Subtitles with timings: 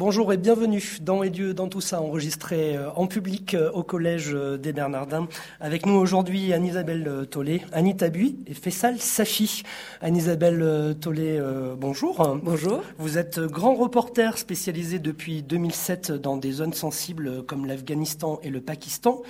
[0.00, 3.82] Bonjour et bienvenue dans Et Dieu dans tout ça, enregistré euh, en public euh, au
[3.82, 5.28] Collège euh, des Bernardins.
[5.60, 9.62] Avec nous aujourd'hui Anne-Isabelle Tollet, Anita Bui et Fessal Safi.
[10.00, 11.38] Anne-Isabelle Tollet,
[11.76, 12.38] bonjour.
[12.42, 12.80] Bonjour.
[12.96, 18.62] Vous êtes grand reporter spécialisé depuis 2007 dans des zones sensibles comme l'Afghanistan et le
[18.62, 19.20] Pakistan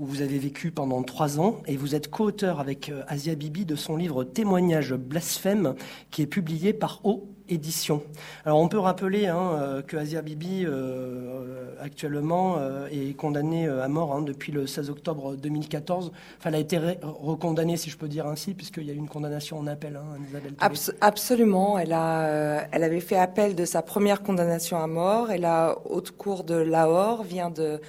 [0.00, 3.76] où vous avez vécu pendant trois ans et vous êtes co-auteur avec Asia Bibi de
[3.76, 5.74] son livre Témoignage blasphème
[6.10, 8.02] qui est publié par O édition.
[8.44, 13.88] Alors on peut rappeler hein, euh, que Asia Bibi euh, actuellement euh, est condamnée à
[13.88, 16.12] mort hein, depuis le 16 octobre 2014.
[16.38, 19.08] Enfin, elle a été recondamnée, si je peux dire ainsi, puisqu'il y a eu une
[19.08, 19.96] condamnation en appel.
[19.96, 21.78] Hein, absolument.
[21.78, 26.12] Elle, a, elle avait fait appel de sa première condamnation à mort et la haute
[26.12, 27.80] cour de Lahore vient de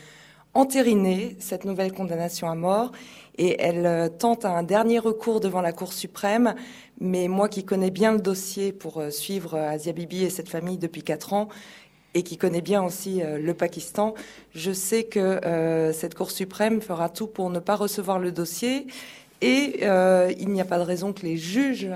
[0.53, 2.91] entériner cette nouvelle condamnation à mort
[3.37, 6.55] et elle tente un dernier recours devant la Cour suprême,
[6.99, 10.49] mais moi qui connais bien le dossier pour euh, suivre euh, Asia Bibi et cette
[10.49, 11.47] famille depuis quatre ans,
[12.13, 14.13] et qui connais bien aussi euh, le Pakistan,
[14.53, 15.39] je sais que
[15.93, 18.88] cette Cour suprême fera tout pour ne pas recevoir le dossier.
[19.43, 19.83] Et
[20.38, 21.89] il n'y a pas de raison que les juges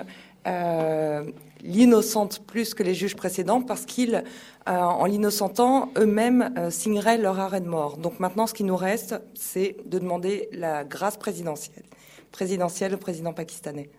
[1.65, 4.23] l'innocentent plus que les juges précédents parce qu'ils,
[4.65, 7.97] en l'innocentant, eux-mêmes signeraient leur arrêt de mort.
[7.97, 11.85] Donc maintenant, ce qui nous reste, c'est de demander la grâce présidentielle,
[12.31, 13.89] présidentielle au président pakistanais.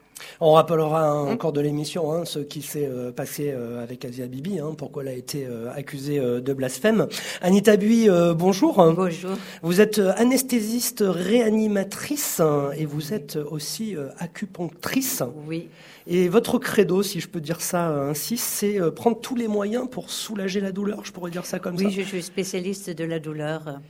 [0.40, 4.26] On rappellera hein, encore de l'émission hein, ce qui s'est euh, passé euh, avec Asia
[4.26, 7.06] Bibi, hein, pourquoi elle a été euh, accusée de blasphème.
[7.40, 8.76] Anita Bui, bonjour.
[8.94, 9.32] Bonjour.
[9.62, 12.40] Vous êtes anesthésiste réanimatrice
[12.76, 15.22] et vous êtes aussi acupunctrice.
[15.46, 15.68] Oui.
[16.06, 20.10] Et votre credo, si je peux dire ça ainsi, c'est prendre tous les moyens pour
[20.10, 21.84] soulager la douleur, je pourrais dire ça comme ça.
[21.84, 23.80] Oui, je suis spécialiste de la douleur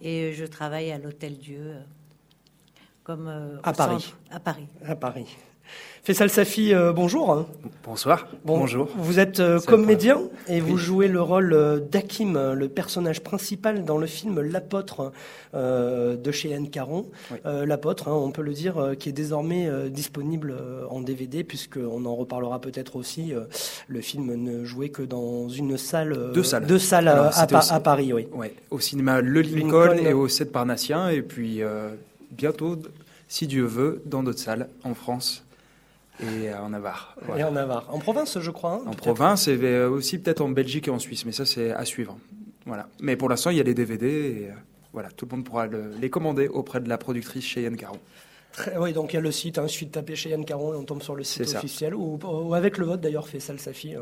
[0.00, 1.74] et je travaille à l'Hôtel Dieu.
[3.04, 3.28] Comme,
[3.62, 4.14] à Paris.
[4.30, 4.66] à Paris.
[4.84, 5.26] À Paris.
[6.04, 7.46] Faisal Safi, euh, bonjour.
[7.84, 8.26] Bonsoir.
[8.44, 8.88] Bonjour.
[8.96, 13.98] Vous êtes euh, comédien et vous jouez le rôle euh, d'Hakim, le personnage principal dans
[13.98, 15.12] le film L'apôtre
[15.54, 17.06] de chez Anne Caron.
[17.44, 20.56] L'apôtre, hein, on peut le dire, qui est désormais disponible
[20.90, 23.32] en DVD puisqu'on en reparlera peut-être aussi.
[23.86, 26.32] le film ne jouait que dans une salle.
[26.34, 26.66] Deux salles.
[26.66, 28.26] Deux salles à, Paris, oui.
[28.32, 31.60] Ouais, au cinéma Le Lincoln, et au 7 Parnassien et puis
[32.32, 32.76] bientôt,
[33.28, 35.41] si Dieu veut, dans d'autres salles en France
[36.22, 37.16] et euh, en Navarre.
[37.36, 37.86] Et en Navarre.
[37.88, 38.74] En province, je crois.
[38.74, 41.72] Hein, en province et euh, aussi peut-être en Belgique et en Suisse, mais ça c'est
[41.72, 42.16] à suivre.
[42.66, 42.88] Voilà.
[43.00, 44.54] Mais pour l'instant, il y a les DVD et euh,
[44.92, 47.98] voilà, tout le monde pourra les commander auprès de la productrice Cheyenne Caron.
[48.78, 50.76] oui, donc il y a le site, hein, il suffit de taper Cheyenne Caron et
[50.76, 52.18] on tombe sur le site officiel, ou,
[52.54, 53.94] avec le vote d'ailleurs fait Salsafi,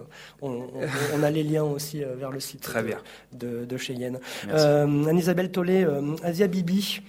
[0.42, 0.66] on,
[1.14, 2.98] on, a les liens aussi vers le site Très bien.
[3.32, 4.18] de, de Cheyenne.
[4.48, 5.86] Anne-Isabelle Tollet,
[6.24, 7.00] Asia Bibi,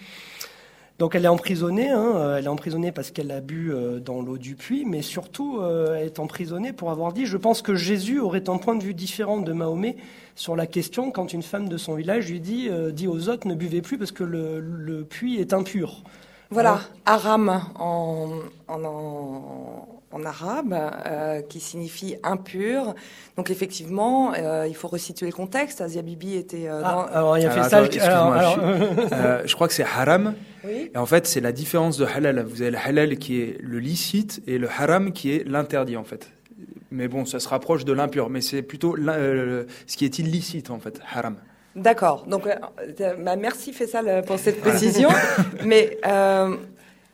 [1.02, 4.22] donc elle est emprisonnée, hein, euh, elle est emprisonnée parce qu'elle a bu euh, dans
[4.22, 7.74] l'eau du puits, mais surtout euh, elle est emprisonnée pour avoir dit, je pense que
[7.74, 9.96] Jésus aurait un point de vue différent de Mahomet
[10.36, 13.56] sur la question quand une femme de son village lui dit, dit aux autres ne
[13.56, 16.04] buvez plus parce que le, puits est impur.
[16.52, 18.30] Voilà, aram en,
[18.68, 19.88] en, en
[20.26, 22.96] arabe, euh, qui signifie impur.
[23.38, 25.82] Donc effectivement, euh, il faut resituer le contexte.
[25.82, 27.84] Asia Bibi était euh, ah, alors il a fait ça.
[27.84, 30.36] je, je, crois que c'est haram.
[30.68, 32.44] Et en fait, c'est la différence de halal.
[32.44, 36.04] Vous avez le halal qui est le licite et le haram qui est l'interdit en
[36.04, 36.32] fait.
[36.92, 40.80] Mais bon, ça se rapproche de l'impur, mais c'est plutôt ce qui est illicite en
[40.80, 41.38] fait, haram.
[41.74, 42.26] D'accord.
[42.28, 45.10] Donc, bah, merci Faisal pour cette précision.
[45.66, 45.98] mais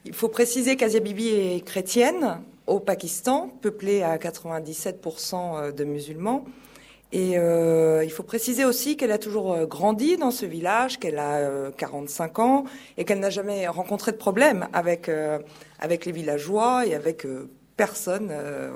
[0.07, 6.45] il faut préciser qu'Asia Bibi est chrétienne, au Pakistan, peuplé à 97% euh, de musulmans.
[7.13, 11.19] Et euh, il faut préciser aussi qu'elle a toujours euh, grandi dans ce village, qu'elle
[11.19, 12.66] a 45 ans
[12.97, 15.09] et qu'elle n'a jamais rencontré de problème avec
[15.79, 17.25] avec les villageois et avec
[17.77, 18.33] personne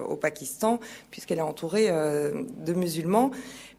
[0.07, 3.31] au Pakistan, puisqu'elle est entourée de musulmans.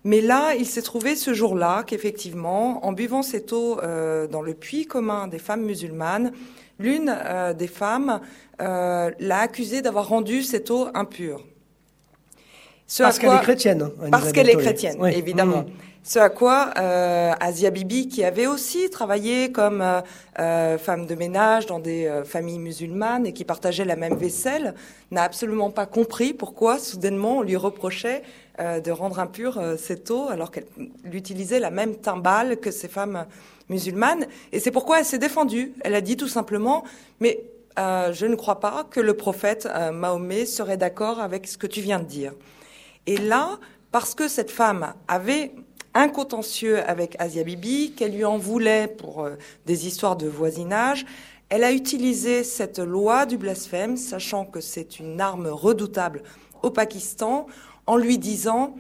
[0.05, 4.87] Mais là, il s'est trouvé ce jour-là qu'effectivement, en buvant cette eau dans le puits
[4.87, 6.33] commun des femmes musulmanes,
[6.81, 7.17] l'une
[7.57, 8.21] des femmes
[8.63, 11.45] euh, l'a accusée d'avoir rendu cette eau impure.
[12.99, 13.83] parce qu'elle est chrétienne.
[13.83, 15.63] Hein, parce qu'elle est chrétienne, évidemment.
[15.63, 15.73] Mmh.
[16.05, 20.01] Ce à quoi euh, Asia Bibi, qui avait aussi travaillé comme euh,
[20.41, 24.75] euh, femme de ménage dans des familles musulmanes et qui partageait la même vaisselle,
[25.13, 28.23] n'a absolument pas compris pourquoi soudainement on lui reprochait
[28.59, 30.67] de rendre impure cette eau alors qu'elle
[31.11, 33.25] utilisait la même timbale que ces femmes
[33.71, 34.27] musulmanes.
[34.53, 35.73] Et c'est pourquoi elle s'est défendue.
[35.83, 36.85] Elle a dit tout simplement,
[37.21, 37.41] mais
[37.79, 41.67] euh, je ne crois pas que le prophète euh, Mahomet serait d'accord avec ce que
[41.67, 42.33] tu viens de dire.
[43.07, 43.59] Et là,
[43.91, 45.53] parce que cette femme avait
[45.95, 49.37] un contentieux avec Asia Bibi, qu'elle lui en voulait pour euh,
[49.67, 51.05] des histoires de voisinage,
[51.49, 56.23] elle a utilisé cette loi du blasphème, sachant que c'est une arme redoutable
[56.63, 57.47] au Pakistan,
[57.87, 58.75] en lui disant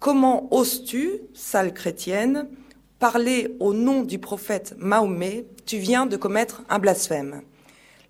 [0.00, 2.48] Comment oses-tu, sale chrétienne,
[2.98, 7.42] parler au nom du prophète Mahomet Tu viens de commettre un blasphème.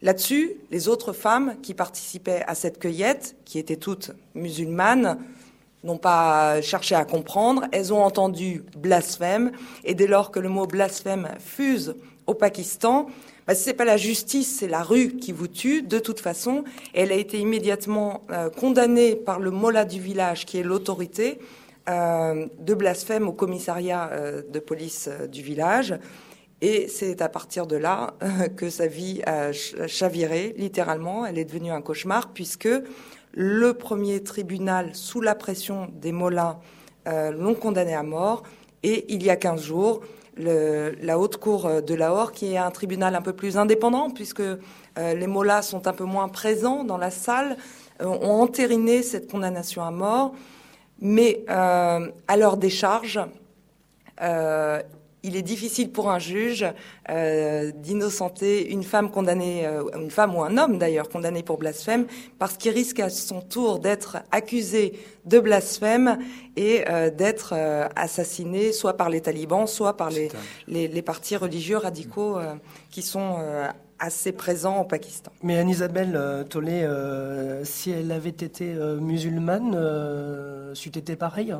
[0.02, 5.18] Là-dessus, les autres femmes qui participaient à cette cueillette, qui étaient toutes musulmanes,
[5.84, 9.52] n'ont pas cherché à comprendre, elles ont entendu blasphème,
[9.84, 11.94] et dès lors que le mot blasphème fuse
[12.26, 13.06] au Pakistan,
[13.46, 16.64] bah, ce n'est pas la justice, c'est la rue qui vous tue, de toute façon.
[16.92, 21.38] elle a été immédiatement euh, condamnée par le mollah du village, qui est l'autorité,
[21.88, 25.94] euh, de blasphème au commissariat euh, de police du village.
[26.62, 28.14] Et c'est à partir de là
[28.56, 31.26] que sa vie a chaviré, littéralement.
[31.26, 32.68] Elle est devenue un cauchemar, puisque
[33.32, 36.58] le premier tribunal, sous la pression des mollahs,
[37.06, 38.42] l'ont condamné à mort.
[38.82, 40.00] Et il y a 15 jours,
[40.36, 44.58] la haute cour de Lahore, qui est un tribunal un peu plus indépendant, puisque euh,
[44.96, 47.56] les mollahs sont un peu moins présents dans la salle,
[48.00, 50.34] euh, ont entériné cette condamnation à mort.
[51.00, 53.20] Mais euh, à leur décharge,
[55.26, 56.64] il est difficile pour un juge
[57.10, 62.06] euh, d'innocenter une femme condamnée, euh, une femme ou un homme d'ailleurs condamné pour blasphème,
[62.38, 66.18] parce qu'il risque à son tour d'être accusé de blasphème
[66.56, 67.54] et euh, d'être
[67.96, 70.30] assassiné soit par les talibans, soit par les,
[70.68, 72.38] les, partis religieux radicaux
[72.90, 73.38] qui sont
[73.98, 75.32] assez présents au Pakistan.
[75.42, 76.88] Mais Anne-Isabelle Tollet,
[77.64, 79.76] si elle avait été musulmane,
[80.74, 81.54] c'eût été pareil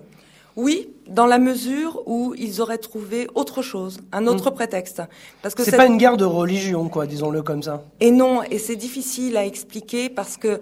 [0.56, 4.54] oui, dans la mesure où ils auraient trouvé autre chose, un autre hmm.
[4.54, 5.02] prétexte.
[5.42, 7.84] Parce que c'est pas une guerre de religion, quoi, disons-le comme ça.
[8.00, 10.60] Et non, et c'est difficile à expliquer parce que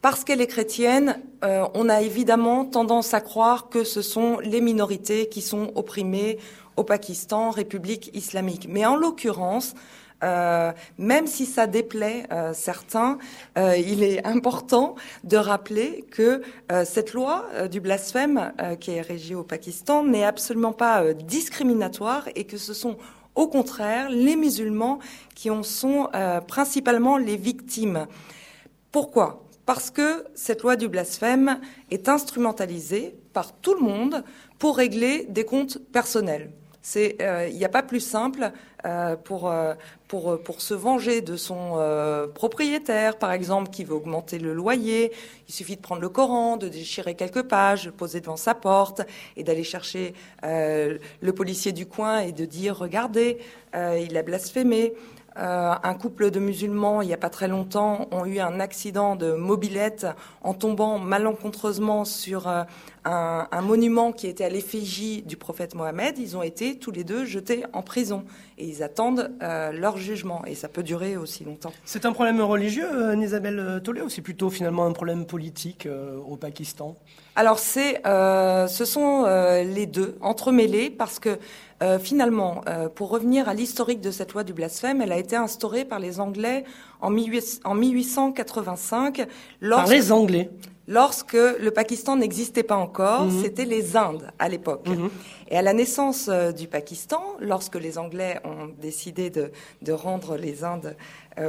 [0.00, 4.60] parce qu'elle est chrétienne, euh, on a évidemment tendance à croire que ce sont les
[4.60, 6.38] minorités qui sont opprimées
[6.76, 8.66] au Pakistan, République islamique.
[8.68, 9.74] Mais en l'occurrence,
[10.22, 13.18] euh, même si ça déplaît euh, certains,
[13.58, 16.42] euh, il est important de rappeler que
[16.84, 22.56] cette loi du blasphème qui est régie au Pakistan n'est absolument pas discriminatoire et que
[22.56, 22.96] ce sont
[23.34, 24.98] au contraire les musulmans
[25.34, 26.08] qui en sont
[26.48, 28.06] principalement les victimes.
[28.90, 29.44] Pourquoi?
[29.66, 31.60] Parce que cette loi du blasphème
[31.90, 34.24] est instrumentalisée par tout le monde
[34.58, 36.50] pour régler des comptes personnels.
[36.82, 37.16] C'est,
[37.50, 38.52] il n'y a pas plus simple
[38.84, 39.74] euh, pour, euh,
[40.08, 45.12] pour, pour se venger de son euh, propriétaire, par exemple, qui veut augmenter le loyer.
[45.48, 49.02] Il suffit de prendre le Coran, de déchirer quelques pages, de poser devant sa porte
[49.36, 53.38] et d'aller chercher le policier du coin et de dire regardez,
[53.74, 54.94] il a blasphémé.
[55.38, 59.16] Euh, un couple de musulmans, il n'y a pas très longtemps, ont eu un accident
[59.16, 60.06] de mobilette
[60.42, 62.64] en tombant malencontreusement sur euh,
[63.04, 66.18] un, monument qui était à l'effigie du prophète Mohammed.
[66.18, 68.24] Ils ont été tous les deux jetés en prison
[68.58, 70.44] et ils attendent euh, leur jugement.
[70.46, 71.72] Et ça peut durer aussi longtemps.
[71.84, 75.88] C'est un problème religieux, Isabelle Tolé, ou c'est plutôt finalement un problème politique
[76.26, 76.96] au Pakistan?
[77.34, 79.24] Alors c'est, ce sont
[79.64, 81.38] les deux entremêlés parce que
[81.82, 85.34] euh, finalement, euh, pour revenir à l'historique de cette loi du blasphème, elle a été
[85.34, 86.62] instaurée par les Anglais
[87.00, 89.26] en, 1885.
[89.68, 90.50] Par les Anglais
[90.88, 93.42] Lorsque le Pakistan n'existait pas encore, mhm.
[93.42, 94.88] c'était les Indes à l'époque.
[94.88, 95.10] Mhm.
[95.48, 99.50] Et à la naissance euh, du Pakistan, lorsque les Anglais ont décidé de,
[99.92, 100.96] rendre les Indes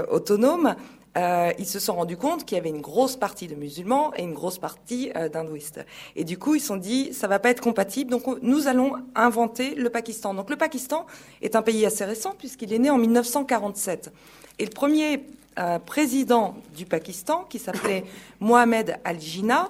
[0.09, 0.75] autonomes,
[1.15, 4.23] euh, ils se sont rendus compte qu'il y avait une grosse partie de musulmans et
[4.23, 5.85] une grosse partie euh, d'hindouistes.
[6.15, 8.93] Et du coup, ils se sont dit, ça va pas être compatible, donc nous allons
[9.13, 10.33] inventer le Pakistan.
[10.33, 11.05] Donc le Pakistan
[11.41, 14.11] est un pays assez récent puisqu'il est né en 1947.
[14.57, 15.23] Et le premier
[15.59, 18.05] euh, président du Pakistan, qui s'appelait
[18.39, 19.67] Mohamed Al-Jinnah,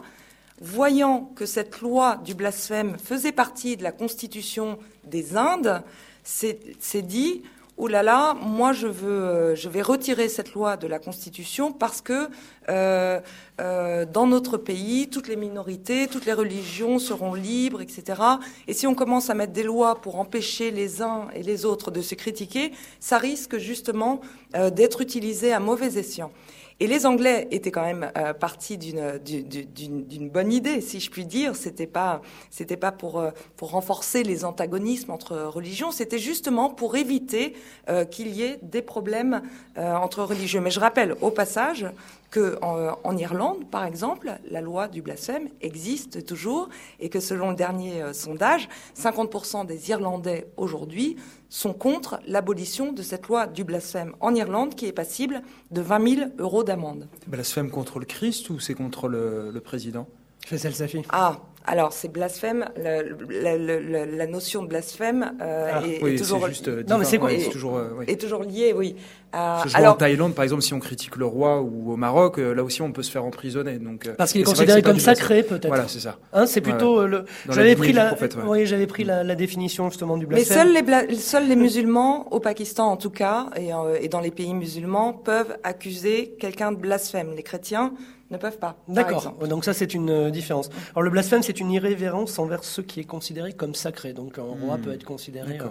[0.62, 5.84] voyant que cette loi du blasphème faisait partie de la constitution des Indes,
[6.24, 7.42] s'est dit
[7.78, 11.72] oh là là, moi je veux, euh, je vais retirer cette loi de la Constitution
[11.72, 12.30] parce que
[12.70, 13.20] euh,
[13.60, 18.22] euh, dans notre pays, toutes les minorités, toutes les religions seront libres, etc.
[18.68, 21.92] Et si on commence à mettre des lois pour empêcher les uns et les autres
[21.92, 24.22] de se critiquer, ça risque justement
[24.54, 26.32] d'être utilisé à mauvais escient.
[26.80, 31.56] Et les Anglais étaient quand même euh, partis d'une bonne idée, si je puis dire.
[31.56, 35.92] C'était pas c'était pas pour euh, pour renforcer les antagonismes entre religions.
[35.92, 37.56] C'était justement pour éviter
[37.90, 39.42] euh, qu'il y ait des problèmes
[39.76, 40.62] entre religieux.
[40.62, 41.86] Mais je rappelle au passage
[42.34, 46.68] que en, Irlande, par exemple, la loi du blasphème existe toujours
[47.00, 51.16] et que selon le dernier euh, sondage, 50% des Irlandais aujourd'hui
[51.50, 56.16] sont contre l'abolition de cette loi du blasphème en Irlande qui est passible de 20
[56.16, 57.08] 000 euros d'amende.
[57.28, 60.08] Blasphème contre le Christ ou c'est contre le, président?
[60.44, 61.04] Faisal Safi.
[61.10, 62.66] Ah, Alors, c'est blasphème.
[62.76, 66.48] La, notion de blasphème euh, ah, est, toujours.
[66.48, 68.96] Juste, euh, non, mais c'est quoi est, toujours, euh, est toujours lié, oui.
[69.34, 72.82] Alors, en Thaïlande, par exemple, si on critique le roi ou au Maroc, là aussi,
[72.82, 73.80] on peut se faire emprisonner.
[73.80, 75.68] Donc, parce qu'il est considéré comme sacré, peut-être.
[75.68, 76.18] Voilà, c'est ça.
[76.34, 77.26] Hein, c'est plutôt le.
[77.50, 78.16] J'avais pris la.
[78.46, 80.74] oui, j'avais pris la, définition justement du blasphème.
[80.74, 84.32] Mais seuls les, seuls les musulmans, au Pakistan en tout cas, et, et dans les
[84.32, 87.32] pays musulmans, peuvent accuser quelqu'un de blasphème.
[87.36, 87.94] Les chrétiens
[88.34, 88.76] ne peuvent pas.
[88.88, 89.34] D'accord.
[89.48, 90.70] Donc ça, c'est une euh, différence.
[90.92, 94.12] Alors le blasphème, c'est une irrévérence envers ce qui est considéré comme sacré.
[94.12, 94.82] Donc un roi hmm.
[94.82, 95.68] peut être considéré euh,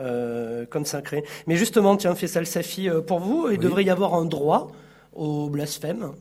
[0.00, 1.24] euh, comme sacré.
[1.46, 4.70] Mais justement, tiens, Faisal Safi, pour vous, il devrait y avoir un droit
[5.14, 6.12] au blasphème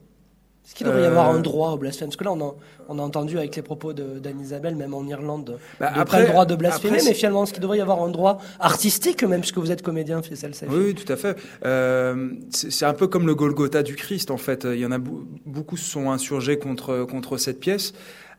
[0.66, 2.08] est-ce qu'il devrait y avoir un euh, droit au blasphème?
[2.08, 2.56] Parce que là, on a,
[2.88, 6.46] on a entendu avec les propos d'Anne-Isabelle, même en Irlande, bah après, pas le droit
[6.46, 9.72] de blasphémer, mais finalement, est-ce qu'il devrait y avoir un droit artistique, même puisque vous
[9.72, 11.38] êtes comédien, Faisal Safi Oui, tout à fait.
[11.66, 14.64] Euh, c'est un peu comme le Golgotha du Christ, en fait.
[14.64, 17.94] Il y en a beaucoup se sont insurgés contre, contre cette pièce.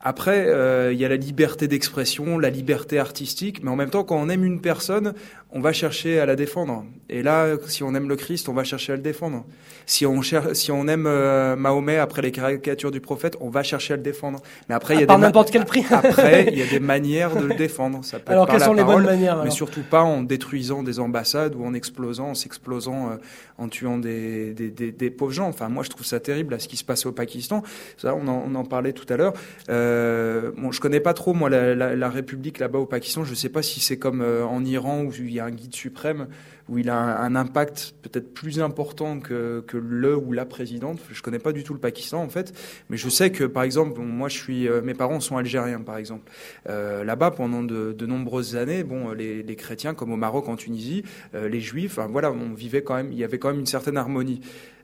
[0.06, 4.04] Après, euh, il y a la liberté d'expression, la liberté artistique, mais en même temps,
[4.04, 5.14] quand on aime une personne,
[5.50, 6.84] on va chercher à la défendre.
[7.08, 9.46] Et là, si on aime le Christ, on va chercher à le défendre.
[9.86, 13.62] Si on, cherche, si on aime euh, Mahomet après les caricatures du prophète, on va
[13.62, 14.40] chercher à le défendre.
[14.68, 15.84] Mais après, il y a des n'importe quel prix.
[15.90, 18.04] après, il y a des manières de le défendre.
[18.04, 21.54] Ça peut alors, quelles sont les bonnes manières Mais surtout pas en détruisant des ambassades
[21.54, 23.16] ou en explosant, en s'explosant, euh,
[23.58, 25.48] en tuant des, pauvres gens.
[25.48, 27.62] Enfin, moi, je trouve ça terrible, ce qui se passe au Pakistan.
[27.96, 29.34] Ça, on en, parlait tout à l'heure.
[29.68, 33.24] Euh, bon, je connais pas trop moi la République là-bas au Pakistan.
[33.24, 35.74] Je sais pas si c'est comme euh, en Iran où il y a un guide
[35.74, 36.28] suprême
[36.68, 41.00] où il a un, impact peut-être plus important que, le ou la présidente.
[41.10, 42.52] Je connais pas du tout le Pakistan en fait,
[42.88, 45.96] mais je sais que par exemple, moi je suis, euh, mes parents sont algériens par
[45.96, 46.30] exemple.
[46.68, 51.04] Euh, là-bas pendant de, nombreuses années, bon, les, les, chrétiens comme au Maroc, en Tunisie,
[51.34, 53.96] euh, les juifs, voilà, on vivait quand même, il y avait quand même une certaine
[53.96, 54.40] harmonie.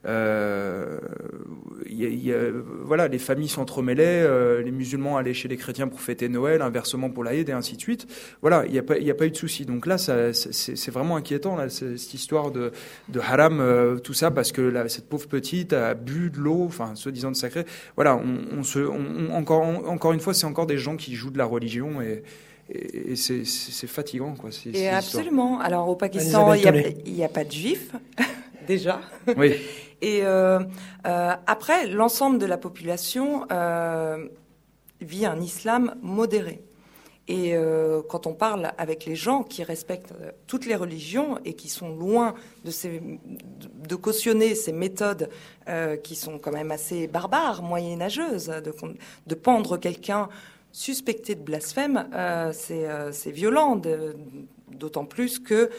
[0.07, 0.99] Euh,
[1.87, 2.37] y a,
[2.85, 7.11] voilà, les familles s'entremêlaient, euh, les musulmans allaient chez les chrétiens pour fêter Noël, inversement
[7.11, 8.07] pour l'Aïd et ainsi de suite.
[8.41, 9.67] Voilà, il n'y a, pas, a pas eu de souci.
[9.67, 12.73] Donc là, c'est vraiment inquiétant, là, cette histoire de,
[13.09, 16.65] de haram, euh, tout ça, parce que là, cette pauvre petite a bu de l'eau,
[16.67, 17.65] enfin, soi-disant de sacré.
[17.97, 21.31] Voilà, on, on se, on, encore, encore une fois, c'est encore des gens qui jouent
[21.31, 22.23] de la religion et
[22.73, 24.35] et, c'est fatigant.
[24.35, 25.59] Quoi, et absolument.
[25.59, 27.91] Alors au Pakistan, il n'y a, a, pas de juifs,
[28.69, 29.01] déjà.
[29.37, 29.57] Oui.
[30.03, 30.61] Et euh,
[31.07, 34.29] euh, après, l'ensemble de la population euh,
[35.01, 36.63] vit un islam modéré.
[37.29, 37.55] Et
[38.09, 40.15] quand on parle avec les gens qui respectent
[40.49, 45.31] toutes les religions et qui sont loin de, cautionner ces méthodes
[46.03, 48.75] qui sont quand même assez barbares, moyenâgeuses, de,
[49.29, 50.29] de pendre quelqu'un
[50.73, 52.09] suspecté de blasphème,
[52.53, 53.81] c'est violent,
[54.73, 55.71] d'autant plus que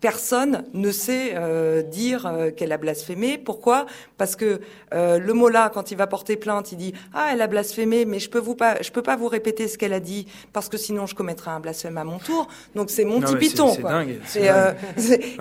[0.00, 3.38] personne ne sait euh, dire euh, qu'elle a blasphémé.
[3.38, 3.86] Pourquoi?
[4.16, 4.60] Parce que
[4.94, 8.18] euh, le mot-là, quand il va porter plainte, il dit ah elle a blasphémé, mais
[8.18, 10.78] je peux vous pas, je peux pas vous répéter ce qu'elle a dit parce que
[10.78, 12.48] sinon je commettrai un blasphème à mon tour.
[12.74, 13.74] Donc c'est mon petit piton.
[13.74, 14.20] C'est dingue.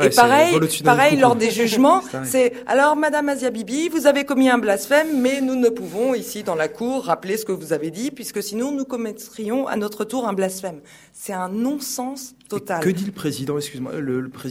[0.02, 4.58] et pareil, pareil lors des jugements, c'est alors Madame Asia Bibi, vous avez commis un
[4.58, 8.12] blasphème, mais nous ne pouvons ici dans la cour rappeler ce que vous avez dit
[8.12, 10.82] puisque sinon nous commettrions à notre tour un blasphème.
[11.14, 12.82] C'est un non-sens total.
[12.82, 13.58] que dit le président?
[13.58, 14.49] Excuse-moi, le, le président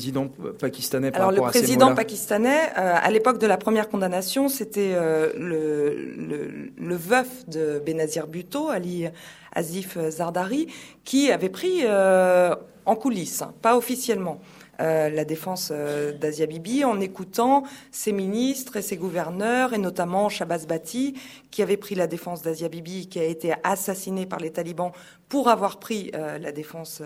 [0.58, 5.32] pakistanais par Alors le président pakistanais, euh, à l'époque de la première condamnation, c'était euh,
[5.36, 9.08] le, le, veuf de Benazir Bhutto, Ali
[9.54, 10.68] Azif Zardari,
[11.04, 12.54] qui avait pris euh,
[12.86, 14.40] en coulisses, hein, pas officiellement.
[14.78, 15.72] la défense
[16.20, 21.14] d'Asia Bibi en écoutant ses ministres et ses gouverneurs, et notamment Shabazz Bati,
[21.50, 24.92] qui avait pris la défense d'Asia Bibi, qui a été assassiné par les talibans
[25.28, 27.02] pour avoir pris la défense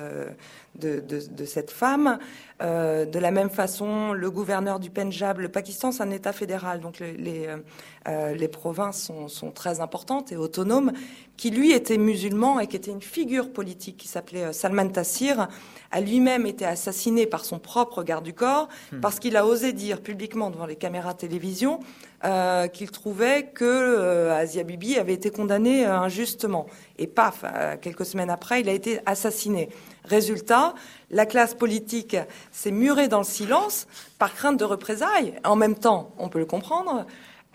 [0.76, 2.18] de, de, cette femme.
[2.62, 6.80] Euh, de la même façon, le gouverneur du Pendjab, le Pakistan, c'est un État fédéral,
[6.80, 7.56] donc les, les, euh,
[8.08, 10.92] euh, les provinces sont, sont, très importantes et autonomes,
[11.36, 15.48] qui lui était musulman et qui était une figure politique qui s'appelait Salman Tassir,
[15.90, 19.00] a lui-même été assassiné par son propre garde du corps hmm.
[19.00, 21.80] parce qu'il a osé dire publiquement devant les caméras télévision
[22.24, 26.66] euh, qu'il trouvait que euh, Asia Bibi avait été condamné injustement.
[26.98, 27.44] Et paf,
[27.80, 29.68] quelques semaines après, il a été assassiné.
[30.04, 30.74] Résultat,
[31.10, 32.16] la classe politique
[32.50, 33.86] s'est murée dans le silence
[34.18, 35.34] par crainte de représailles.
[35.44, 37.06] En même temps, on peut le comprendre.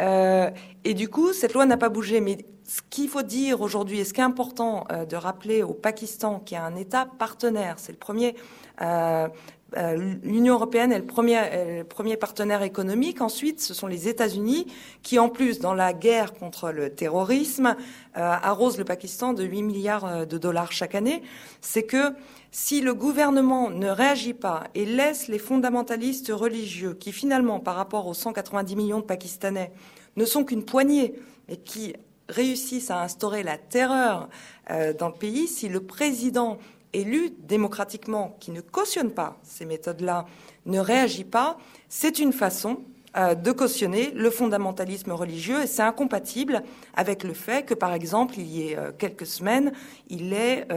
[0.02, 0.50] Euh,
[0.84, 2.22] et du coup, cette loi n'a pas bougé.
[2.22, 5.74] Mais ce qu'il faut dire aujourd'hui, et ce qui est important euh, de rappeler au
[5.74, 8.36] Pakistan, qui est un État partenaire, c'est le premier
[8.82, 9.28] euh, euh,
[9.76, 13.22] l'Union européenne est le, premier, partenaire économique.
[13.22, 14.68] Ensuite, ce sont les États-Unis
[15.04, 17.76] qui, en plus, dans la guerre contre le terrorisme,
[18.18, 21.22] euh, arrosent le Pakistan de 8 milliards euh, de dollars chaque année.
[21.60, 22.14] C'est que
[22.52, 28.08] si le gouvernement ne réagit pas et laisse les fondamentalistes religieux, qui finalement, par rapport
[28.08, 29.72] aux 190 millions de Pakistanais,
[30.16, 31.16] ne sont qu'une poignée,
[31.50, 31.94] et qui
[32.30, 34.30] réussissent à instaurer la terreur
[34.70, 36.58] euh, dans le pays, si le président
[36.94, 40.26] élu démocratiquement, qui ne cautionne pas ces méthodes-là,
[40.66, 41.58] ne réagit pas,
[41.90, 42.80] c'est une façon
[43.16, 46.64] euh, de cautionner le fondamentalisme religieux et c'est incompatible
[46.96, 49.72] avec le fait que, par exemple, il y a quelques semaines,
[50.10, 50.68] il ait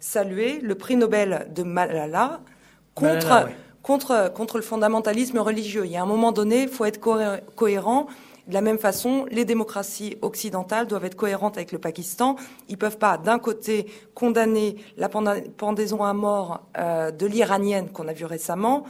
[0.00, 2.40] salué le prix Nobel de Malala
[2.94, 3.48] contre,
[3.82, 5.84] contre, contre le fondamentalisme religieux.
[5.84, 7.00] Il y a un moment donné, il faut être
[7.54, 8.06] cohérent.
[8.46, 12.36] De la même façon, les démocraties occidentales doivent être cohérentes avec le Pakistan.
[12.68, 18.06] Ils ne peuvent pas, d'un côté, condamner la pendaison à mort euh, de l'iranienne qu'on
[18.06, 18.84] a vue récemment,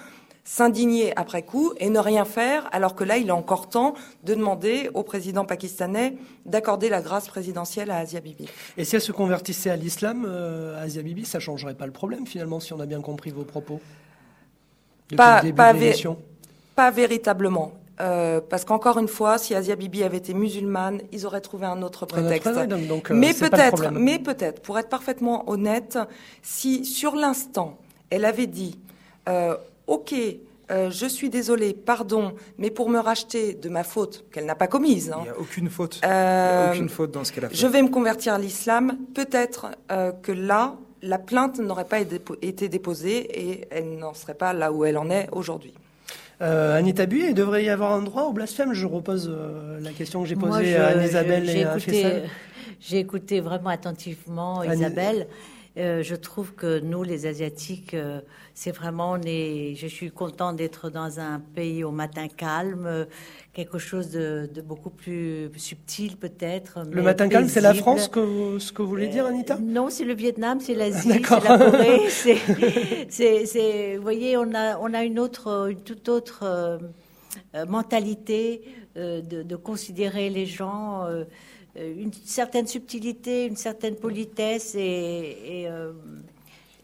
[0.44, 3.94] s'indigner après coup et ne rien faire, alors que là, il est encore temps
[4.25, 8.49] de demander au président pakistanais d'accorder la grâce présidentielle à Asia Bibi.
[8.76, 12.26] Et si elle se convertissait à l'islam, euh, Asia Bibi, ça changerait pas le problème
[12.26, 13.80] finalement, si on a bien compris vos propos?
[15.16, 15.42] Pas,
[16.76, 17.73] pas, véritablement.
[18.01, 21.83] Euh, parce qu'encore une fois, si Asia Bibi avait été musulmane, ils auraient trouvé un
[21.83, 22.51] autre prétexte.
[22.89, 25.99] donc, euh, mais peut-être, mais peut-être, pour être parfaitement honnête,
[26.43, 27.79] si sur l'instant
[28.11, 28.79] elle avait dit,
[29.29, 30.15] euh, ok,
[30.71, 34.67] euh, je suis désolée, pardon, mais pour me racheter de ma faute qu'elle n'a pas
[34.67, 35.11] commise.
[35.11, 36.01] Hein, Il n'y a aucune faute.
[36.03, 37.57] Il a aucune faute dans ce qu'elle a fait.
[37.57, 38.97] Je vais me convertir à l'islam.
[39.15, 39.69] Peut-être
[40.23, 44.85] que là, la plainte n'aurait pas été déposée et elle n'en serait pas là où
[44.85, 45.75] elle en est aujourd'hui.
[46.45, 49.93] Euh, Anita Buy, il devrait y avoir un droit au blasphème Je repose euh, la
[49.93, 51.77] question que j'ai posée à Isabelle et à.
[52.81, 55.27] J'ai écouté vraiment attentivement Isabelle.
[55.76, 58.21] Euh, je trouve que nous, les Asiatiques, euh,
[58.54, 63.07] c'est vraiment, je suis contente d'être dans un pays au matin calme,
[63.52, 66.78] quelque chose de, beaucoup plus subtil peut-être.
[66.88, 70.04] Le matin calme, c'est la France, que, ce que vous voulez dire, Anita Non, c'est
[70.04, 72.09] le Vietnam, c'est l'Asie, c'est la Corée.
[73.09, 76.78] c'est, vous voyez, on a, on a une autre, une toute autre euh,
[77.66, 78.62] mentalité
[78.95, 81.04] de, de, considérer les gens.
[81.76, 85.93] Euh, une certaine subtilité, une certaine politesse et, et, euh,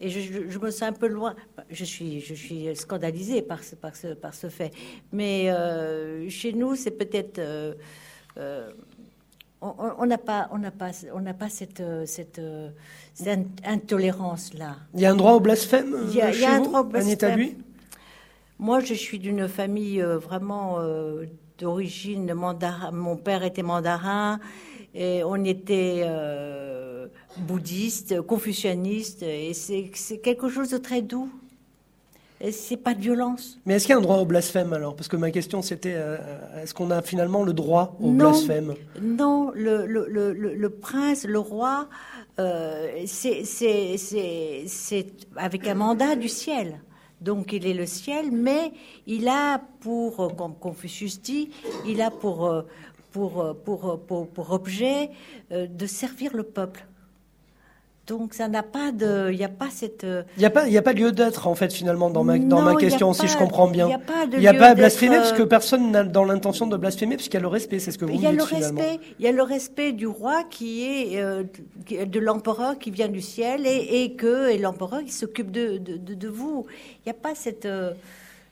[0.01, 1.33] je, me sens un peu loin.
[1.69, 4.71] Je suis, je suis scandalisée par ce, par ce, par ce fait.
[5.13, 7.39] Mais euh, chez nous, c'est peut-être.
[9.61, 12.41] on n'a pas, on n'a pas, on n'a pas cette, cette,
[13.63, 14.75] intolérance là.
[14.93, 15.95] Il y a un droit au blasphème.
[16.09, 17.55] Il y a, il y a un droit au blasphème.
[18.59, 20.79] Moi, je suis d'une famille vraiment
[21.57, 22.91] d'origine mandarin.
[22.91, 24.39] Mon père était mandarin
[24.93, 31.29] et on était euh, bouddhiste, confucianiste, et c'est quelque chose de très doux.
[32.51, 33.59] C'est pas de violence.
[33.67, 34.95] Mais est-ce qu'il y a un droit au blasphème alors?
[34.95, 36.17] Parce que ma question c'était euh,
[36.63, 38.73] est-ce qu'on a finalement le droit au blasphème?
[38.99, 41.87] Non, le, le, le, le, prince, le roi,
[42.39, 43.45] euh, c'est
[45.35, 46.81] avec un mandat du ciel.
[47.21, 48.71] Donc il est le ciel, mais
[49.05, 51.51] il a pour, comme Confucius dit,
[51.87, 52.63] il a pour,
[53.11, 55.09] pour, euh, pour, pour, pour objet
[55.51, 56.85] euh, de servir le peuple.
[58.07, 60.03] Donc ça n'a pas de, il n'y a pas cette.
[60.03, 62.39] Euh, il n'y a pas, il a pas lieu d'être en fait finalement dans ma
[62.39, 63.85] dans ma question si je comprends bien.
[63.85, 64.37] Il n'y a pas de.
[64.37, 67.37] Il a pas à blasphémer parce que personne n'a dans l'intention de blasphémer puisqu'il y
[67.37, 69.27] a le respect, c'est ce que vous dites Il y a le respect, il y
[69.27, 71.23] a le respect du roi qui est
[72.05, 75.95] de l'empereur qui vient du ciel et, et que et l'empereur qui s'occupe de, de,
[75.97, 76.65] de, vous.
[77.05, 77.67] Il n'y a pas cette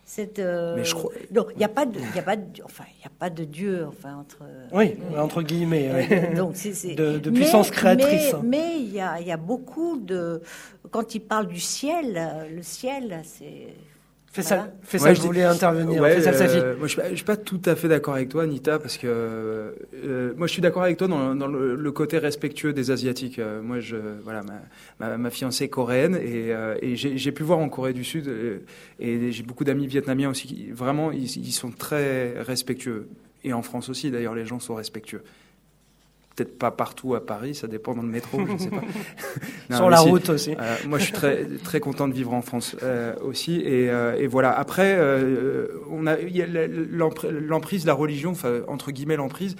[0.10, 1.12] cette, euh, mais je crois...
[1.32, 3.44] Non, il n'y a pas de, y a pas de, enfin, il a pas de
[3.44, 4.40] Dieu, enfin entre.
[4.72, 6.10] Oui, entre guillemets.
[6.12, 8.34] Euh, donc c'est de, de, puissance créatrice.
[8.44, 10.42] Mais il y a, y a beaucoup de,
[10.90, 12.20] quand il parle du ciel,
[12.52, 13.68] le ciel, c'est
[14.32, 16.00] Fais ça, fais ça je voulais intervenir.
[16.00, 18.98] Ouais, euh, moi, je, ne suis pas tout à fait d'accord avec toi, Anita, parce
[19.00, 23.40] que euh, moi, je suis d'accord avec toi dans, dans le, côté respectueux des Asiatiques.
[23.40, 24.44] Euh, moi, je, voilà,
[25.00, 28.32] ma, ma, fiancée est coréenne et, euh, et j'ai pu voir en Corée du Sud
[29.00, 30.48] et j'ai beaucoup d'amis vietnamiens aussi.
[30.48, 33.08] Qui, vraiment, ils, ils sont très respectueux.
[33.44, 35.24] Et en France aussi, d'ailleurs, les gens sont respectueux
[36.40, 38.82] peut-être pas partout à Paris, ça dépend dans le métro, je ne sais pas.
[39.76, 40.56] Sur la route aussi.
[40.58, 44.18] Euh, moi, je suis très très content de vivre en France euh, aussi, et, euh,
[44.18, 44.58] et, voilà.
[44.58, 44.98] Après,
[45.92, 46.16] on a
[47.42, 49.56] l'emprise, la religion, enfin, entre guillemets l'emprise.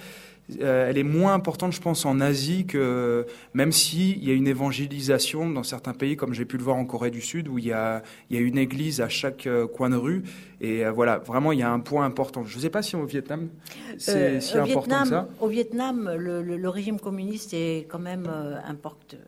[0.60, 5.48] elle est moins importante, je pense, en Asie que même s'il y a une évangélisation
[5.50, 7.72] dans certains pays, comme j'ai pu le voir en Corée du Sud, où il y
[7.72, 10.22] a, il y a une église à chaque coin de rue,
[10.62, 12.44] et euh, voilà, vraiment, il y a un point important.
[12.44, 13.48] Je ne sais pas si au Vietnam,
[13.96, 15.28] c'est euh, si important que ça.
[15.40, 18.58] Au Vietnam, le, régime communiste est quand même euh,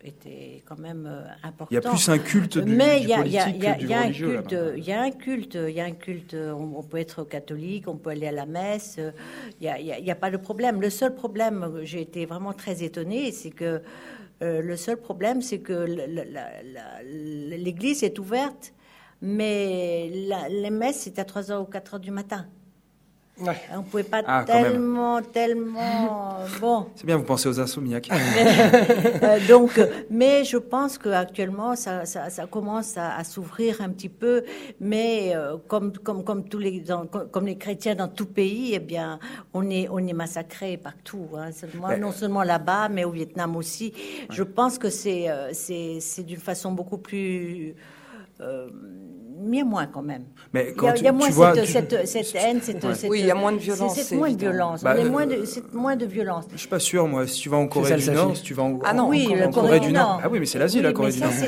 [0.04, 1.10] était quand même
[1.42, 1.68] important.
[1.70, 4.00] Il y a plus un culte du, Mais il y, a, y, a, y, a
[4.00, 6.36] un culte, il y a un culte, il y a un culte.
[6.36, 9.00] On, peut être catholique, on peut aller à la messe.
[9.60, 10.82] Il n'y a, a, pas de problème.
[10.82, 13.80] Le seul problème, j'ai été vraiment très étonnée, c'est que
[14.42, 15.86] le seul problème, c'est que
[17.06, 18.74] l'Église est ouverte
[19.22, 22.46] mais la, les messes, c'est à 3h ou 4h du matin.
[23.40, 26.36] On ne pouvait pas ah, tellement, tellement.
[26.60, 26.86] bon.
[26.94, 28.10] C'est bien, vous pensez aux insomniaques.
[29.22, 29.80] Euh, donc,
[30.10, 34.42] mais je pense qu'actuellement, ça, ça, ça, commence à, s'ouvrir un petit peu.
[34.80, 36.82] Mais euh, comme, comme, comme, tous les,
[37.30, 39.18] comme les chrétiens dans tout pays, eh bien,
[39.54, 41.28] on est, on est massacré partout.
[41.36, 41.50] Hein.
[41.98, 43.92] non seulement là-bas, mais au Vietnam aussi.
[44.30, 47.74] Je pense que c'est, euh, c'est, c'est d'une façon beaucoup plus
[48.40, 49.21] Um.
[49.42, 50.24] Mais moins quand même.
[50.52, 51.92] Mais quand il y a, moins cette,
[52.34, 53.94] haine, cette, oui, il y a moins de violence.
[54.00, 54.82] C'est moins de violence.
[54.82, 56.44] Bah, moins de, moins de violence.
[56.52, 57.26] Je suis pas sûr, moi.
[57.26, 59.50] Si tu vas en Corée du Nord, si tu vas en, ah non, oui, en,
[59.50, 60.20] Corée, du Nord.
[60.22, 61.30] Ah oui, mais c'est l'Asie, la Corée du Nord.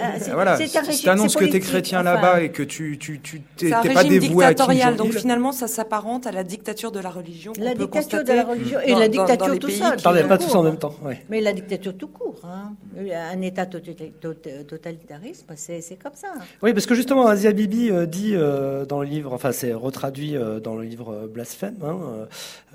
[0.00, 0.56] Ah, voilà.
[0.56, 4.04] Si tu annonces que tu es chrétien là-bas et que tu tu tu t'es pas
[4.04, 4.96] dévoué à Kim Jong-il.
[4.96, 7.52] Donc finalement, ça s'apparente à la dictature de la religion.
[7.58, 9.96] La dictature de la religion et la dictature tout ça.
[10.02, 10.94] Pas tous en même temps.
[11.28, 12.40] Mais la dictature tout court.
[12.44, 12.74] Hein.
[12.96, 16.28] Un État totalitarisme, c'est comme ça.
[16.62, 20.58] Oui, parce que justement, Asia Bibi dit euh, dans le livre, enfin c'est retraduit euh,
[20.58, 22.26] dans le livre Blasphème, hein,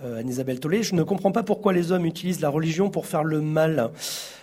[0.06, 3.26] euh, Anne-Isabelle Tollet, je ne comprends pas pourquoi les hommes utilisent la religion pour faire
[3.26, 3.92] le mal.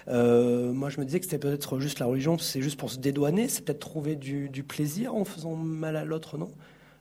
[0.06, 3.48] moi, je me disais que c'était peut-être juste la religion, c'est juste pour se dédouaner,
[3.48, 6.50] c'est peut-être trouver du, plaisir en faisant mal à l'autre, non?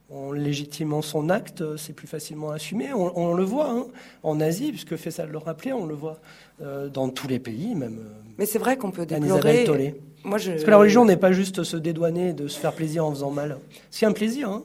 [0.10, 2.94] En légitimant son acte, c'est plus facilement assumé.
[2.94, 3.86] On, le voit hein,
[4.24, 6.22] en Asie, puisque fait ça de le rappeler, on le voit
[6.62, 8.00] dans tous les pays, même.
[8.38, 10.00] Mais c'est vrai qu'on peut déplorer.
[10.24, 13.32] Parce que la religion n'est pas juste se dédouaner, de se faire plaisir en faisant
[13.32, 13.58] mal.
[13.90, 14.64] C'est un plaisir, hein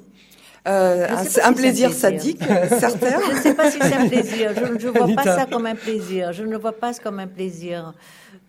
[0.66, 1.06] euh,
[1.42, 2.42] un, plaisir sadique,
[2.78, 3.20] certain.
[3.28, 4.52] Je ne sais pas si c'est un plaisir.
[4.54, 6.32] Je ne vois pas ça comme un plaisir.
[6.32, 7.92] Je ne le vois pas comme un plaisir.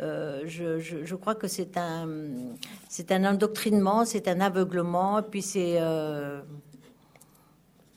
[0.01, 2.07] Euh, je, je, crois que c'est un,
[2.87, 6.41] c'est un endoctrinement, c'est un aveuglement, et puis c'est, euh,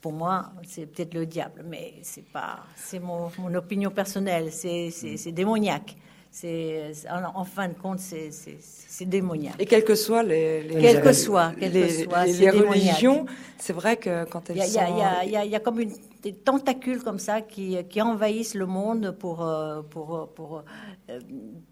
[0.01, 4.53] pour moi, c'est peut-être le diable, mais c'est pas, c'est mon, mon opinion personnelle.
[4.53, 5.97] C'est, c'est démoniaque.
[6.31, 9.57] C'est en, fin de compte, c'est démoniaque.
[9.59, 13.27] Et quelles que soient les, les que soit, les, soit, les religions,
[13.59, 14.81] c'est vrai que quand elles il y, sont...
[15.25, 19.17] il y, y, a comme une, des tentacules comme ça qui, qui envahissent le monde
[19.19, 20.65] pour euh, pour pour.
[21.11, 21.21] Euh,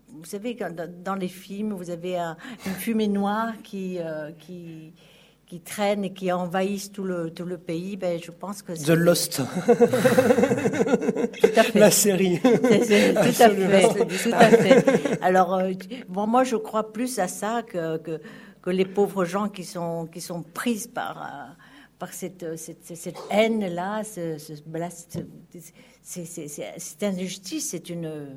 [0.09, 0.57] vous savez,
[1.05, 4.95] dans, les films, vous avez une fumée noire qui euh, qui
[5.47, 8.91] qui traînent et qui envahissent tout le, tout le pays, ben, je pense que The
[8.91, 9.37] Lost.
[9.41, 9.43] tout
[11.57, 11.79] à fait.
[11.79, 12.41] La série.
[12.41, 15.23] tout, à fait, tout à fait.
[15.23, 15.73] Alors, euh,
[16.09, 18.21] bon, moi, je crois plus à ça que, que,
[18.61, 21.53] que, les pauvres gens qui sont, qui sont prises par, euh,
[22.01, 24.55] par cette, cette, cette haine-là, ce, ce,
[26.03, 28.37] cette injustice, c'est une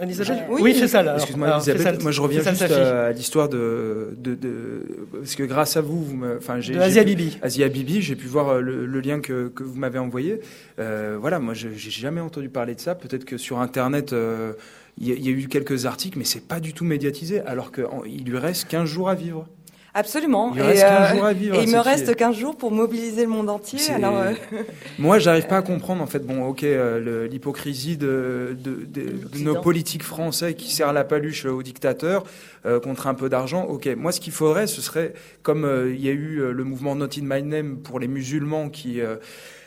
[0.00, 1.14] oui, c'est ça.
[1.14, 2.02] Excuse-moi, Elisabeth.
[2.02, 6.20] Moi, je reviens juste à l'histoire de, de, de, parce que grâce à vous, vous
[6.36, 7.38] enfin, j'ai Asia Bibi.
[7.42, 10.40] Asia Bibi, j'ai pu voir euh, le, le lien que, que vous m'avez envoyé.
[10.78, 12.94] Euh, voilà, moi, j'ai jamais entendu parler de ça.
[12.94, 14.12] Peut-être que sur Internet.
[14.12, 14.52] Euh,
[14.96, 18.38] il y, a eu quelques articles, mais c'est pas du tout médiatisé, alors qu'il lui
[18.38, 19.48] reste 15 jours à vivre.
[19.96, 20.52] Absolument.
[20.54, 23.78] Il, et, euh, et il me reste 15 jours pour mobiliser le monde entier.
[23.92, 24.32] Alors, euh...
[24.98, 29.60] Moi, j'arrive pas à comprendre, en fait, bon, ok, euh, l'hypocrisie de, de, de, nos
[29.60, 32.24] politiques français qui serrent la paluche aux dictateurs
[32.66, 33.64] euh, contre un peu d'argent.
[33.66, 37.10] Ok, moi, ce qu'il faudrait, ce serait, comme il y a eu le mouvement Not
[37.16, 39.00] in My Name pour les musulmans qui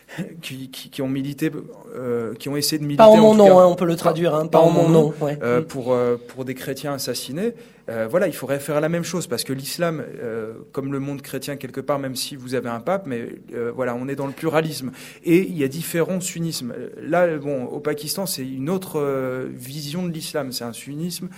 [0.42, 1.52] qui, qui, qui, ont milité,
[1.96, 3.04] euh, qui ont essayé de militer.
[3.04, 5.62] Pas en mon nom, hein, on peut le traduire, hein, pas, en mon nom, euh,
[5.62, 7.54] pour euh, pour des chrétiens assassinés.
[7.90, 11.22] Euh, voilà, il faudrait faire la même chose parce que l'islam, euh, comme le monde
[11.22, 13.30] chrétien quelque part, même si vous avez un pape, mais
[13.74, 14.92] voilà, on est dans le pluralisme
[15.24, 16.74] et il y a différents sunnismes.
[17.02, 21.30] Là, bon, au Pakistan, c'est une autre vision de l'islam, c'est un sunnisme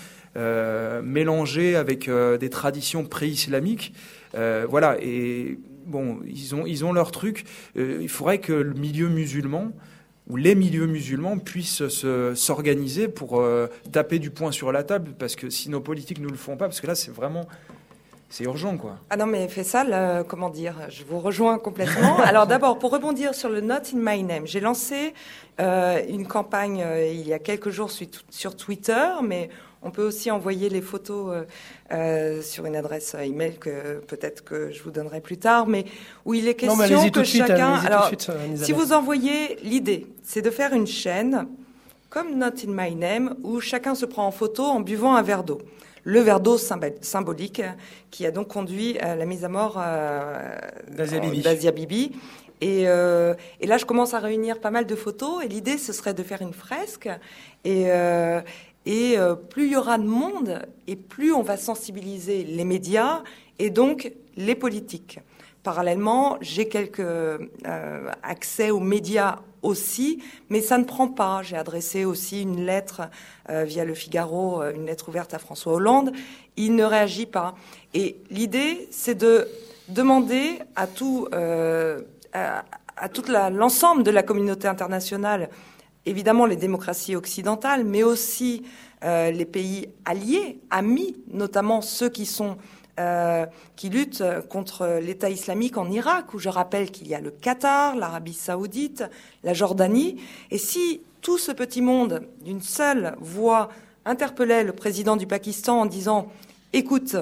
[1.03, 3.93] mélangé avec des traditions pré-islamiques.
[4.33, 5.59] voilà et
[5.89, 7.43] bon, ils ont, ils ont leur truc.
[7.77, 9.71] Euh, il faudrait que le milieu musulman
[10.29, 11.83] ou les milieux musulmans puissent
[12.35, 16.27] s'organiser pour euh, taper du poing sur la table, parce que si nos politiques ne
[16.27, 17.47] le font pas, parce que là, c'est vraiment
[18.31, 18.97] c'est urgent, quoi.
[19.09, 22.17] Ah non, mais fait ça, comment dire Je vous rejoins complètement.
[22.23, 25.15] Alors d'abord, pour rebondir sur le Not in My Name, j'ai lancé
[25.59, 27.89] euh, une campagne il y a quelques jours
[28.29, 29.49] sur Twitter, mais
[29.81, 31.43] on peut aussi envoyer les photos euh,
[31.91, 35.85] euh, sur une adresse email que peut-être que je vous donnerai plus tard, mais
[36.25, 37.75] où il est question que chacun.
[37.75, 38.11] alors,
[38.55, 41.47] si vous envoyez l'idée, c'est de faire une chaîne
[42.09, 45.43] comme Not in My Name où chacun se prend en photo en buvant un verre
[45.43, 45.61] d'eau.
[46.03, 47.61] Le verre d'eau symbolique
[48.09, 50.57] qui a donc conduit à la mise à mort euh,
[50.89, 52.11] d'Asia Bibi.
[52.61, 55.43] Et, euh, et, là, je commence à réunir pas mal de photos.
[55.43, 57.09] Et l'idée, ce serait de faire une fresque.
[57.63, 58.41] Et, euh,
[58.85, 63.23] et euh, plus il y aura de monde, et plus on va sensibiliser les médias
[63.59, 65.19] et donc les politiques.
[65.63, 67.37] Parallèlement, j'ai quelques euh,
[68.23, 71.41] accès aux médias aussi, mais ça ne prend pas.
[71.43, 73.01] J'ai adressé aussi une lettre
[73.49, 76.13] euh, via le Figaro, une lettre ouverte à François Hollande.
[76.55, 77.55] Il ne réagit pas.
[77.93, 79.49] Et l'idée, c'est de
[79.89, 82.63] demander à tout, à,
[83.49, 85.49] l'ensemble de la communauté internationale,
[86.05, 88.63] évidemment les démocraties occidentales, mais aussi
[89.03, 92.29] euh, les pays alliés, amis, notamment ceux qui
[92.99, 93.45] euh,
[93.77, 97.95] qui luttent contre l'État islamique en Irak, où je rappelle qu'il y a le Qatar,
[97.95, 99.05] l'Arabie saoudite,
[99.43, 100.21] la Jordanie.
[100.51, 103.69] Et si tout ce petit monde, d'une seule voix,
[104.05, 106.27] interpellait le président du Pakistan en disant
[106.73, 107.15] Écoute,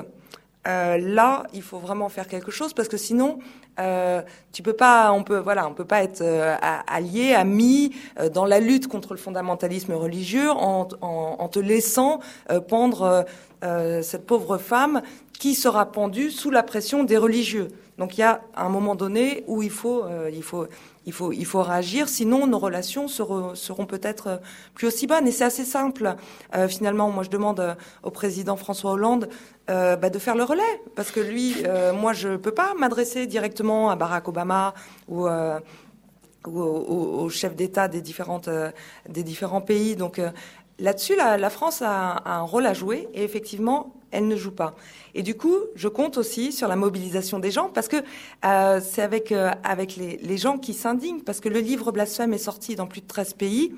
[0.67, 3.39] euh, là, il faut vraiment faire quelque chose parce que sinon,
[3.80, 6.56] euh, tu peux pas, on peut, voilà, on peut pas être euh,
[6.88, 7.95] allié, ami
[8.34, 12.19] dans la lutte contre le fondamentalisme religieux en, en, te laissant
[12.67, 13.25] pendre
[13.62, 15.01] cette pauvre femme
[15.39, 17.69] qui sera pendue sous la pression des religieux.
[17.97, 20.67] Donc il y a un moment donné où il faut, il faut,
[21.08, 24.38] il faut, il faut réagir, sinon nos relations seront, peut-être euh,
[24.76, 25.26] plus aussi bonnes.
[25.26, 26.15] Et c'est assez simple.
[26.54, 29.30] Euh, finalement, moi, je demande euh, au président François Hollande
[29.67, 30.63] bah, de faire le relais,
[30.96, 31.58] parce que lui,
[31.93, 34.74] moi, je peux pas m'adresser directement à Barack Obama
[35.10, 35.28] ou
[36.48, 38.50] ou au, au chef d'État des différentes
[39.10, 39.98] des différents pays.
[39.98, 40.22] Donc
[40.80, 44.52] là-dessus, la, la, France a, a, un rôle à jouer et effectivement, elle ne joue
[44.52, 44.76] pas.
[45.15, 47.98] Et du coup, je compte aussi sur la mobilisation des gens parce que
[48.46, 52.38] euh, c'est avec, euh, avec les, gens qui s'indignent, parce que le livre Blasphème est
[52.38, 53.74] sorti dans plus de 13 pays.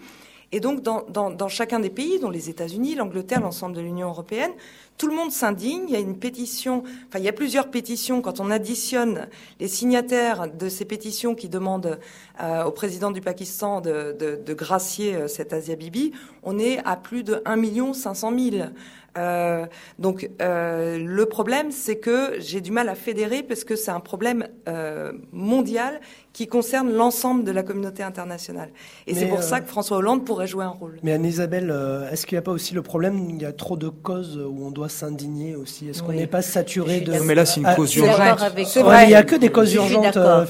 [0.52, 4.50] Et donc, dans, dans, chacun des pays, dont les États-Unis, l'Angleterre, l'ensemble de l'Union européenne,
[4.98, 5.84] tout le monde s'indigne.
[5.88, 8.22] Il y a une pétition, enfin, il y a plusieurs pétitions.
[8.22, 9.28] Quand on additionne
[9.60, 12.00] les signataires de ces pétitions qui demandent
[12.42, 17.24] euh, au président du Pakistan de, de, gracier cet Asia Bibi, on est à plus
[17.24, 18.70] de 1 500 000.
[19.18, 19.66] Euh,
[19.98, 24.00] donc euh, le problème, c'est que j'ai du mal à fédérer parce que c'est un
[24.00, 26.00] problème euh, mondial
[26.40, 28.70] qui concerne l'ensemble de la communauté internationale.
[29.08, 30.98] Et c'est pour euh, ça que François Hollande pourrait jouer un rôle.
[31.04, 33.76] Mais Anne-Isabelle, euh, est-ce qu'il n'y a pas aussi le problème Il y a trop
[33.76, 35.90] de causes où on doit s'indigner aussi?
[35.90, 38.40] Est-ce qu'on n'est pas saturé de Mais là, c'est une ah, cause urgente.
[38.68, 39.06] C'est vrai.
[39.06, 40.16] Il n'y a que des causes urgentes.
[40.16, 40.46] Euh,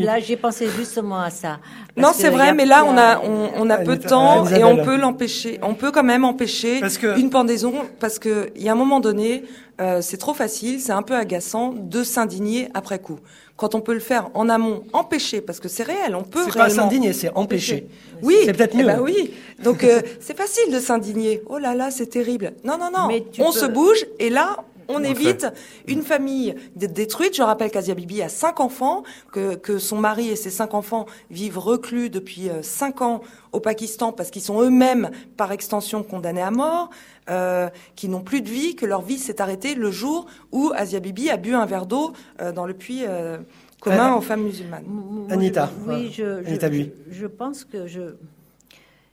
[0.00, 1.58] là, j'ai pensé justement à ça.
[1.96, 4.84] Non, c'est vrai, mais là, on a on, on a peu de temps et on
[4.84, 5.58] peut l'empêcher.
[5.62, 6.80] On peut quand même empêcher
[7.18, 9.44] une pendaison parce que il y a un moment donné,
[9.80, 13.18] euh, c'est trop facile, c'est un peu agaçant de s'indigner après coup
[13.56, 16.52] quand on peut le faire en amont, empêcher, parce que c'est réel, on peut réellement...
[16.52, 17.88] C'est pas s'indigner, c'est empêcher.
[18.22, 18.86] Oui, c'est peut-être eh mieux.
[18.86, 19.32] Ben oui,
[19.62, 21.42] donc euh, c'est facile de s'indigner.
[21.48, 22.52] Oh là là, c'est terrible.
[22.64, 24.56] Non, non, non, on se bouge et là,
[24.88, 25.46] on, évite
[25.86, 27.36] une famille détruite.
[27.36, 31.06] Je rappelle qu'Asia Bibi a cinq enfants, que, que, son mari et ses cinq enfants
[31.30, 33.20] vivent reclus depuis euh, cinq ans
[33.52, 36.90] au Pakistan parce qu'ils sont eux-mêmes, par extension, condamnés à mort,
[37.28, 41.00] euh, qui n'ont plus de vie, que leur vie s'est arrêtée le jour où Asia
[41.00, 43.38] Bibi a bu un verre d'eau euh, dans le puits euh,
[43.80, 44.84] commun aux femmes musulmanes.
[45.28, 48.14] Anita, oui, je, je, je, pense que je,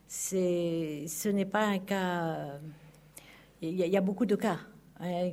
[0.08, 2.36] ce n'est pas un cas.
[3.64, 4.58] Il y, a, il y a beaucoup de cas.
[5.06, 5.32] Hein,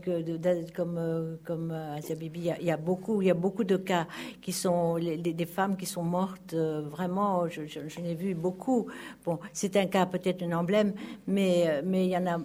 [0.74, 3.76] comme euh, comme euh, Asia Bibi, il y, a, beaucoup il y a beaucoup de
[3.76, 4.08] cas
[4.42, 7.48] qui sont des femmes qui sont mortes euh, vraiment.
[7.48, 8.88] Je, je, je n'ai vu beaucoup.
[9.24, 10.92] Bon, c'est un cas peut-être un emblème,
[11.28, 12.38] mais mais il y en a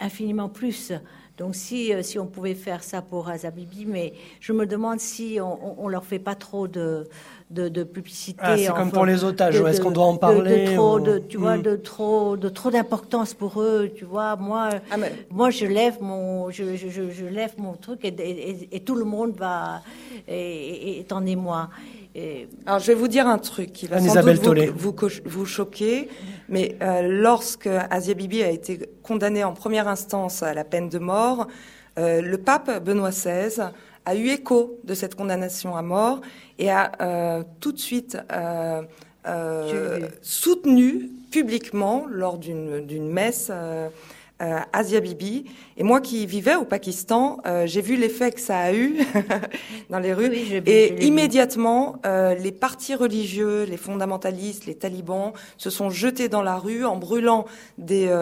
[0.00, 0.92] infiniment plus.
[1.40, 5.38] Donc si si on pouvait faire ça pour Asia Bibi, mais je me demande si
[5.40, 7.08] on, on, leur fait pas trop de
[7.48, 8.38] de, de publicité.
[8.42, 9.56] Ah, c'est comme pour les otages.
[9.56, 11.62] Est-ce qu'on doit en parler de, trop, de, tu vois, hmm.
[11.62, 13.90] de trop, de trop d'importance pour eux.
[13.96, 14.96] Tu vois, moi, ah,
[15.30, 19.04] moi, je lève mon, je, je, je, lève mon truc et, et, et, tout le
[19.04, 19.80] monde va
[20.28, 21.70] et, est en émoi.
[22.66, 26.08] Alors, je vais vous dire un truc qui va sans doute vous, vous, vous, choquer,
[26.48, 30.98] mais euh, lorsque Asia Bibi a été condamné en première instance à la peine de
[30.98, 31.46] mort,
[31.98, 33.70] euh, le pape Benoît XVI
[34.06, 36.20] a eu écho de cette condamnation à mort
[36.58, 38.82] et a euh, tout de suite euh,
[39.26, 43.52] euh, soutenu publiquement lors d'une messe
[44.40, 45.44] euh, euh, Asia Bibi.
[45.76, 48.96] Et moi qui vivais au Pakistan, euh, j'ai vu l'effet que ça a eu
[49.90, 50.28] dans les rues.
[50.30, 56.56] Oui, et immédiatement, les partis religieux, les fondamentalistes, les talibans se sont jetés dans la
[56.56, 57.44] rue en brûlant
[57.78, 58.12] des,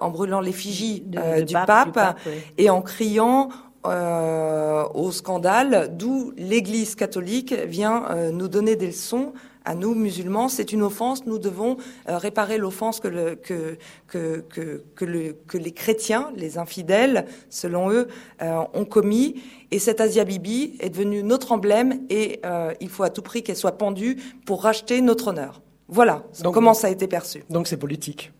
[0.00, 2.32] en brûlant l'effigie du, pape, du pape oui.
[2.58, 3.50] et en criant
[3.86, 9.32] euh, au scandale, d'où l'Église catholique vient euh, nous donner des leçons
[9.66, 10.48] à nous musulmans.
[10.48, 11.26] C'est une offense.
[11.26, 11.76] Nous devons
[12.08, 13.76] euh, réparer l'offense que, le, que,
[14.06, 18.08] que, que, que, le, que les chrétiens, les infidèles, selon eux,
[18.40, 19.42] euh, ont commis.
[19.70, 23.42] Et cette Asia Bibi est devenue notre emblème et euh, il faut à tout prix
[23.42, 25.60] qu'elle soit pendue pour racheter notre honneur.
[25.88, 27.44] Voilà donc, comment ça a été perçu.
[27.50, 28.32] Donc c'est politique.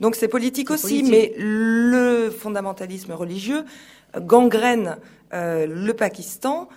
[0.00, 1.10] Donc c'est politique aussi, politique.
[1.10, 3.64] mais le fondamentalisme religieux
[4.20, 4.96] gangrène
[5.34, 6.68] euh, le Pakistan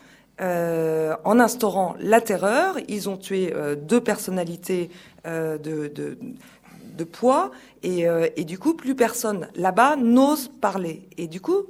[0.42, 2.78] euh, en instaurant la terreur.
[2.88, 4.90] Ils ont tué euh, deux personnalités
[5.28, 6.18] euh, de,
[7.04, 7.52] poids
[7.84, 11.08] et, du coup, plus personne là-bas n'ose parler.
[11.18, 11.66] Et du coup,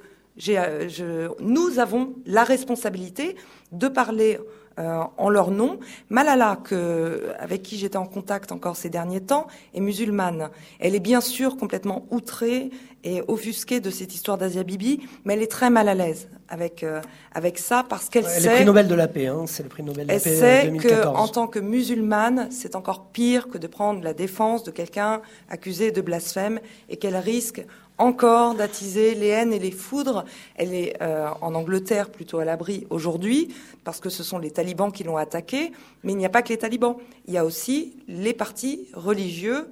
[1.39, 3.37] nous avons la responsabilité
[3.71, 4.39] de parler
[4.77, 5.79] en leur nom.
[6.09, 10.49] Malala, que, avec qui j'étais en contact encore ces derniers temps, est musulmane.
[10.79, 12.71] Elle est bien sûr complètement outrée
[13.03, 16.85] et offusquée de cette histoire d'Asia Bibi, mais elle est très mal à l'aise avec
[17.33, 18.41] avec ça parce qu'elle sait.
[18.41, 20.29] Le prix Nobel de la paix, hein, c'est le prix Nobel de la paix.
[20.29, 24.63] Elle sait que en tant que musulmane, c'est encore pire que de prendre la défense
[24.63, 27.65] de quelqu'un accusé de blasphème et qu'elle risque
[27.97, 30.25] encore d'attiser les haines et les foudres.
[30.55, 34.91] Elle est euh, en Angleterre plutôt à l'abri aujourd'hui parce que ce sont les talibans
[34.91, 35.71] qui l'ont attaquée.
[36.03, 36.95] Mais il n'y a pas que les talibans.
[37.27, 39.69] Il y a aussi les partis religieux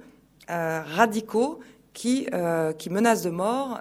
[0.50, 1.60] euh, radicaux
[1.92, 3.80] qui, euh, qui menacent de mort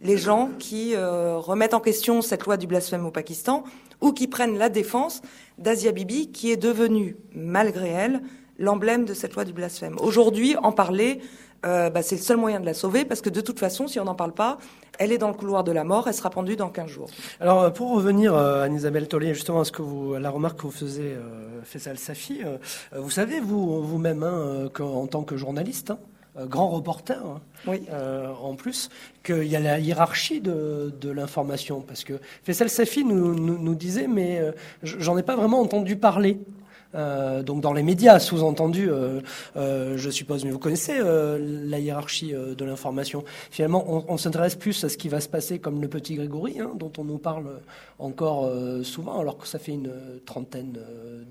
[0.00, 3.64] les gens qui remettent en question cette loi du blasphème au Pakistan
[4.00, 5.22] ou qui prennent la défense
[5.58, 8.22] d'Asia Bibi qui est devenue, malgré elle,
[8.58, 9.96] l'emblème de cette loi du blasphème.
[9.98, 11.20] Aujourd'hui, en parler,
[11.64, 13.98] euh, bah, c'est le seul moyen de la sauver parce que de toute façon, si
[13.98, 14.58] on n'en parle pas,
[14.98, 17.08] elle est dans le couloir de la mort, elle sera pendue dans 15 jours.
[17.40, 20.62] Alors, euh, pour revenir, euh, Anne-Isabelle Tollet, justement à, ce que vous, la remarque que
[20.62, 22.42] vous faisiez, euh, Faisal Safi,
[22.94, 25.98] vous savez, vous, vous-même, hein, en tant que journaliste, hein,
[26.46, 27.86] grand reporter, hein, oui.
[28.42, 28.90] en plus,
[29.22, 31.80] qu'il y a la hiérarchie de, de l'information.
[31.80, 34.42] Parce que Faisal Safi nous, nous, nous disait, mais
[34.82, 36.38] j'en ai pas vraiment entendu parler.
[36.94, 39.20] Euh, donc dans les médias, sous-entendu, euh,
[39.56, 40.44] euh, je suppose.
[40.44, 43.24] Mais vous connaissez la hiérarchie de l'information.
[43.50, 46.72] Finalement, on, s'intéresse plus à ce qui va se passer comme le petit Grégory, hein,
[46.76, 47.60] dont on nous parle
[47.98, 48.50] encore
[48.82, 49.90] souvent, alors que ça fait une
[50.24, 50.78] trentaine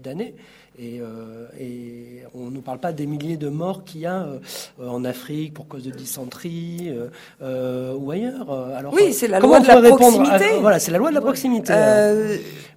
[0.04, 0.36] d'années.
[0.80, 4.24] Et, euh, et, on ne nous parle pas des milliers de morts qu'il y a
[4.24, 4.40] euh,
[4.88, 6.92] en Afrique pour cause de dysenterie
[7.44, 8.52] euh, ou ailleurs.
[8.76, 10.46] Alors, oui, c'est la loi de la proximité.
[10.60, 11.74] voilà, c'est la loi de la proximité.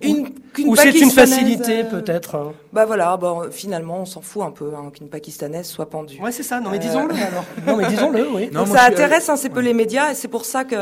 [0.02, 0.28] une,
[0.66, 2.34] ou c'est une facilité peut-être.
[2.34, 2.52] Hein.
[2.70, 6.20] Bah voilà, bon, finalement, on s'en fout un peu hein, qu'une pakistanaise soit pendue.
[6.20, 6.60] Ouais, c'est ça.
[6.60, 7.44] Non mais disons-le alors.
[7.66, 8.50] Non mais disons-le, oui.
[8.52, 10.76] Non, ça intéresse un peu les médias et c'est pour ça que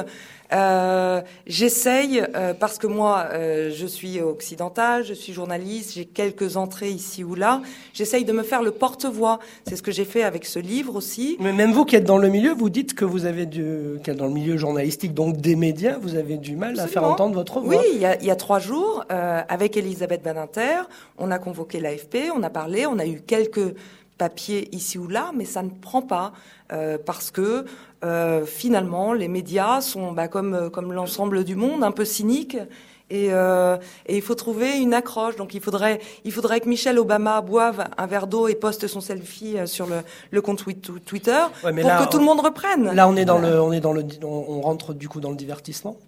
[0.55, 6.57] euh, J'essaye, euh, parce que moi, euh, je suis occidentale, je suis journaliste, j'ai quelques
[6.57, 7.62] entrées ici ou là,
[7.93, 9.40] j'essaye de me faire le porte-voix.
[9.67, 11.37] C'est ce que j'ai fait avec ce livre aussi.
[11.40, 14.27] Mais même vous qui êtes dans le milieu, vous dites que vous avez du, dans
[14.27, 17.77] le milieu journalistique, donc des médias, vous avez du mal à faire entendre votre voix.
[17.77, 20.83] Oui, il y a, il y a trois jours, avec Elisabeth Badinter,
[21.19, 23.75] on a convoqué l'AFP, on a parlé, on a eu quelques
[24.18, 26.33] papiers ici ou là, mais ça ne prend pas
[26.72, 27.64] euh, parce que
[28.05, 32.59] euh, finalement les médias sont bah, comme euh, comme l'ensemble du monde un peu cyniques
[33.11, 35.37] et, euh, et, il faut trouver une accroche.
[35.37, 39.03] Donc il faudrait, il faudrait que Michelle Obama boive un verre d'eau et poste son
[39.03, 39.96] selfie sur le,
[40.31, 40.64] le compte
[41.05, 42.92] Twitter pour que tout le monde reprenne.
[42.92, 45.37] Là, on est dans le, on est dans le, on rentre du coup dans le
[45.37, 45.98] divertissement.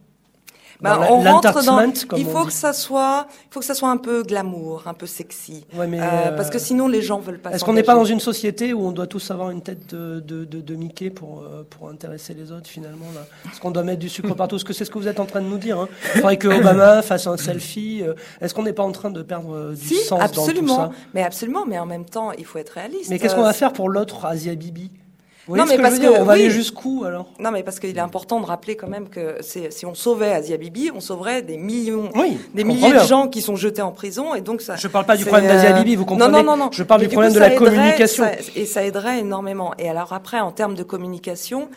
[0.81, 1.81] Bah, on rentre dans.
[2.17, 5.07] Il faut que ça soit, il faut que ça soit un peu glamour, un peu
[5.07, 7.51] sexy, ouais, mais euh, parce que sinon les gens veulent pas.
[7.51, 10.21] Est-ce qu'on n'est pas dans une société où on doit tous avoir une tête de,
[10.21, 13.23] de, de, de Mickey pour euh, pour intéresser les autres finalement là?
[13.51, 14.57] Est-ce qu'on doit mettre du sucre partout?
[14.57, 15.89] Est-ce que c'est ce que vous êtes en train de nous dire hein?
[16.15, 18.03] Il faudrait que Obama fasse un selfie.
[18.03, 20.77] Euh, est-ce qu'on n'est pas en train de perdre du sens absolument.
[20.77, 21.01] dans tout ça?
[21.15, 23.11] Mais absolument, mais en même temps, il faut être réaliste.
[23.11, 24.91] Mais qu'est-ce qu'on va faire pour l'autre Asia Bibi?
[25.49, 27.27] Non, mais parce que, on va aller jusqu'où alors?
[27.39, 30.57] Non, mais parce qu'il est important de rappeler quand même que si on sauvait Asia
[30.57, 32.11] Bibi, on sauverait des millions,
[32.55, 34.77] des milliers de gens qui sont jetés en prison, et donc ça.
[34.77, 37.09] Je parle pas du problème d'Asia Bibi, vous comprenez Non, non, non, Je parle du
[37.09, 38.25] problème de la communication.
[38.55, 39.73] et ça aiderait énormément.
[39.79, 41.69] Et alors après, en termes de communication,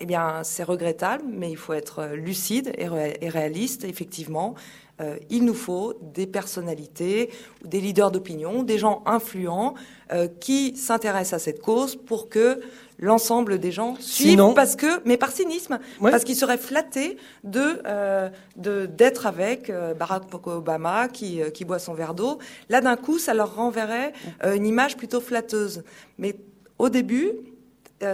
[0.00, 4.54] eh bien, c'est regrettable, mais il faut être lucide et, réaliste, effectivement.
[5.00, 7.30] Euh, il nous faut des personnalités,
[7.64, 9.74] des leaders d'opinion, des gens influents
[10.12, 12.60] euh, qui s'intéressent à cette cause pour que
[12.98, 18.28] l'ensemble des gens suivent parce que mais par cynisme parce qu'ils seraient flattés de euh,
[18.56, 23.18] d'être avec euh, Barack Obama qui euh, qui boit son verre d'eau là d'un coup
[23.18, 24.12] ça leur renverrait
[24.44, 25.82] une image plutôt flatteuse
[26.18, 26.36] mais
[26.78, 27.30] au début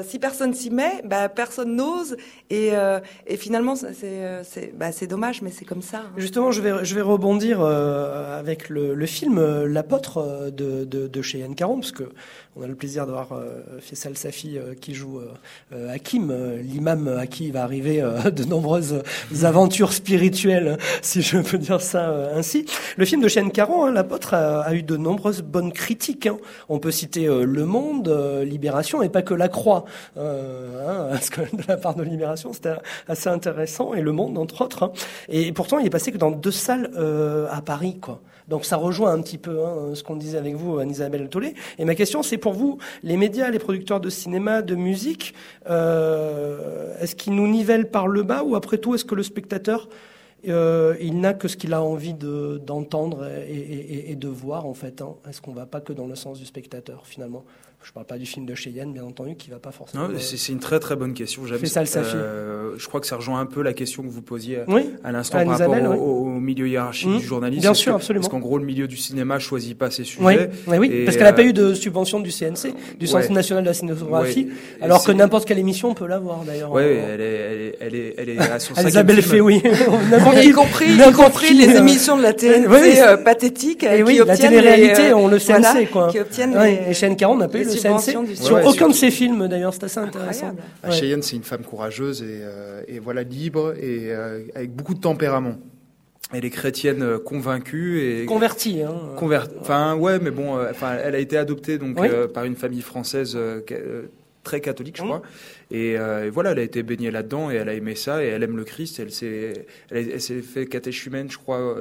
[0.04, 2.16] si personne s'y met, bah, personne n'ose.
[2.48, 3.74] Et, euh, et, finalement,
[4.74, 6.02] bah, c'est dommage, mais c'est comme ça.
[6.06, 6.12] Hein.
[6.16, 11.38] Justement, je vais, je vais rebondir avec le, le film L'apôtre de, de, de chez
[11.38, 12.04] Yann Caron, parce que
[12.56, 13.28] on a le plaisir d'avoir
[13.80, 15.20] Faisal Safi qui joue
[15.72, 18.00] Hakim, l'imam à qui va arriver
[18.32, 19.02] de nombreuses
[19.42, 22.66] aventures spirituelles, si je peux dire ça ainsi.
[22.96, 26.26] Le film de Yann Caron, hein, L'apôtre, a, eu de nombreuses bonnes critiques.
[26.26, 26.38] Hein.
[26.68, 28.08] On peut citer Le Monde,
[28.44, 29.84] Libération, et pas que La Croix.
[30.16, 32.74] Euh, hein, parce que de la part de Libération, c'était
[33.08, 34.84] assez intéressant, et Le Monde, entre autres.
[34.84, 34.92] Hein.
[35.28, 38.20] Et pourtant, il est passé que dans deux salles euh, à Paris, quoi.
[38.50, 41.54] Donc ça rejoint un petit peu hein, ce qu'on disait avec vous, Anne-Isabelle Tollet.
[41.78, 45.34] Et ma question, c'est pour vous, les médias, les producteurs de cinéma, de musique,
[45.70, 49.88] euh, est-ce qu'ils nous nivellent par le bas ou après tout, est-ce que le spectateur,
[50.48, 54.74] euh, il n'a que ce qu'il a envie d'entendre et, et, et, de voir en
[54.74, 55.00] fait.
[55.00, 55.14] Hein?
[55.28, 57.44] Est-ce qu'on va pas que dans le sens du spectateur finalement?
[57.82, 60.06] Je ne parle pas du film de Cheyenne, bien entendu, qui ne va pas forcément.
[60.06, 61.46] Non, c'est une très très bonne question.
[61.46, 61.82] J'aime ça,
[62.14, 64.58] euh, Je crois que ça rejoint un peu la question que vous posiez
[65.02, 67.18] à l'instant par rapport au, milieu hiérarchique mmh.
[67.18, 67.62] du journalisme.
[67.62, 68.22] Bien sûr, absolument.
[68.22, 70.50] Parce qu'en gros, le milieu du cinéma choisit pas ses sujets.
[70.66, 73.68] Oui, oui parce qu'elle n'a pas eu de subvention du CNC, du Centre national de
[73.68, 74.48] la cinématographie,
[74.82, 76.72] alors que n'importe quelle émission peut l'avoir d'ailleurs.
[76.72, 79.62] Oui, elle est, elle est, elle est, à son Isabelle fait, oui.
[80.42, 83.84] y compris, y compris les émissions de la euh, pathétiques.
[83.84, 86.08] Et oui, la télé-réalité, on le CNC, quoi.
[86.08, 89.74] Qui obtiennent et chaîne 40 n'a pas eu le sur aucun de ses films d'ailleurs,
[89.74, 90.54] c'est assez intéressant.
[90.90, 95.56] Cheyenne, c'est une femme courageuse et, euh, voilà libre et euh, avec beaucoup de tempérament.
[96.32, 98.82] Elle est chrétienne euh, convaincue et convertie.
[98.82, 98.94] Hein.
[99.60, 101.98] Enfin ouais, mais bon, enfin elle a été adoptée donc
[102.32, 103.38] par une famille française
[104.42, 105.06] très catholique, je mmh.
[105.06, 105.22] crois.
[105.70, 105.96] Et,
[106.30, 108.64] voilà, elle a été baignée là-dedans et elle a aimé ça et elle aime le
[108.64, 109.00] Christ.
[109.00, 111.76] Elle s'est, elle, s'est fait catéchumène, je crois,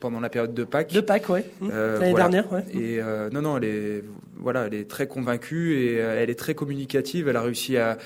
[0.00, 0.92] pendant la période de Pâques.
[0.92, 1.44] De Pâques, ouais.
[1.60, 1.68] Mmh.
[1.70, 2.64] L'année dernière, ouais.
[2.74, 3.00] Et
[3.32, 4.04] non, non, elle est
[4.42, 7.28] voilà, elle est très convaincue et euh, elle est très communicative.
[7.28, 7.98] Elle a réussi à,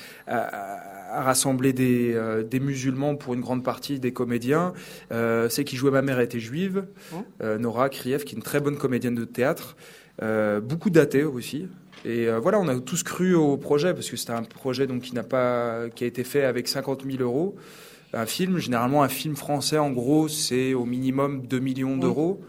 [1.09, 4.74] rassembler euh, des, musulmans pour une grande partie, des comédiens.
[5.12, 7.57] Euh, celle qui jouait ma mère était juive, mmh.
[7.57, 9.76] Nora Krief, qui est une très bonne comédienne de théâtre.
[10.62, 11.68] beaucoup d'athées aussi.
[12.05, 15.14] Et voilà, on a tous cru au projet parce que c'était un projet donc qui
[15.14, 17.57] n'a pas, qui a été fait avec 50 000 euros.
[18.12, 22.40] Un film, généralement un film français, en gros, c'est au minimum 2 millions d'euros.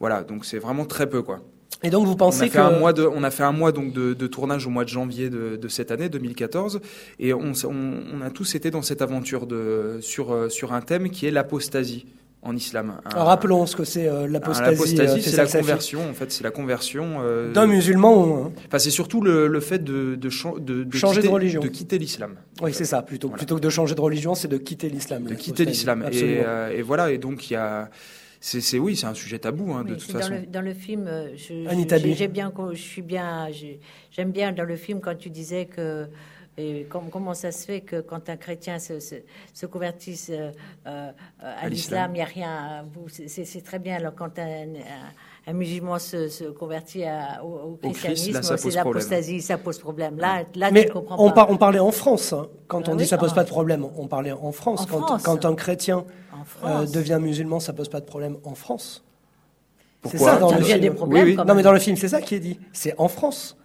[0.00, 1.40] Voilà, donc c'est vraiment très peu quoi.
[1.82, 3.72] Et donc vous pensez on a fait un mois de, on a fait un mois
[3.72, 6.80] donc de, tournage au mois de janvier de, cette année 2014
[7.18, 11.10] et on, on, a tous été dans cette aventure de sur euh, sur un thème
[11.10, 12.06] qui est l'apostasie
[12.44, 13.00] en islam.
[13.04, 14.70] Alors rappelons ce que c'est euh, l'apostasie.
[14.72, 16.10] L'apostasie, euh, c'est la conversion.
[16.10, 17.18] En fait, c'est la conversion
[17.52, 18.52] d'un musulman.
[18.66, 22.36] Enfin, c'est surtout le, fait de, de, changer quitter, de religion, de quitter l'islam.
[22.60, 23.02] Oui, c'est ça.
[23.02, 25.24] Plutôt plutôt que de changer de religion, c'est de quitter l'islam.
[25.24, 26.04] De quitter l'islam.
[26.12, 26.42] Et,
[26.76, 27.10] et, voilà.
[27.10, 27.90] Et donc il y a
[28.44, 30.34] c'est oui, c'est un sujet tabou hein, de toute dans façon.
[30.34, 31.28] Le, dans le film, euh,
[32.28, 33.48] bien, je suis bien,
[34.10, 36.06] j'aime bien dans le film quand tu disais que
[36.56, 40.52] et comment ça se fait que quand un chrétien se, se, convertisse euh,
[40.86, 42.84] euh, à, l'islam, il n'y a rien.
[43.08, 43.96] C'est très bien.
[43.96, 44.68] Alors quand un,
[45.48, 47.04] un, musulman se, convertit
[47.42, 50.16] au, christianisme, c'est l'apostasie, ça pose problème.
[50.18, 51.46] Là, là Mais tu comprends on, pas.
[51.50, 52.32] on parlait en France.
[52.32, 52.46] Hein.
[52.68, 54.86] Quand ah on dit ça pose pas de problème, on parlait en France.
[54.86, 56.04] quand, quand un chrétien
[56.64, 59.04] euh, devient musulman, ça pose pas de problème en France.
[60.08, 60.80] C'est ça dans le film.
[60.80, 62.60] Des problèmes, Non, mais dans le film, c'est ça qui est dit.
[62.72, 63.56] C'est en France.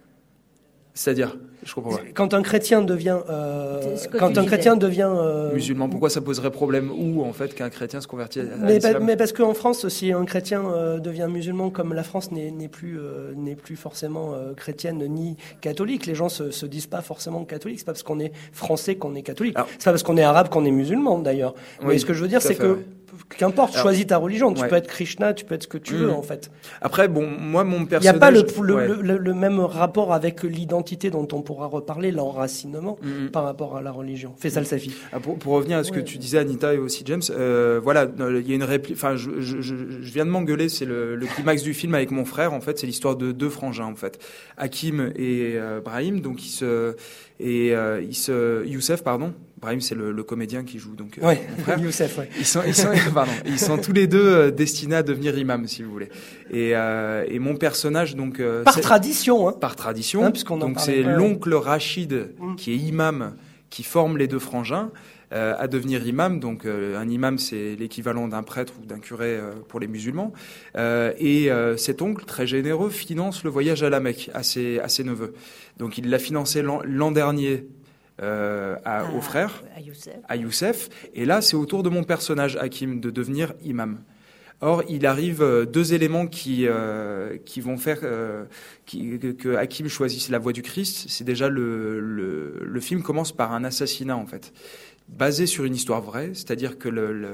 [0.92, 2.02] C'est-à-dire je comprends pas.
[2.14, 6.90] Quand un chrétien devient, euh, quand un chrétien devient euh, musulman, pourquoi ça poserait problème
[6.90, 10.24] où en fait qu'un chrétien se convertit à, mais, mais, parce qu'en France, si un
[10.24, 10.62] chrétien
[10.98, 12.98] devient musulman, comme la France n'est plus
[13.36, 17.80] n'est plus forcément chrétienne ni catholique, les gens se, se disent pas forcément catholiques.
[17.80, 19.56] C'est pas parce qu'on est français qu'on est catholique.
[19.78, 21.54] C'est pas parce qu'on est arabe qu'on est musulman d'ailleurs.
[21.82, 22.78] mais ce que je veux dire, c'est que
[23.28, 24.52] Qu'importe, choisis ta religion.
[24.52, 26.14] Tu peux être Krishna, tu peux être ce que tu veux, mm.
[26.14, 26.50] en fait.
[26.80, 28.02] Après, bon, moi, mon personnage.
[28.02, 32.98] Il n'y a pas le, le, même rapport avec l'identité dont on pourra reparler, l'enracinement,
[33.02, 33.30] mm, mm.
[33.30, 34.34] par rapport à la religion.
[34.36, 34.94] Fais ça le Safi.
[35.12, 38.06] Ah, pour, pour, revenir à ce que tu disais, Anita et aussi James, euh, voilà,
[38.18, 38.96] il y a une réplique.
[38.96, 39.74] Enfin, je, je, je,
[40.12, 42.78] viens de m'engueuler, c'est le, climax du film avec mon frère, en fait.
[42.78, 44.18] C'est l'histoire de deux frangins, en fait.
[44.56, 46.96] Hakim et euh, Brahim, donc ils se.
[47.40, 48.66] Et euh, se.
[48.66, 51.78] Youssef, pardon Brahim, c'est le, comédien qui joue donc euh, mon frère.
[51.78, 52.30] Youssef, ouais.
[52.38, 55.66] Ils sont, ils sont, pardon, ils sont tous les deux euh, destinés à devenir imam,
[55.66, 56.08] si vous voulez.
[56.50, 59.52] Et, euh, et mon personnage, donc par tradition, hein.
[59.52, 62.56] par tradition, hein, donc c'est l'oncle Rachid mm.
[62.56, 63.34] qui est imam,
[63.68, 64.90] qui forme les deux frangins.
[65.32, 66.40] à devenir imam.
[66.40, 69.38] Donc un imam, c'est l'équivalent d'un prêtre ou d'un curé
[69.68, 70.32] pour les musulmans.
[70.76, 75.04] et cet oncle, très généreux, finance le voyage à la Mecque à ses, à ses
[75.04, 75.34] neveux.
[75.80, 77.66] Donc il l'a financé l'an dernier
[78.20, 79.64] euh, à, au frère,
[80.28, 80.90] à Youssef.
[81.14, 83.98] Et là, c'est au tour de mon personnage, Hakim, de devenir imam.
[84.60, 88.00] Or, il arrive euh, deux éléments qui, euh, qui vont faire
[88.84, 91.06] qui, que, Hakim choisisse la voie du Christ.
[91.08, 94.52] C'est déjà le, le, le, film commence par un assassinat, en fait,
[95.08, 97.26] basé sur une histoire vraie, c'est-à-dire que le,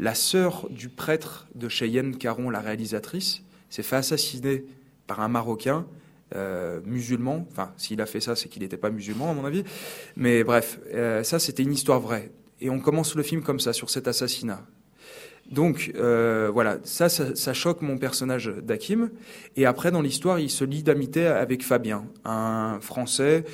[0.00, 4.64] la sœur du prêtre de Cheyenne Caron, la réalisatrice, s'est fait assassiner
[5.06, 5.86] par un Marocain
[6.34, 7.46] euh, musulman.
[7.50, 9.64] Enfin, s'il a fait ça, c'est qu'il n'était pas musulman, à mon avis.
[10.16, 12.30] Mais bref, euh, ça, c'était une histoire vraie.
[12.60, 14.62] Et on commence le film comme ça, sur cet assassinat.
[15.50, 19.10] Donc euh, voilà, ça, ça, choque mon personnage d'Hakim.
[19.56, 23.44] Et après, dans l'histoire, il se lie d'amitié avec Fabien, un Français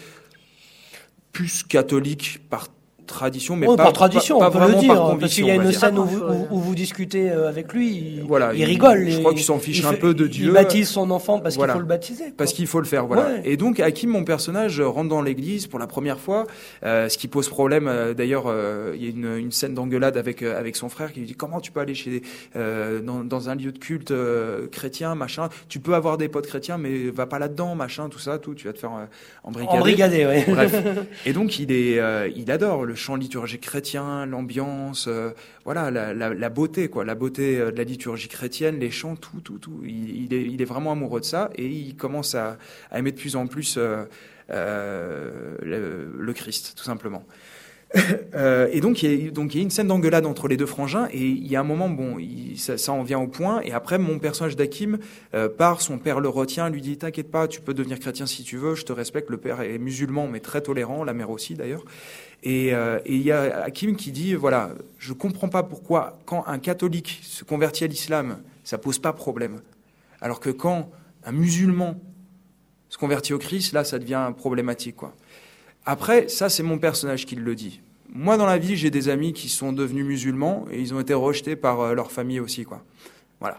[1.30, 2.68] plus catholique par
[3.07, 5.72] tradition, mais pas, par tradition, pas, on peut le dire, parce qu'il y a une
[5.72, 9.09] scène où vous, discutez euh, avec lui, il, voilà, il, rigole.
[9.09, 10.46] Je crois qu'il s'en fiche un peu de Dieu.
[10.46, 12.32] Il baptise son enfant parce qu'il faut le baptiser.
[12.36, 13.28] Parce qu'il faut le faire, voilà.
[13.44, 16.46] Et donc Hakim, mon personnage, rentre dans l'église pour la première fois,
[16.84, 17.88] euh, ce qui pose problème.
[17.88, 18.52] Euh, d'ailleurs,
[18.94, 21.61] il y a une, une scène d'engueulade avec avec son frère qui lui dit comment
[21.61, 22.22] tu peux aller chez
[22.55, 24.12] dans, dans, un lieu de culte
[24.70, 25.48] chrétien, machin?
[25.68, 28.55] Tu peux avoir des potes chrétiens, mais va pas là-dedans, machin, tout ça, tout.
[28.55, 28.92] Tu vas te faire
[29.42, 29.78] embrigader.
[29.78, 30.44] Embrigader, ouais.
[30.48, 30.74] Bref.
[31.26, 32.00] Et donc il est,
[32.36, 35.30] il adore le chant liturgique chrétien, l'ambiance, euh,
[35.64, 39.59] voilà, la, beauté, quoi, la beauté euh, de la liturgie chrétienne, les chants, tout, tout,
[39.59, 39.80] tout.
[39.84, 42.59] Il, est, vraiment amoureux de ça et il commence à,
[42.95, 44.07] aimer de plus en plus euh,
[45.62, 47.24] le, Christ, tout simplement.
[48.72, 50.66] et donc il, y a, donc il y a une scène d'engueulade entre les deux
[50.66, 52.16] frangins et il y a un moment bon
[52.57, 54.99] ça, en vient au point et après mon personnage d'Akim
[55.57, 58.57] part son père le retient lui dit t'inquiète pas tu peux devenir chrétien si tu
[58.57, 61.84] veux je te respecte le père est musulman mais très tolérant la mère aussi d'ailleurs
[62.47, 62.72] et
[63.07, 67.20] il y a Hakim qui dit, voilà, je ne comprends pas pourquoi quand un catholique
[67.22, 69.61] se convertit à l'islam, ça pose pas problème.
[70.20, 70.90] Alors que quand
[71.24, 71.97] un musulman
[72.88, 74.97] se convertit au Christ, là, ça devient problématique.
[74.97, 75.14] Quoi.
[75.84, 77.80] Après, ça, c'est mon personnage qui le dit.
[78.09, 81.14] Moi, dans la vie, j'ai des amis qui sont devenus musulmans et ils ont été
[81.14, 82.64] rejetés par euh, leur famille aussi.
[82.64, 82.84] Quoi.
[83.45, 83.59] Voilà.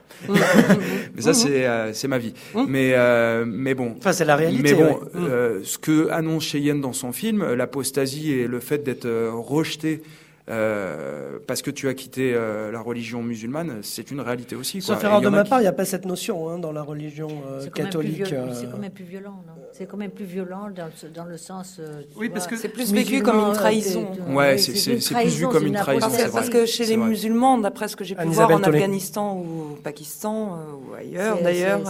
[1.16, 2.34] mais ça, c'est euh, c'est ma vie.
[2.68, 3.94] Mais euh, mais bon.
[4.00, 4.64] Enfin, c'est la réalité.
[4.64, 9.08] Mais bon, euh, ce que annonce Cheyenne dans son film, l'apostasie et le fait d'être
[9.30, 10.02] rejeté
[10.48, 14.80] euh, parce que tu as quitté euh, la religion musulmane, c'est une réalité aussi.
[14.80, 17.30] Sauf erreur de ma part, il n'y a pas cette notion hein, dans la religion
[17.48, 18.26] euh, catholique.
[18.54, 19.54] C'est quand même plus violent, non?
[19.72, 21.82] C'est quand même plus violent dans, dans le sens.
[22.16, 24.08] oui, parce que c'est plus vécu comme une trahison.
[24.30, 26.08] ouais, c'est plus vu comme une trahison.
[26.08, 29.74] Parce, parce que chez les musulmans, d'après ce que j'ai pu voir en Afghanistan ou
[29.74, 31.82] au Pakistan ou ailleurs d'ailleurs,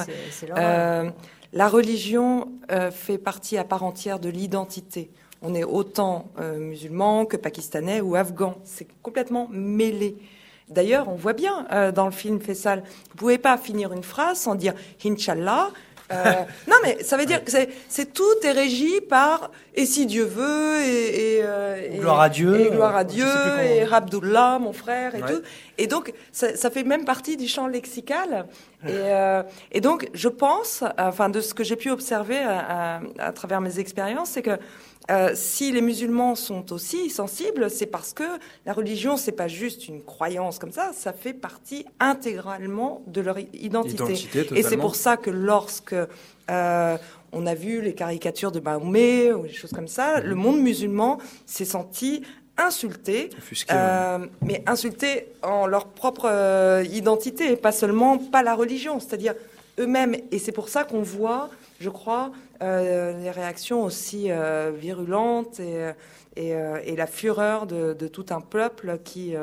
[1.52, 2.48] la religion
[2.92, 5.12] fait partie à part entière de l'identité.
[5.48, 8.56] On est autant euh, musulmans que pakistanais ou afghans.
[8.64, 10.18] C'est complètement mêlé.
[10.70, 12.82] D'ailleurs, on voit bien euh, dans le film Fessal,
[13.12, 14.74] vous pouvez pas finir une phrase sans dire
[15.06, 15.70] Inch'Allah.
[16.12, 16.16] Euh,
[16.68, 20.82] non, mais ça veut dire que c'est tout est régi par et si Dieu veut
[20.82, 21.44] et,
[22.00, 23.28] gloire à Dieu, et gloire à Dieu
[23.64, 25.44] et Rabdullah, mon frère et tout.
[25.78, 28.48] Et donc ça, fait même partie du champ lexical.
[29.72, 34.30] Et, donc je pense, enfin de ce que j'ai pu observer à travers mes expériences,
[34.30, 34.58] c'est que
[35.12, 38.24] euh, si les musulmans sont aussi sensibles, c'est parce que
[38.66, 43.38] la religion, c'est pas juste une croyance comme ça, ça fait partie intégralement de leur
[43.40, 44.14] identité.
[44.56, 45.96] Et c'est pour ça que lorsque
[46.50, 46.98] euh,
[47.32, 50.28] on a vu les caricatures de Mahomet ou des choses comme ça, mhm.
[50.28, 52.24] le monde musulman s'est senti
[52.58, 53.30] insulté,
[53.70, 59.36] euh, mais insulté en leur propre identité, et pas seulement pas la religion, c'est-à-dire
[59.78, 60.16] eux-mêmes.
[60.32, 61.50] Et c'est pour ça qu'on voit,
[61.80, 62.32] je crois,
[62.62, 65.92] euh, les réactions aussi euh, virulentes et,
[66.38, 69.34] euh, et, la fureur de, tout un peuple qui,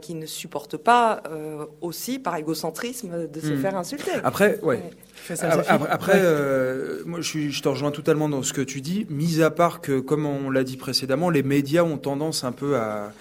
[0.00, 1.22] qui ne supporte pas
[1.80, 3.60] aussi, par égocentrisme, de se hmm.
[3.60, 4.12] faire insulter.
[4.24, 4.82] Après, ouais.
[5.88, 6.22] Après,
[7.04, 10.00] moi, je, je, te rejoins totalement dans ce que tu dis, mis à part que,
[10.00, 13.12] comme on l'a dit précédemment, les médias ont tendance un peu à,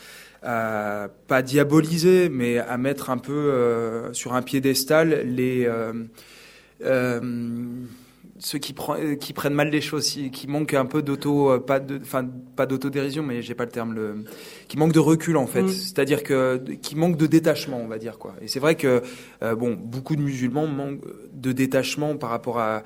[0.43, 5.67] à pas diaboliser, mais à mettre un peu sur un piédestal les
[8.39, 11.79] ceux qui, euh, qui prennent mal les choses, qui manquent un peu d'auto, euh, pas
[11.79, 14.25] de, enfin pas d'autodérision, mais j'ai pas le terme, le,
[14.67, 15.63] qui manquent de recul en fait.
[15.63, 15.69] Mm.
[15.69, 18.35] C'est-à-dire que qui manquent de détachement, on va dire quoi.
[18.41, 19.01] Et c'est vrai que
[19.43, 21.01] euh, bon, beaucoup de musulmans manquent
[21.33, 22.83] de détachement par rapport à,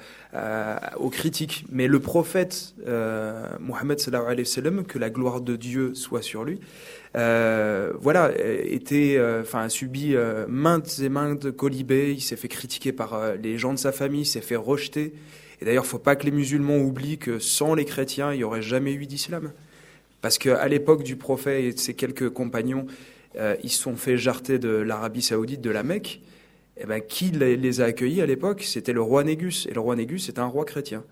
[0.97, 1.65] aux critiques.
[1.71, 6.21] Mais le prophète euh, Mohammed sallallahu alayhi wa sallam, que la gloire de Dieu soit
[6.21, 6.59] sur lui,
[7.17, 10.15] euh, voilà, était, enfin, a subi
[10.47, 12.13] maintes et maintes colibés.
[12.13, 15.13] Il s'est fait critiquer par les gens de sa famille, il s'est fait rejeter.
[15.61, 18.61] Et d'ailleurs, faut pas que les musulmans oublient que sans les chrétiens, il n'y aurait
[18.61, 19.51] jamais eu d'islam.
[20.21, 22.85] Parce qu'à l'époque du prophète et de ses quelques compagnons,
[23.37, 26.21] euh, ils se sont fait jarter de l'Arabie saoudite, de la Mecque.
[26.77, 28.63] Et eh ben, qui les a accueillis à l'époque?
[28.63, 29.67] C'était le roi Négus.
[29.69, 31.03] Et le roi Négus, c'était un roi chrétien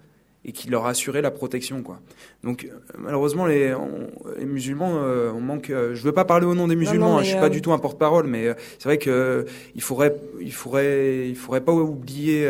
[0.46, 1.84] et qui leur assurait la protection.
[1.84, 2.00] Quoi.
[2.44, 3.76] Donc euh, malheureusement, les,
[4.38, 5.70] les musulmans, euh, on manque.
[5.70, 7.18] Euh, je veux pas parler au nom des musulmans.
[7.18, 10.16] je hein, je suis pas du tout un porte-parole, mais c'est vrai que il faudrait,
[10.40, 12.50] il faudrait, il faudrait pas oublier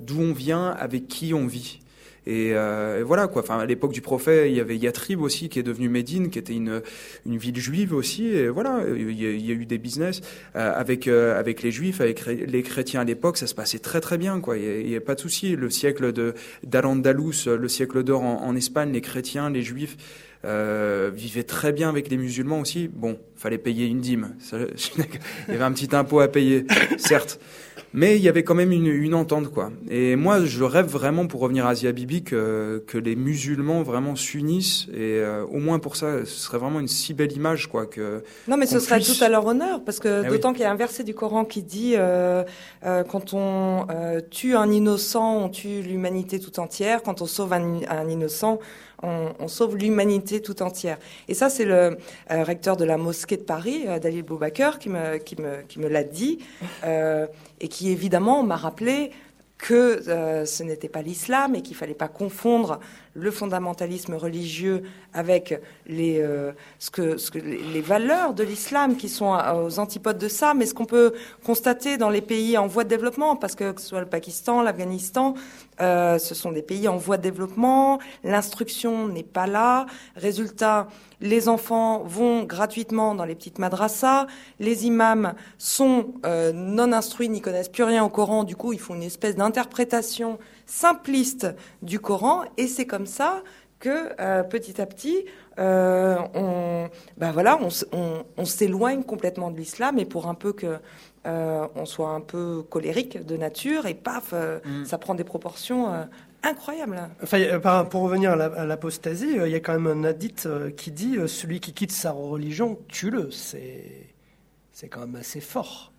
[0.00, 1.80] d'où on vient, avec qui on vit.
[2.28, 3.40] Et, euh, et, voilà quoi.
[3.40, 6.38] Enfin, à l'époque du prophète, il y avait Yatrib aussi qui est devenu Médine, qui
[6.38, 6.82] était une
[7.24, 8.26] une ville juive aussi.
[8.26, 10.20] Et voilà, il y a, eu des business
[10.54, 14.02] euh, avec euh, avec les juifs, avec les chrétiens à l'époque, ça se passait très
[14.02, 14.58] très bien quoi.
[14.58, 15.56] Il n'y a, pas de souci.
[15.56, 19.96] Le siècle de d'Al-Andalus, le siècle d'or en, Espagne, les chrétiens, les juifs.
[20.44, 22.86] Euh, vivaient très bien avec les musulmans aussi.
[22.86, 24.36] Bon, fallait payer une dîme.
[24.52, 26.64] il y avait un petit impôt à payer,
[26.96, 27.40] certes.
[27.94, 29.70] Mais il y avait quand même une, une, entente, quoi.
[29.90, 34.14] Et moi, je rêve vraiment, pour revenir à Asia Bibi, que, que les musulmans vraiment
[34.14, 34.86] s'unissent.
[34.92, 37.86] Et euh, au moins pour ça, ce serait vraiment une si belle image, quoi.
[37.86, 40.66] Que, non, mais ce serait tout à leur honneur, parce que eh d'autant qu'il y
[40.66, 42.44] a un verset du Coran qui dit euh,
[42.84, 47.02] euh, quand on euh, tue un innocent, on tue l'humanité tout entière.
[47.02, 48.58] Quand on sauve un, un innocent,
[49.02, 50.98] on, on sauve l'humanité tout entière.
[51.28, 51.98] Et ça, c'est le
[52.30, 55.78] euh, recteur de la mosquée de Paris, euh, Dalil Boubaker, qui me, qui me, qui
[55.78, 56.38] me l'a dit,
[56.84, 57.26] euh,
[57.60, 59.10] et qui évidemment m'a rappelé
[59.58, 62.78] que euh, ce n'était pas l'islam et qu'il fallait pas confondre
[63.14, 69.08] le fondamentalisme religieux avec les, euh, ce que, ce que, les valeurs de l'islam qui
[69.08, 71.12] sont aux antipodes de ça, mais ce qu'on peut
[71.44, 74.62] constater dans les pays en voie de développement, parce que, que ce soit le Pakistan,
[74.62, 75.34] l'Afghanistan,
[75.80, 80.86] euh, ce sont des pays en voie de développement, l'instruction n'est pas là, résultat,
[81.20, 84.26] les enfants vont gratuitement dans les petites madrassas,
[84.58, 88.80] les imams sont euh, non instruits, n'y connaissent plus rien au Coran, du coup ils
[88.80, 91.46] font une espèce d'interprétation simpliste
[91.82, 93.42] du Coran, et c'est comme ça
[93.80, 95.24] que euh, petit à petit,
[95.58, 100.52] euh, on, ben voilà, on, on, on s'éloigne complètement de l'islam, et pour un peu
[100.52, 100.78] que
[101.26, 104.84] euh, on soit un peu colérique de nature, et paf, euh, mm.
[104.84, 105.92] ça prend des proportions
[106.44, 106.98] euh, incroyables.
[107.22, 111.16] Enfin, euh, pour revenir à l'apostasie, il y a quand même un hadith qui dit
[111.26, 113.30] celui qui quitte sa religion, tue-le.
[113.30, 114.08] C'est
[114.72, 115.92] c'est quand même assez fort.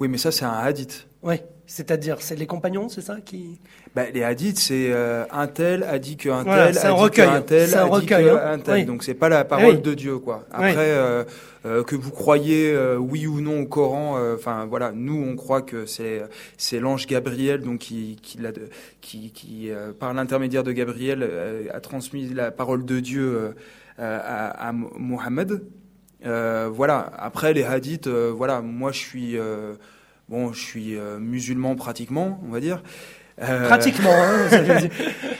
[0.00, 1.06] Oui, mais ça, c'est un hadith.
[1.22, 1.36] Oui,
[1.66, 3.58] c'est-à-dire, c'est les compagnons, c'est ça qui.
[3.94, 7.40] Bah, les hadiths, c'est euh, un tel a dit qu'un voilà, tel a dit qu'un
[7.40, 8.74] tel a dit qu'un tel.
[8.74, 8.84] Oui.
[8.84, 9.80] Donc c'est pas la parole oui.
[9.80, 10.44] de Dieu, quoi.
[10.52, 10.76] Après, oui.
[10.78, 11.24] euh,
[11.64, 15.86] euh, que vous croyez oui ou non au Coran, enfin voilà, nous on croit que
[15.86, 16.22] c'est
[16.58, 18.50] c'est l'ange Gabriel, donc qui qui, la,
[19.00, 21.26] qui, qui par l'intermédiaire de Gabriel
[21.72, 23.54] a transmis la parole de Dieu
[23.98, 25.62] à, à Mohammed.
[26.22, 27.10] voilà.
[27.16, 29.38] Après les hadiths, voilà, moi je suis
[30.28, 32.82] bon, je suis musulman pratiquement, on va dire.
[33.42, 33.66] Euh...
[33.66, 34.12] Pratiquement.
[34.12, 34.48] Hein,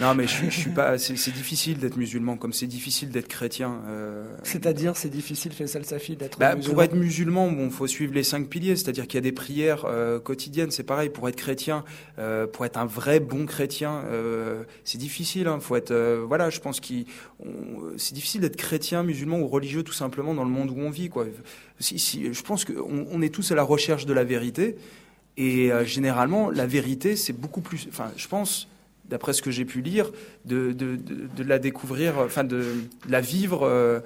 [0.01, 0.99] non, mais je, je suis pas.
[0.99, 3.81] C'est difficile d'être musulman, comme c'est difficile d'être chrétien.
[3.89, 4.25] Euh...
[4.43, 6.75] C'est-à-dire, c'est difficile, Faisal Safi, d'être bah, musulman.
[6.75, 9.85] Pour être musulman, bon, faut suivre les cinq piliers, c'est-à-dire qu'il y a des prières
[9.85, 10.73] euh, quotidiennes.
[10.73, 11.85] C'est pareil pour être chrétien,
[12.53, 14.03] pour être un vrai bon chrétien,
[14.85, 15.47] c'est difficile.
[15.47, 15.95] Hein, faut être.
[16.27, 17.07] voilà, je pense qu'il.
[17.97, 21.09] C'est difficile d'être chrétien, musulman ou religieux tout simplement dans le monde où on vit.
[21.09, 21.27] Quoi.
[21.79, 24.77] Si, si, je pense qu'on on est tous à la recherche de la vérité.
[25.37, 27.87] Et euh, généralement, la vérité, c'est beaucoup plus.
[27.89, 28.68] Enfin, je pense,
[29.09, 30.11] d'après ce que j'ai pu lire,
[30.45, 32.64] de, de, de, de, la découvrir, enfin, de,
[33.09, 34.01] la vivre euh,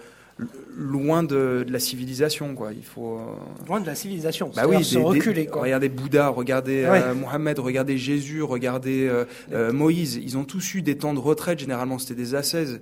[0.76, 2.72] loin de, la civilisation, quoi.
[2.72, 3.18] Il faut.
[3.18, 3.66] Euh...
[3.66, 4.50] Loin de la civilisation.
[4.54, 5.46] Bah oui, se des, reculer.
[5.46, 5.62] Quoi.
[5.62, 7.02] Regardez Bouddha, regardez ouais.
[7.02, 9.08] euh, Mohamed, regardez Jésus, regardez
[9.52, 10.20] euh, Moïse.
[10.22, 11.58] Ils ont tous eu des temps de retraite.
[11.58, 12.80] Généralement, c'était des ascèses.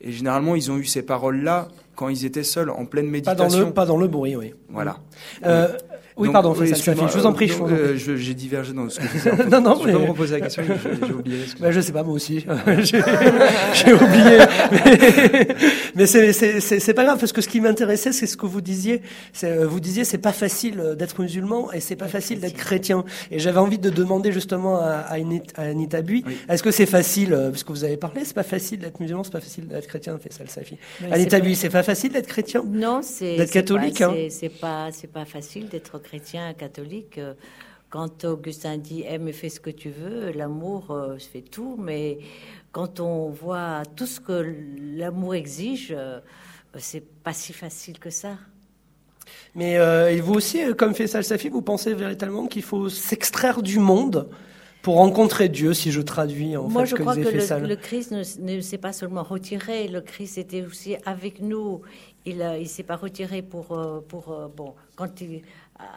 [0.00, 3.48] Et généralement, ils ont eu ces paroles-là quand ils étaient seuls, en pleine méditation.
[3.48, 4.54] Pas dans le, pas dans le bruit, oui.
[4.68, 4.98] Voilà.
[6.18, 7.50] Euh, oui, donc, pardon, oui, je vous en prie.
[7.50, 9.30] Euh, j'ai divergé dans ce que je disais.
[9.30, 9.92] En fait, non, non, je mais...
[9.92, 11.44] peux me reposer la question, j'ai oublié.
[11.60, 12.44] Bah, je sais pas, moi aussi.
[12.80, 14.38] j'ai oublié.
[15.94, 19.02] Mais, mais c'est pas grave, parce que ce qui m'intéressait, c'est ce que vous disiez.
[19.42, 23.04] Vous disiez, c'est pas facile d'être musulman et c'est pas facile d'être chrétien.
[23.30, 25.16] Et j'avais envie de demander justement à, à,
[25.56, 26.36] Anita Bui, oui.
[26.48, 29.32] est-ce que c'est facile, parce que vous avez parlé, c'est pas facile d'être musulman, c'est
[29.32, 30.76] pas facile d'être chrétien, fait ça le Safi.
[31.10, 32.62] Anita Bui, c'est pas facile d'être chrétien?
[32.66, 33.36] Non, c'est.
[33.36, 34.28] D'être catholique, pas, hein?
[34.30, 36.07] C'est pas, c'est pas facile d'être chrétien,
[36.56, 37.20] catholique.
[37.90, 42.18] Quand Augustin dit aime et fais ce que tu veux, l'amour euh, fait tout, mais
[42.70, 44.44] quand on voit tout ce que
[44.96, 46.20] l'amour exige, euh,
[46.76, 48.36] c'est pas si facile que ça.
[49.54, 53.78] Mais euh, et vous aussi, comme fait Safi, vous pensez véritablement qu'il faut s'extraire du
[53.78, 54.28] monde
[54.82, 57.76] pour rencontrer Dieu, si je traduis en Moi, fait, je que crois que le, le,
[57.76, 58.22] Christ ne,
[58.56, 61.80] ne s'est pas seulement retiré, le Christ était aussi avec nous.
[62.26, 65.42] Il ne s'est pas retiré pour, euh, pour bon, quand il,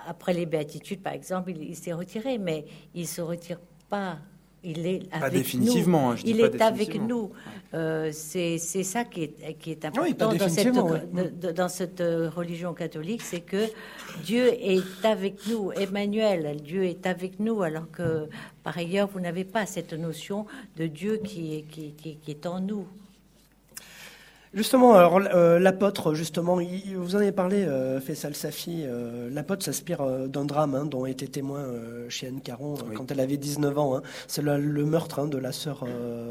[0.07, 3.59] après les béatitudes, par exemple, il, il s'est retiré, mais il se retire
[3.89, 4.17] pas.
[4.63, 6.17] Il est pas avec définitivement, nous.
[6.17, 7.31] Je il est avec nous.
[7.73, 11.31] Euh, c'est ça qui est, qui est important oui, dans, cette, ouais.
[11.33, 13.65] de, dans cette religion catholique, c'est que
[14.23, 15.71] Dieu est avec nous.
[15.71, 18.27] Emmanuel, Dieu est avec nous, alors que
[18.63, 20.45] par ailleurs, vous n'avez pas cette notion
[20.77, 22.85] de Dieu qui, qui, qui est en nous.
[24.53, 28.83] Justement, alors euh, l'apôtre, justement, il, vous en avez parlé, euh, Faisal Safi.
[28.83, 31.65] Euh, l'apôtre s'inspire d'un drame hein, dont était témoin
[32.09, 32.95] chez Anne Caron oui.
[32.95, 33.95] quand elle avait 19 ans.
[33.95, 34.01] Hein.
[34.27, 35.85] C'est le, le, meurtre hein, de la sœur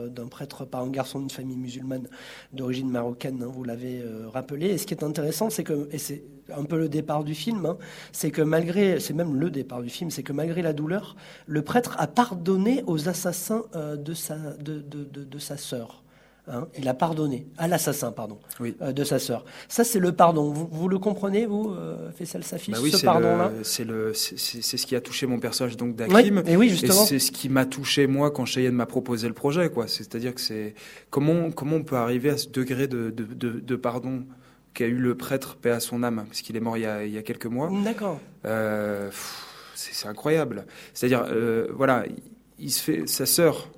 [0.09, 2.09] d'un prêtre par un garçon d'une famille musulmane
[2.53, 3.43] d'origine marocaine.
[3.43, 4.67] Vous l'avez rappelé.
[4.67, 6.23] Et ce qui est intéressant, c'est que, et c'est
[6.55, 7.75] un peu le départ du film,
[8.13, 11.17] c'est que malgré, c'est même le départ du film, c'est que malgré la douleur,
[11.47, 16.03] le prêtre a pardonné aux assassins de sa de, de, de, de sa sœur.
[16.53, 19.45] Hein, il a pardonné à l'assassin, pardon, euh, de sa sœur.
[19.69, 20.51] Ça, c'est le pardon.
[20.51, 24.37] Vous, le comprenez, vous, euh, Faisal Safi, bah oui, ce pardon-là C'est le, c'est
[24.77, 26.43] ce qui a touché mon personnage donc d'Akim.
[26.47, 27.05] et oui, justement.
[27.05, 29.87] c'est ce qui m'a touché moi quand Cheyenne m'a proposé le projet, quoi.
[29.87, 30.75] C'est-à-dire que c'est
[31.11, 34.25] comment comment on peut arriver à ce degré de, de, de, pardon
[34.75, 37.05] qu'a eu le prêtre paix à son âme, parce qu'il est mort il y a,
[37.05, 37.71] il y a quelques mois.
[37.85, 38.19] D'accord.
[38.45, 39.09] Euh,
[39.75, 40.67] c'est incroyable.
[40.95, 42.05] C'est-à-dire, euh, voilà,
[42.59, 43.69] il se fait sa sœur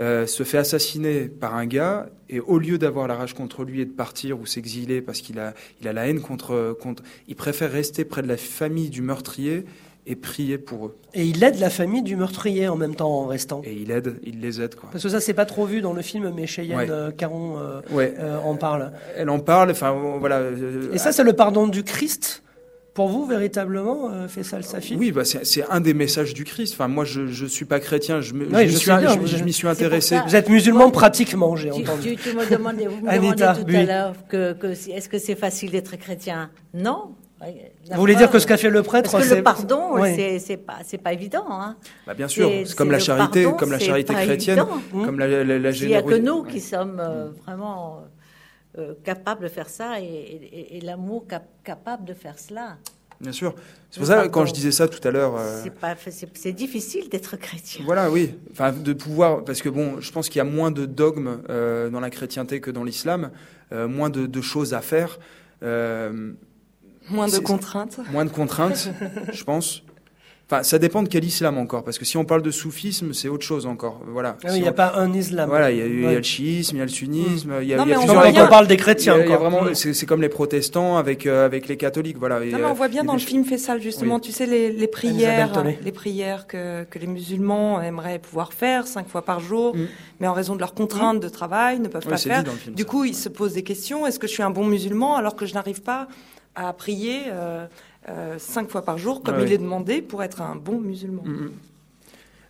[0.00, 3.80] euh, se fait assassiner par un gars et au lieu d'avoir la rage contre lui
[3.80, 7.36] et de partir ou s'exiler parce qu'il a, il a la haine contre, contre, il
[7.36, 9.64] préfère rester près de la famille du meurtrier
[10.08, 10.96] et prier pour eux.
[11.14, 13.60] Et il aide la famille du meurtrier en même temps en restant.
[13.64, 14.88] Et il aide, il les aide quoi.
[14.90, 18.38] Parce que ça c'est pas trop vu dans le film, mais Cheyenne euh, Caron euh,
[18.42, 18.92] en parle.
[19.16, 20.42] Elle en parle, enfin voilà.
[20.92, 22.42] Et ça c'est le pardon du Christ
[22.98, 26.74] pour vous, véritablement, euh, Faisal Safi Oui, bah c'est un des messages du Christ.
[26.74, 28.72] Enfin, moi, je ne suis pas chrétien, je m'y
[29.52, 30.18] suis, intéressé.
[30.26, 32.16] Vous êtes musulman pratiquement, j'ai entendu.
[32.16, 35.70] Tu, me demandais, vous me demandez tout à l'heure que, que est-ce que c'est facile
[35.70, 36.50] d'être chrétien?
[36.74, 37.12] Non.
[37.40, 39.94] Vous voulez dire que ce qu'a fait le prêtre, c'est le pardon,
[40.40, 41.46] c'est pas c'est pas évident.
[41.48, 41.76] Hein.
[42.04, 45.70] Bah bien sûr, c'est comme la charité, comme la charité chrétienne, comme la, la, la,
[45.70, 48.00] Il n'y a que nous qui sommes euh, vraiment
[48.78, 51.26] euh, capable de faire ça et, l'amour
[51.64, 52.76] capable de faire cela.
[53.20, 53.54] Bien sûr.
[53.90, 55.36] C'est pour ça que quand je disais ça tout à l'heure.
[55.36, 55.64] Euh,
[56.34, 57.84] c'est difficile d'être chrétien.
[57.84, 58.34] Voilà, oui.
[58.52, 61.90] Enfin, de pouvoir, parce que bon, je pense qu'il y a moins de dogmes euh,
[61.90, 63.30] dans la chrétienté que dans l'islam,
[63.72, 65.18] moins de, choses à faire.
[65.60, 67.98] moins de contraintes.
[68.12, 68.90] Moins de contraintes,
[69.32, 69.82] je pense.
[70.50, 73.28] Enfin, ça dépend de quel islam encore, parce que si on parle de soufisme, c'est
[73.28, 74.00] autre chose encore.
[74.06, 74.38] Voilà.
[74.44, 75.46] Ah il n'y a pas un islam.
[75.46, 77.86] Voilà, il y, a, le chiisme, il y a le sunnisme, il y a, non,
[77.86, 79.18] y a on, on parle des chrétiens.
[79.22, 82.40] Il y a, vraiment, c'est comme les protestants avec euh, avec les catholiques, voilà.
[82.40, 85.52] non, mais on voit bien dans le film Fessal justement, tu sais les, les prières,
[85.84, 89.86] les prières que que les musulmans aimeraient pouvoir faire cinq fois par jour, mm.
[90.20, 92.44] mais en raison de leurs contraintes de travail ne peuvent pas faire.
[92.68, 94.06] du coup, ils se posent des questions.
[94.06, 96.08] Est-ce que je suis un bon musulman alors que je n'arrive pas
[96.54, 97.24] à prier?
[97.26, 97.66] Euh, euh,
[98.38, 101.22] cinq fois par jour, comme il est demandé pour être un bon musulman.
[101.24, 101.50] Mm, mm.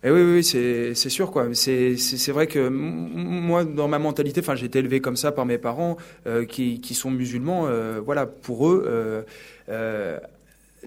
[0.01, 1.53] Et eh oui, oui, c'est sûr quoi.
[1.53, 5.57] C'est vrai que moi, dans ma mentalité, enfin, j'ai été élevé comme ça par mes
[5.57, 7.67] parents euh, qui, qui, sont musulmans.
[7.67, 9.25] Euh, voilà, pour eux,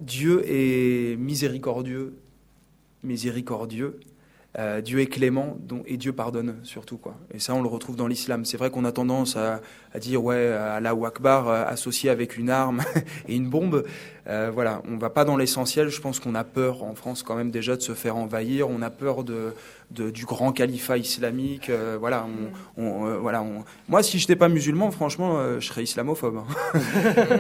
[0.00, 2.14] Dieu est miséricordieux,
[3.02, 4.00] miséricordieux.
[4.82, 7.16] Dieu est clément et Dieu pardonne surtout quoi.
[7.34, 8.46] Et ça on le retrouve dans l'islam.
[8.46, 9.60] C'est vrai qu'on a tendance à,
[9.94, 12.82] à dire ouais Allah Akbar associé avec une arme
[13.28, 13.84] et une bombe,
[14.28, 15.88] euh, voilà, on va pas dans l'essentiel.
[15.88, 18.68] Je pense qu'on a peur en France quand même déjà de se faire envahir.
[18.70, 19.52] On a peur de,
[19.90, 21.70] du grand califat islamique.
[21.70, 22.26] Euh, voilà,
[22.76, 23.44] on, euh, voilà.
[23.88, 26.36] Moi, si je n'étais pas musulman, franchement, je serais islamophobe.
[26.36, 26.78] Hein.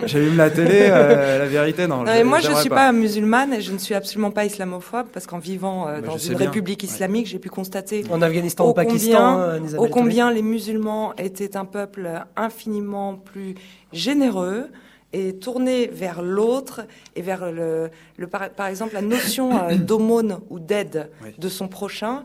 [0.06, 2.02] J'allume la télé, la vérité, non.
[2.02, 2.90] non moi, je ne suis pas.
[2.90, 7.26] musulmane et je ne suis absolument pas islamophobe parce qu'en vivant dans une république islamique,
[7.26, 12.10] j'ai pu constater en Afghanistan, au Pakistan, au combien les musulmans étaient un peuple
[12.42, 13.54] infiniment plus
[13.92, 14.68] généreux
[15.12, 16.82] et tourner vers l'autre
[17.16, 22.24] et vers le, le par, exemple la notion euh, d'aumône ou d'aide de son prochain,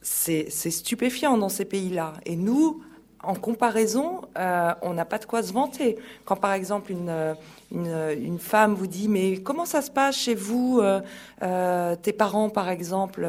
[0.00, 2.14] c'est stupéfiant dans ces pays-là.
[2.26, 2.82] Et nous,
[3.26, 5.96] en comparaison, euh, on n'a pas de quoi se vanter.
[6.24, 7.34] Quand par exemple une,
[7.72, 12.50] une, une, femme vous dit mais comment ça se passe chez vous euh, Tes parents
[12.50, 13.28] par exemple,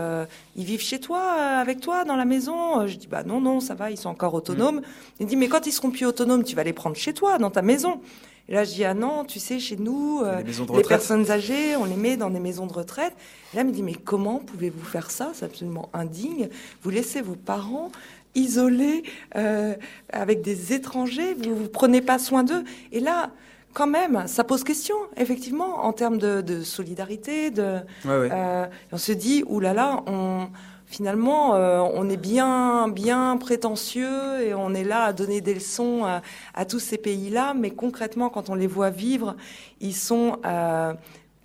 [0.56, 1.22] ils vivent chez toi,
[1.60, 2.88] avec toi, dans la maison?
[2.88, 4.78] Je dis bah non non ça va, ils sont encore autonomes.
[4.78, 4.84] Mm.
[5.22, 7.52] Il dit mais quand ils seront plus autonomes, tu vas les prendre chez toi, dans
[7.52, 8.00] ta maison.
[8.48, 11.86] Et là, je dis, ah non, tu sais, chez nous, euh, les, personnes âgées, on
[11.86, 13.14] les met dans des maisons de retraite.
[13.52, 15.32] Et là, il me dit, mais comment pouvez-vous faire ça?
[15.34, 16.50] C'est absolument indigne.
[16.84, 17.91] Vous laissez vos parents
[18.36, 19.04] isolés
[19.36, 19.74] euh,
[20.12, 22.64] avec des étrangers, vous ne prenez pas soin d'eux.
[22.92, 23.32] Et là,
[23.74, 27.52] quand même, ça pose question, effectivement, en termes de, de solidarité.
[27.52, 30.48] De, Euh, on se dit, oulala, là là, on
[30.86, 36.06] finalement, euh, on est bien, bien prétentieux et on est là à donner des leçons
[36.54, 39.36] à, tous ces pays-là, mais concrètement, quand on les voit vivre,
[39.82, 40.94] ils sont euh,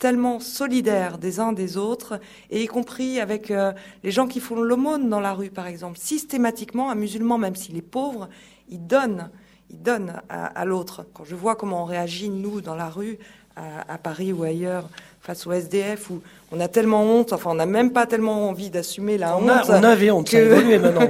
[0.01, 2.19] tellement solidaires des uns des autres,
[2.51, 3.73] et y compris avec euh,
[4.03, 5.99] les gens qui font l'aumône dans la rue, par exemple.
[5.99, 8.29] Systématiquement, un musulman, même s'il est pauvre,
[8.69, 9.31] il donne,
[9.69, 11.07] il donne à, l'autre.
[11.13, 13.19] Quand je vois comment on réagit, nous, dans la rue,
[13.57, 14.89] à, à Paris ou ailleurs,
[15.21, 16.23] face au SDF, où
[16.53, 19.69] on a tellement honte, enfin on n'a même pas tellement envie d'assumer la on honte.
[19.69, 20.79] on avait honte, que...
[20.79, 21.01] maintenant.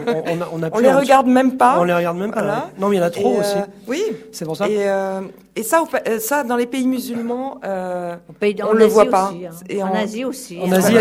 [0.52, 1.80] On, on, les regarde même pas.
[1.80, 2.70] On les regarde même pas.
[2.78, 3.56] Non, mais il y en a trop aussi.
[3.56, 4.02] Euh, oui.
[4.32, 4.68] C'est pour ça.
[4.68, 5.22] Et, euh,
[5.56, 8.16] et ça, euh, ça, dans les pays musulmans, euh,
[8.62, 9.32] on ne le voit pas.
[9.34, 9.50] Hein.
[9.68, 10.60] Et en, Asie aussi.
[10.60, 10.94] En Asie,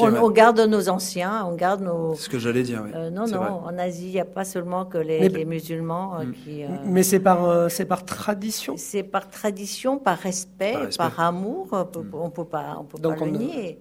[0.00, 2.14] on, on, garde nos anciens, on garde nos.
[2.14, 2.82] C'est ce que j'allais dire.
[2.84, 2.92] Oui.
[3.12, 3.62] non, non.
[3.66, 6.32] En Asie, il n'y a pas seulement que les, les musulmans mm.
[6.32, 6.62] qui.
[6.86, 8.74] mais c'est par, c'est par tradition.
[8.76, 11.68] C'est par tradition, par respect, par, amour.
[11.72, 13.79] On peut pas, on peut pas le nier.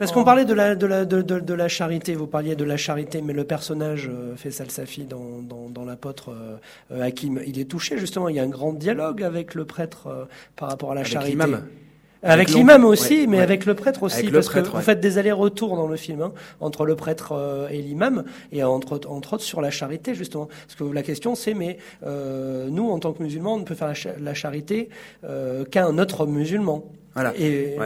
[0.00, 2.76] Parce qu'on parlait de la, de, la, de, de, la charité, vous parliez de la
[2.78, 6.30] charité, mais le personnage euh, Faisal Safi dans, dans, dans l'apôtre
[6.90, 10.06] euh, Hakim, il est touché justement, il y a un grand dialogue avec le prêtre
[10.06, 10.24] euh,
[10.56, 11.30] par rapport à la avec charité.
[11.32, 11.62] L'imam.
[12.22, 14.80] Avec, l'imam aussi, mais avec le prêtre aussi, Avec parce prêtre, que ouais.
[14.80, 18.62] vous faites des allers-retours dans le film hein, entre le prêtre euh, et l'imam, et
[18.62, 20.46] entre, entre autres sur la charité justement.
[20.66, 23.74] Parce que la question c'est, mais euh, nous en tant que musulmans, on ne peut
[23.74, 24.88] faire la, cha- la charité
[25.24, 26.84] euh, qu'un autre musulman.
[27.14, 27.32] Voilà.
[27.38, 27.76] Et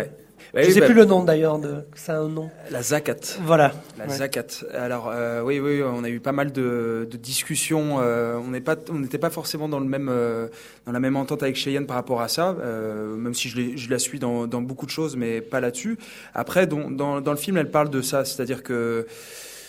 [0.52, 0.62] Ouais.
[0.62, 2.50] je Ouais, sais bah, plus le nom d'ailleurs, de, ça a un nom.
[2.70, 3.14] La zakat.
[3.42, 3.72] Voilà.
[3.98, 4.10] La Ouais.
[4.14, 4.46] zakat.
[4.74, 7.96] Alors euh, oui, oui, on a eu pas mal de, de discussions.
[8.00, 10.48] euh, on pas, n'était pas forcément dans le même, euh,
[10.86, 12.56] dans la même entente avec Cheyenne par rapport à ça.
[12.60, 15.98] euh, même si je, je la suis dans, dans beaucoup de choses, mais pas là-dessus.
[16.34, 19.06] Après, dans, dans, dans le film, elle parle de ça, c'est-à-dire que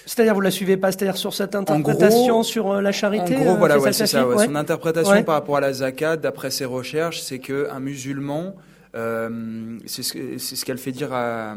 [0.06, 3.34] C'est-à-dire vous la suivez pas, c'est-à-dire sur cette interprétation gros- sur euh, la En charité.
[3.36, 4.28] gros, euh, voilà, ouais, c'est ça.
[4.28, 4.36] ouais.
[4.36, 4.46] Ouais.
[4.46, 8.56] Son interprétation par rapport à la zakat, d'après ses recherches, c'est que un musulman,
[8.96, 11.56] c'est ce, que- c'est ce qu'elle fait dire à,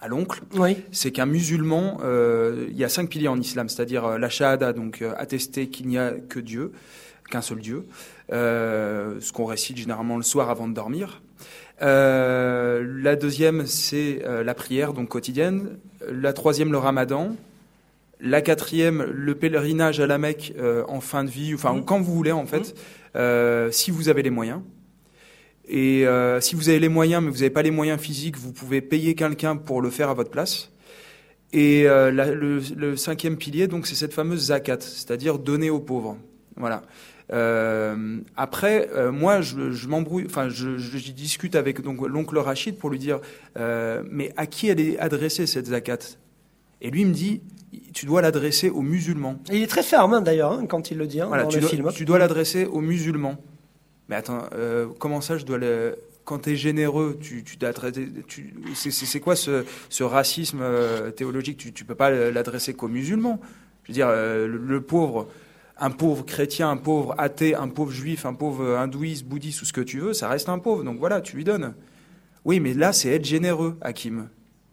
[0.00, 0.76] à l'oncle, Oui.
[0.92, 4.72] c'est qu'un musulman, euh, il y a cinq piliers en islam, c'est-à-dire euh, la shahada,
[4.72, 6.72] donc euh, attester qu'il n'y a que Dieu,
[7.30, 7.84] qu'un seul Dieu,
[8.32, 11.22] euh, ce qu'on récite généralement le soir avant de dormir.
[11.82, 15.70] Euh, la deuxième, c'est euh, la prière, donc quotidienne.
[16.10, 17.34] La troisième, le ramadan.
[18.20, 21.84] La quatrième, le pèlerinage à la Mecque euh, en fin de vie, enfin Mhm.
[21.84, 22.74] quand vous voulez en fait,
[23.16, 24.60] euh, si vous avez les moyens.
[25.68, 28.52] Et euh, si vous avez les moyens, mais vous n'avez pas les moyens physiques, vous
[28.52, 30.70] pouvez payer quelqu'un pour le faire à votre place.
[31.52, 35.80] Et euh, la- le, le cinquième pilier, donc, c'est cette fameuse zakat, c'est-à-dire donner aux
[35.80, 36.16] pauvres.
[36.56, 36.82] Voilà.
[37.32, 40.76] Euh, après, euh, moi, je, je m'embrouille, enfin, je,
[41.12, 43.20] discute avec donc l'oncle Rachid pour lui dire,
[43.56, 45.98] mais à qui elle est adressée cette zakat?
[46.82, 47.40] Et lui il me dit,
[47.94, 49.40] tu dois l'adresser aux musulmans.
[49.50, 51.48] Et il est très ferme hein, d'ailleurs hein, quand il le dit hein, Voilà, dans
[51.48, 51.90] tu le dois, film.
[51.94, 53.36] tu dois l'adresser aux musulmans.
[54.08, 55.96] Mais attends, euh, comment ça, je dois le.
[56.24, 57.58] Quand tu es généreux, tu, tu.
[58.26, 61.58] Tu, c'est, quoi ce, ce racisme euh, théologique?
[61.58, 63.40] Tu tu peux pas l'adresser qu'aux musulmans.
[63.84, 65.28] Je veux dire, euh, le, le pauvre,
[65.78, 69.72] un pauvre chrétien, un pauvre athée, un pauvre juif, un pauvre hindouiste, bouddhiste ou ce
[69.74, 70.82] que tu veux, ça reste un pauvre.
[70.84, 71.74] Donc voilà, tu lui donnes.
[72.46, 74.28] Oui, mais là, c'est être généreux, Hakim.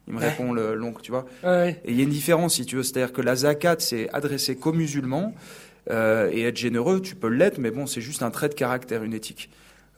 [0.07, 0.29] Il me Ouais.
[0.29, 1.25] répond le- l'oncle, tu vois.
[1.43, 1.81] Ouais.
[1.85, 2.83] Et il y a une différence, si tu veux.
[2.83, 5.33] C'est-à-dire que la zakat, c'est adressé qu'aux musulmans.
[5.89, 9.03] Euh, et être généreux, tu peux l'être, mais bon, c'est juste un trait de caractère,
[9.03, 9.49] une éthique.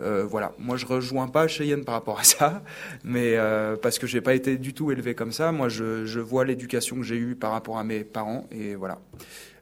[0.02, 0.54] Euh, voilà.
[0.58, 2.64] Moi, je rejoins pas Cheyenne par rapport à ça,
[3.04, 5.52] mais euh, parce que j'ai pas été du tout élevé comme ça.
[5.52, 9.00] Moi, je, vois l'éducation que j'ai eue par rapport à mes parents, et voilà.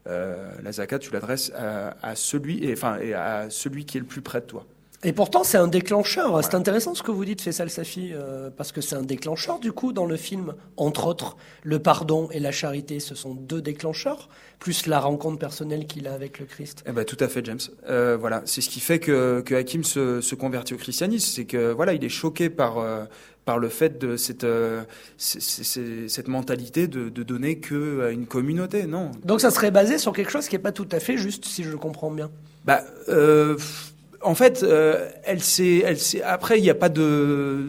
[0.05, 4.65] La tu l'adresses à, celui, enfin, à celui qui est le plus près de toi.
[5.03, 6.43] Et pourtant, c'est un déclencheur.
[6.43, 9.71] C'est intéressant ce que vous dites, Faisal Safi, euh, parce que c'est un déclencheur, du
[9.71, 10.53] coup, dans le film.
[10.77, 14.29] Entre autres, le pardon et la charité, ce sont deux déclencheurs,
[14.59, 16.83] plus la rencontre personnelle qu'il a avec le Christ.
[16.87, 17.59] Eh ben, tout à fait, James.
[17.89, 21.45] Euh, voilà, c'est ce qui fait que, que Hakim se, se convertit au christianisme, c'est
[21.45, 23.05] que voilà, il est choqué par euh,
[23.43, 24.83] par le fait de cette euh,
[25.17, 28.85] cette mentalité de, de donner que à une communauté.
[28.85, 29.09] Non?
[29.25, 31.63] Donc ça serait basé sur quelque chose qui n'est pas tout à fait juste, si
[31.63, 32.29] je comprends bien.
[32.65, 33.57] Bah, euh,
[34.23, 36.21] en fait, euh, elle s'est, elle s'est.
[36.21, 37.65] Après, il n'y a pas de,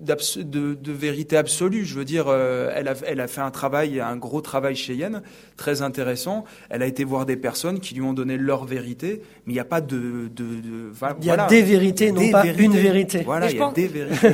[0.00, 1.84] d'abs- de de vérité absolue.
[1.84, 4.94] Je veux dire, euh, elle a, elle a fait un travail, un gros travail chez
[4.94, 5.22] Yen,
[5.56, 6.44] très intéressant.
[6.70, 9.60] Elle a été voir des personnes qui lui ont donné leur vérité, mais il n'y
[9.60, 9.96] a pas de,
[10.34, 12.64] de, de- va- Il y a des vérités, non Des pas vérités.
[12.64, 13.22] une vérité.
[13.24, 14.28] Voilà, il je y a pense- des vérités.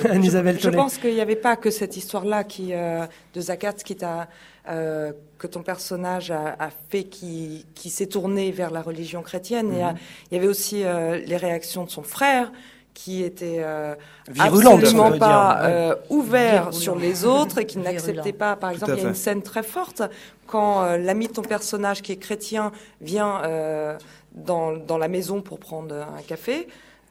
[0.62, 4.28] Je pense qu'il n'y avait pas que cette histoire-là qui, euh, de Zakat qui t'a,
[4.68, 9.72] euh, que ton personnage a, a fait qui, qui s'est tourné vers la religion chrétienne.
[9.72, 9.88] Et, euh,
[10.30, 12.50] il y avait aussi euh, les réactions de son frère
[12.94, 13.94] qui étaient euh,
[14.40, 16.72] absolument pas euh, Virulent.
[16.72, 17.92] sur les autres et qui Virulent.
[17.92, 18.56] n'acceptaient pas.
[18.56, 20.02] Par exemple, il y a une scène très forte
[20.48, 23.96] quand euh, l'ami de ton personnage qui est chrétien vient euh,
[24.32, 26.66] dans, dans la maison pour prendre un café.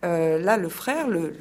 [0.06, 1.34] Euh, là, le frère le, le,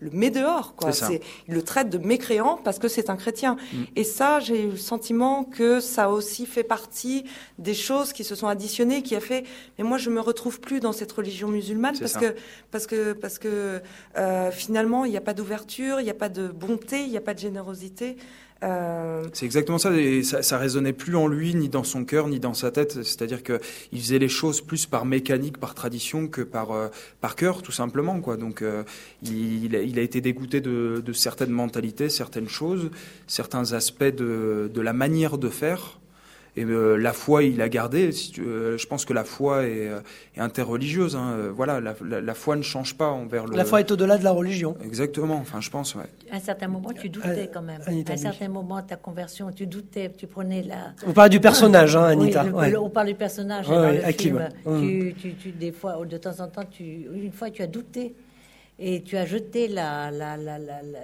[0.00, 0.74] le met dehors.
[0.76, 0.92] Quoi.
[0.92, 3.56] C'est il le traite de mécréant parce que c'est un chrétien.
[3.72, 3.82] Mm.
[3.96, 7.24] Et ça, j'ai eu le sentiment que ça a aussi fait partie
[7.58, 9.44] des choses qui se sont additionnées, qui a fait.
[9.78, 12.20] Mais moi, je me retrouve plus dans cette religion musulmane parce ça.
[12.20, 12.34] que
[12.70, 13.80] parce que parce que
[14.18, 17.16] euh, finalement, il n'y a pas d'ouverture, il n'y a pas de bonté, il n'y
[17.16, 18.16] a pas de générosité.
[18.62, 22.28] Euh, C'est exactement ça, et ça, ça résonnait plus en lui, ni dans son cœur,
[22.28, 23.02] ni dans sa tête.
[23.02, 23.60] C'est-à-dire que
[23.92, 26.88] il faisait les choses plus par mécanique, par tradition, que par euh,
[27.20, 28.36] par cœur, tout simplement, quoi.
[28.36, 28.84] Donc, euh,
[29.22, 32.90] il, il a, il a été dégoûté de, de certaines mentalités, certaines choses,
[33.26, 35.98] certains aspects de, de la manière de faire.
[36.56, 38.12] Et euh, la foi, il a gardé.
[38.12, 39.98] Si tu- euh, je pense que la foi est, euh,
[40.36, 41.16] est interreligieuse.
[41.16, 41.48] Hein.
[41.52, 43.56] Voilà, la, la, la foi ne change pas envers le.
[43.56, 44.76] La foi est au-delà de la religion.
[44.84, 45.34] Exactement.
[45.34, 46.04] Enfin, je pense, ouais.
[46.30, 47.80] À un certain moment, tu doutais quand même.
[47.86, 48.22] Anita, à un oui.
[48.22, 50.92] certain moment, ta conversion, tu doutais, tu prenais la.
[51.04, 52.44] Vous parlez du personnage, hein, Oui, Anita.
[52.44, 52.70] le- Ouais.
[52.70, 54.48] le- on parle du personnage Ouais, dans ouais, le film.
[54.64, 54.80] Mm.
[54.80, 58.14] Tu, tu, tu- des fois, de temps en temps, tu, une fois, tu as douté
[58.78, 61.00] et tu as jeté la, la, la, la, la,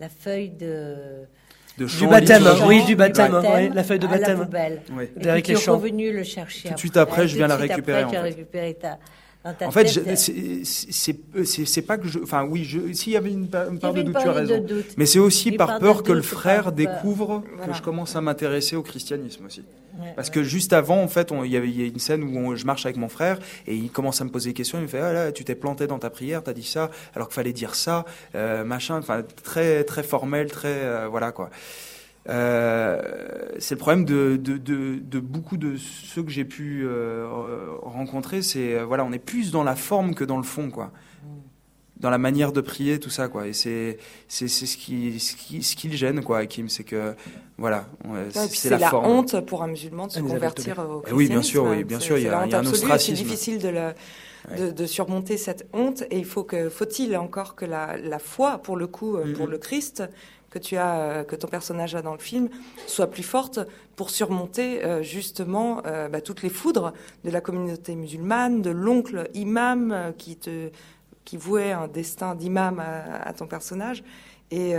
[0.00, 0.94] la feuille de
[1.86, 3.40] du baptême, oui, du baptême,
[3.74, 4.36] la feuille de baptême.
[4.36, 4.82] À la poubelle.
[4.92, 5.04] Oui.
[5.16, 6.68] Et tu es revenu le chercher.
[6.68, 8.02] Tout de suite après, je viens la récupérer.
[8.02, 8.98] Après, tu as récupéré ta,
[9.42, 9.86] en fait,
[10.64, 12.18] c'est pas que je.
[12.22, 14.66] Enfin, oui, s'il y avait une, part de doute, tu as raison.
[14.98, 18.82] Mais c'est aussi par peur que le frère découvre que je commence à m'intéresser au
[18.82, 19.62] christianisme aussi.
[20.16, 22.96] Parce que juste avant, en fait, il y avait une scène où je marche avec
[22.96, 24.78] mon frère et il commence à me poser des questions.
[24.78, 27.28] Il me fait Ah là, tu t'es planté dans ta prière, t'as dit ça, alors
[27.28, 28.98] qu'il fallait dire ça, euh, machin.
[28.98, 30.68] Enfin, très, très formel, très.
[30.68, 31.50] Euh, voilà, quoi.
[32.28, 33.00] Euh,
[33.58, 36.86] c'est le problème de, de, beaucoup de ceux que j'ai pu
[37.82, 38.42] rencontrer.
[38.42, 40.92] C'est voilà, on est plus dans la forme que dans le fond, quoi.
[42.00, 43.46] Dans la manière de prier, tout ça, quoi.
[43.46, 47.14] Et c'est c'est ce qui ce qui ce qui le gêne, quoi, Kim, c'est que
[47.58, 47.86] voilà,
[48.30, 51.08] c'est la, la honte pour un musulman de se convertir au christianisme.
[51.10, 53.14] Eh oui, bien sûr, oui, bien sûr, il y a, y a un ostracisme.
[53.16, 53.92] C'est difficile de le
[54.58, 58.56] de, de, surmonter cette honte et il faut que faut-il encore que la, la foi
[58.56, 60.02] pour le coup pour le Christ
[60.50, 62.48] que tu as, euh, que ton personnage a dans le film,
[62.86, 63.60] soit plus forte
[63.96, 66.92] pour surmonter euh, justement euh, bah, toutes les foudres
[67.24, 70.70] de la communauté musulmane, de l'oncle imam qui te
[71.30, 74.02] qui vouait un destin d'imam à, ton personnage.
[74.50, 74.70] Et,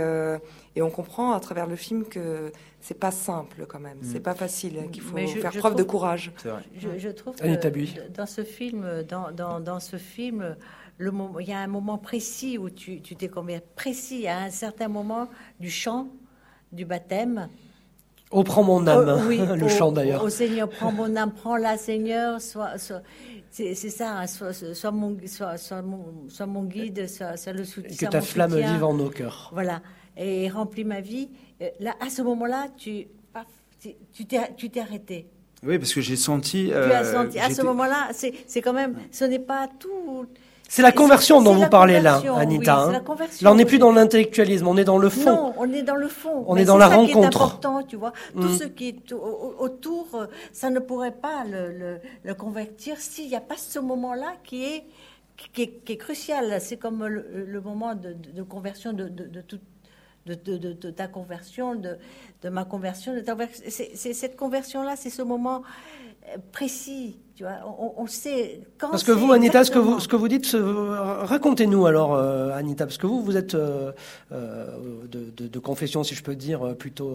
[0.76, 4.22] et, on comprend à travers le film que c'est pas simple quand même, c'est mm.
[4.22, 6.30] pas facile, qu'il faut faire preuve de courage.
[6.76, 10.56] Je, je, trouve que dans ce film, dans, dans, dans ce film,
[11.00, 15.30] il y a un moment précis où tu t'es combien précis, à un certain moment
[15.58, 16.08] du chant,
[16.70, 17.48] du baptême.
[18.30, 20.22] Oh, prends mon âme, oh, oui, le chant d'ailleurs.
[20.22, 22.78] Au Seigneur, prends mon âme, prends-la, Seigneur, soit,
[23.52, 27.96] c'est ça, hein, soit, mon, soit, mon, guide, soit, le soutien.
[27.96, 29.50] que ta flamme vive en nos cœurs.
[29.52, 29.82] Voilà,
[30.16, 31.28] et remplis ma vie.
[31.60, 33.06] Euh, là, à ce moment-là, tu
[34.12, 35.26] tu t'es arrêté.
[35.64, 36.66] Oui, parce que j'ai senti.
[36.66, 37.38] tu as euh, senti.
[37.38, 38.96] À ce moment-là, c'est quand même.
[39.10, 40.26] Ce n'est pas tout.
[40.74, 42.78] C'est la conversion dont vous parlez là, Anita.
[42.78, 43.02] Hein.
[43.42, 45.30] là, on n'est plus dans l'intellectualisme, on est dans le fond.
[45.30, 46.46] Non, on est dans le fond.
[46.46, 47.12] On est dans la ça rencontre.
[47.12, 48.14] Qui est important, tu vois.
[48.32, 48.56] Tout mm.
[48.58, 50.06] ce qui est autour,
[50.50, 54.84] ça ne pourrait pas le, le, convertir s'il n'y a pas ce moment-là qui est
[55.52, 56.58] qui est, crucial.
[56.62, 59.28] C'est comme le, moment de, de, conversion de, de,
[60.24, 61.98] de, de, ta conversion, de,
[62.40, 63.12] de ma conversion.
[63.68, 65.64] C'est cette conversion-là, c'est ce moment
[66.52, 67.16] précis
[67.96, 68.90] on, sait quand.
[68.90, 72.86] Parce que vous, Anita, ce que vous, ce que vous dites, racontez-nous alors, euh, Anita,
[72.86, 73.92] parce que vous, vous êtes euh,
[74.32, 74.66] euh,
[75.08, 77.12] de, confession, si je peux dire, plutôt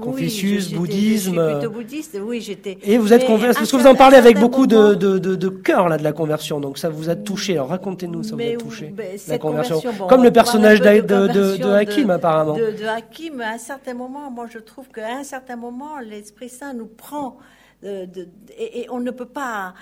[0.00, 1.54] Confucius, bouddhisme.
[1.58, 2.78] plutôt bouddhiste, oui, j'étais.
[2.82, 5.98] Et vous êtes converti, parce que vous en parlez avec beaucoup de, de, cœur là
[5.98, 7.54] de la conversion, donc ça vous a touché.
[7.54, 12.10] Alors racontez-nous, ça vous a touché ben, la conversion, comme le personnage de, de, Hakim
[12.10, 12.54] apparemment.
[12.54, 16.74] De, Hakim, à un certain moment, moi je trouve qu'à un certain moment, l'Esprit Saint
[16.74, 17.36] nous prend
[17.82, 19.74] et, on ne peut pas.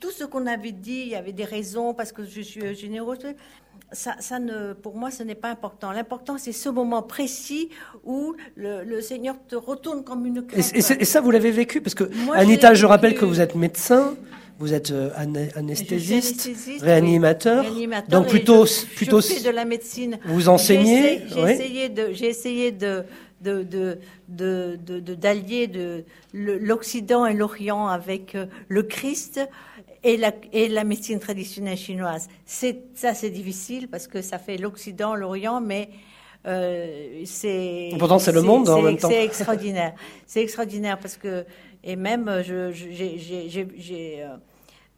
[0.00, 3.16] tout ce qu'on avait dit, il y avait des raisons parce que je suis généreux.
[3.92, 5.92] Ça, ça ne, pour moi, ce n'est pas important.
[5.92, 7.68] L'important, c'est ce moment précis
[8.04, 10.64] où le, Seigneur te retourne comme une crêpe.
[10.74, 12.04] Et, ça, vous l'avez vécu Parce que,
[12.34, 14.14] Anita, je rappelle que vous êtes médecin.
[14.58, 15.10] Vous êtes euh,
[15.56, 16.48] anesthésiste,
[16.82, 17.64] réanimateur,
[18.08, 18.64] donc plutôt,
[18.94, 19.18] plutôt.
[19.18, 20.18] de la médecine.
[20.26, 21.22] Vous enseignez.
[21.26, 23.02] J'ai essayé de, j'ai essayé de,
[23.42, 29.40] de, d'allier de, l'Occident et l'Orient avec euh, le Christ
[30.04, 32.28] et la, et la médecine traditionnelle chinoise.
[32.44, 35.90] C'est, ça, c'est difficile parce que ça fait l'Occident, l'Orient, mais
[36.46, 37.90] euh, c'est.
[37.98, 39.08] Pourtant, c'est le monde en même temps.
[39.08, 39.94] C'est extraordinaire.
[40.26, 41.44] c'est extraordinaire parce que,
[41.84, 44.24] et même, je, j'ai.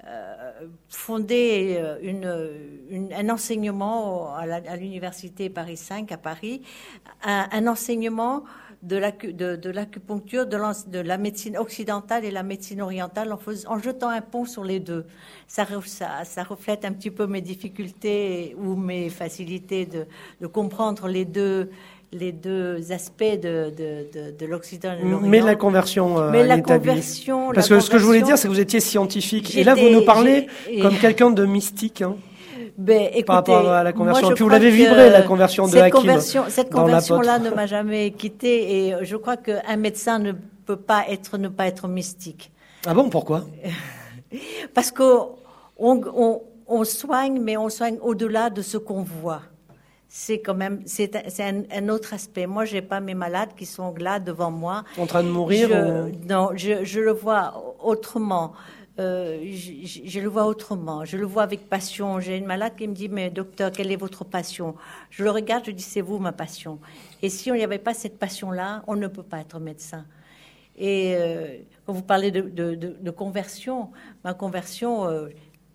[0.07, 6.61] Euh, fondé euh, un enseignement à l'université Paris 5 à Paris,
[7.23, 8.45] un, enseignement
[8.83, 8.97] de
[9.71, 14.63] l'acupuncture, de, la médecine occidentale et la médecine orientale en, en jetant un pont sur
[14.63, 15.07] les deux.
[15.47, 21.71] Ça, reflète un petit peu mes difficultés ou mes facilités de comprendre les deux
[22.15, 25.29] les deux aspects de, de, de, l'Occident et de l'Orient.
[25.29, 26.19] Mais la conversion.
[26.19, 27.51] Euh, Mais la conversion.
[27.53, 29.57] Parce que ce que je voulais dire, c'est que vous étiez scientifique.
[29.57, 30.47] Et là, vous nous parlez
[30.81, 32.03] comme quelqu'un de mystique.
[32.03, 32.17] Hein.
[32.79, 34.31] Ben, écoutez, par rapport à la conversion.
[34.31, 38.89] Puis vous l'avez vibré, la conversion de cette Conversion, cette conversion-là ne m'a jamais quitté
[38.89, 40.33] et je crois qu'un médecin ne
[40.67, 42.51] peut pas être, ne pas être mystique.
[42.87, 43.45] Ah bon, pourquoi?
[44.75, 45.37] Parce qu'on
[45.79, 49.43] on, on soigne, mais on soigne au-delà de ce qu'on voit
[50.17, 51.11] c'est quand même c'est
[51.41, 52.47] un, autre aspect.
[52.47, 54.85] Moi, j'ai pas mes malades qui sont là devant moi.
[54.97, 55.69] En train de mourir
[56.29, 58.53] Non, je, je, le vois autrement.
[59.01, 61.05] Euh, je, le vois autrement.
[61.05, 62.21] Je le vois avec passion.
[62.21, 64.77] J'ai une malade qui me dit mais docteur, quelle est votre passion?
[65.11, 66.79] Je le regarde, je dis c'est vous ma passion.
[67.21, 70.07] Et si on n'y avait pas cette passion-là, on ne peut pas être médecin.
[70.79, 73.91] Et euh, quand vous parlez de, de, de, conversion,
[74.23, 75.27] ma conversion, euh,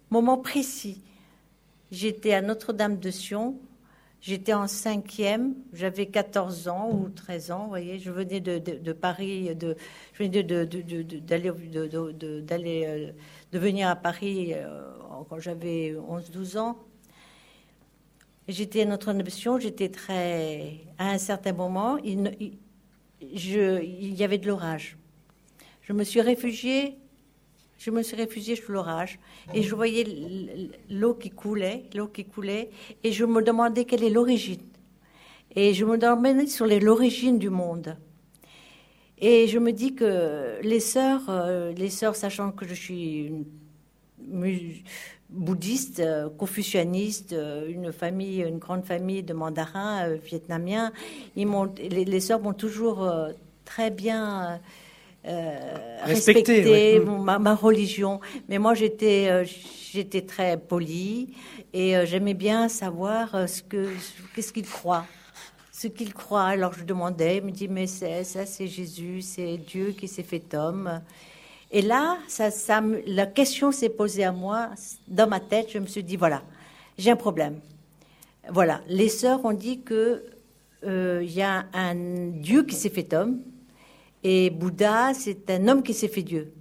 [0.09, 1.03] moment précis.
[1.91, 3.57] J'étais à Notre-Dame de Sion
[4.21, 9.55] J'étais en cinquième, j'avais 14 ans ou 13 ans, vous voyez, je venais de, Paris,
[9.55, 9.77] de,
[10.13, 11.51] je venais d'aller
[13.51, 14.91] de venir à Paris euh,
[15.29, 16.77] quand j'avais 11-12 ans.
[18.49, 20.81] J'étais à notre nation, j'étais très.
[20.97, 22.57] À un certain moment, il,
[23.21, 24.97] il y avait de l'orage.
[25.81, 26.97] Je me suis réfugiée
[27.79, 29.19] je me suis réfugiée sous l'orage
[29.53, 30.05] et je voyais
[30.89, 32.69] l'eau qui coulait, l'eau qui coulait,
[33.03, 34.61] et je me demandais quelle est l'origine.
[35.55, 37.97] Et je me demandais sur l'origine du monde.
[39.17, 43.31] Et je me dis que les sœurs, euh, les sœurs, sachant que je suis
[45.29, 50.91] bouddhiste, euh, confucianiste, euh, une famille, une grande famille de mandarins vietnamiens,
[51.35, 53.09] les, les sœurs m'ont toujours
[53.63, 54.59] très bien
[55.29, 55.59] euh,
[56.05, 58.19] respecter ma, religion.
[58.47, 59.45] Mais moi, j'étais euh,
[59.93, 61.35] j'étais très polie
[61.71, 63.89] et euh, j'aimais bien savoir ce que
[64.33, 65.05] qu'est-ce qu'il croit.
[65.71, 66.45] Ce qu'il croit.
[66.45, 70.23] Alors je demandais, il me dit mais c'est ça, c'est Jésus, c'est Dieu qui s'est
[70.23, 70.99] fait homme.
[71.71, 74.69] Et là, ça, ça, la question s'est posée à moi
[75.07, 75.67] dans ma tête.
[75.71, 76.41] Je me suis dit voilà,
[76.97, 77.59] j'ai un problème.
[78.51, 80.23] Voilà, les sœurs ont dit que
[80.83, 81.95] il y a un
[82.31, 83.41] Dieu qui s'est fait homme
[84.23, 86.53] et Bouddha, c'est un homme qui s'est fait Dieu.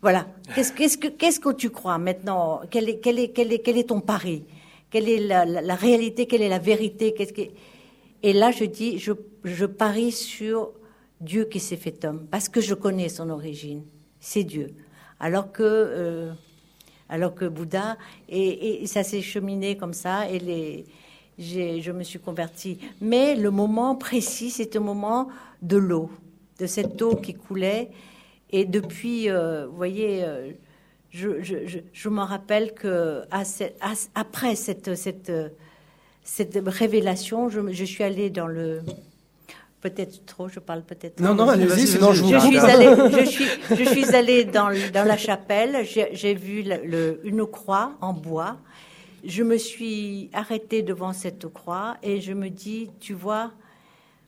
[0.00, 0.26] Voilà.
[0.54, 2.60] Qu'est-ce, que, qu'est-ce que tu crois maintenant?
[2.70, 4.44] Quel est, quel, est, quel, est, quel est ton pari?
[4.90, 6.26] Quelle est la, réalité?
[6.26, 7.14] Quelle est la vérité?
[7.14, 7.42] Qu'est-ce que...
[8.22, 9.12] Et là, je dis, je,
[9.44, 10.72] je parie sur
[11.20, 13.84] Dieu qui s'est fait homme, parce que je connais son origine.
[14.20, 14.74] C'est Dieu.
[15.18, 16.32] Alors que, euh,
[17.08, 17.96] alors que Bouddha,
[18.28, 20.86] et, et, ça s'est cheminé comme ça, et les,
[21.38, 22.78] je me suis convertie.
[23.00, 25.28] Mais le moment précis, c'est le moment
[25.62, 26.10] de l'eau
[26.58, 27.90] de cette eau qui coulait.
[28.50, 30.52] Et depuis, euh, vous voyez, euh,
[31.10, 33.22] je, je, je, m'en rappelle que
[34.14, 35.32] après cette, cette,
[36.22, 38.80] cette révélation, je, suis allée dans le.
[39.80, 41.20] Peut-être trop, je parle peut-être.
[41.20, 42.94] Non, non, allez-y, sinon je vous je suis, allée,
[43.24, 48.12] je, suis, je suis allée dans, dans la chapelle, j'ai vu le, une croix en
[48.12, 48.58] bois.
[49.24, 53.52] Je me suis arrêtée devant cette croix et je me dis, tu vois,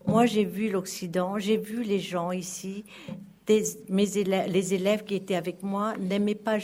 [0.06, 2.84] moi, j'ai vu l'Occident, j'ai vu les gens ici.
[3.88, 6.58] mes élèves, les élèves qui étaient avec moi n'aimaient pas.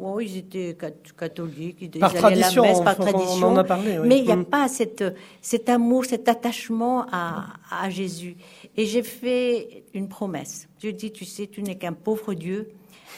[0.00, 0.76] Oh, ils étaient
[1.16, 3.48] catholiques, ils par tradition, la messe, par tradition.
[3.48, 4.44] On en a parlé, Mais il n'y a mm.
[4.44, 5.04] pas cette,
[5.40, 8.36] cet amour, cet attachement à, à Jésus.
[8.76, 10.68] Et j'ai fait une promesse.
[10.82, 12.70] Je dis, tu sais, tu n'es qu'un pauvre Dieu.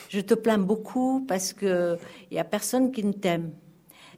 [0.09, 1.97] Je te plains beaucoup parce que
[2.31, 3.53] il y a personne qui ne t'aime.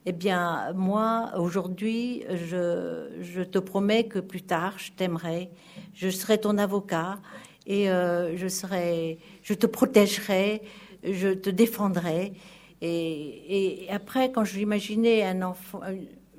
[0.06, 5.48] Eh bien, moi, aujourd'hui, je, te promets que plus tard, je t'aimerai,
[5.94, 7.18] je serai ton avocat
[7.66, 10.60] et euh, je serai, je te protégerai,
[11.02, 12.34] je te défendrai.
[12.82, 15.80] Et, après, quand je m'imaginais un enfant,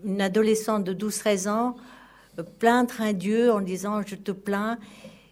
[0.03, 1.76] une adolescente de 12-13 ans
[2.38, 4.78] euh, plaindre un Dieu en disant je te plains,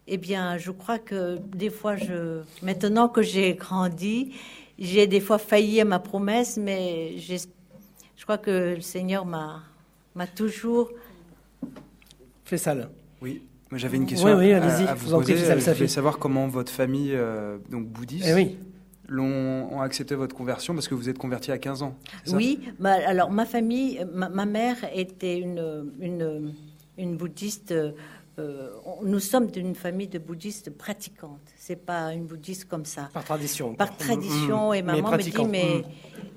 [0.08, 1.98] eh bien, je crois que des fois,
[2.64, 4.34] maintenant que j'ai grandi,
[4.80, 7.63] j'ai des fois failli à ma promesse, mais j'espère
[8.16, 9.64] je crois que le Seigneur m'a,
[10.16, 10.92] m'a toujours
[12.46, 12.76] fait ça.
[13.22, 13.42] Oui.
[13.72, 14.60] Moi, j'avais une question oui, oui, à,
[14.94, 15.36] vous, poser.
[15.36, 18.58] Je voulais savoir comment votre famille, euh, donc bouddhiste, eh oui.
[19.08, 21.96] l'ont ont accepté votre conversion parce que vous êtes converti à 15 ans.
[22.28, 26.54] Oui, bah, alors ma famille, ma, mère était une, une,
[27.00, 27.74] une bouddhiste.
[28.40, 28.70] Euh,
[29.04, 31.40] nous sommes d'une famille de bouddhistes pratiquantes.
[31.56, 33.10] C'est pas une bouddhiste comme ça.
[33.14, 33.74] Par tradition.
[33.74, 34.74] Par tradition.
[34.74, 35.84] et maman me dit, mais mm.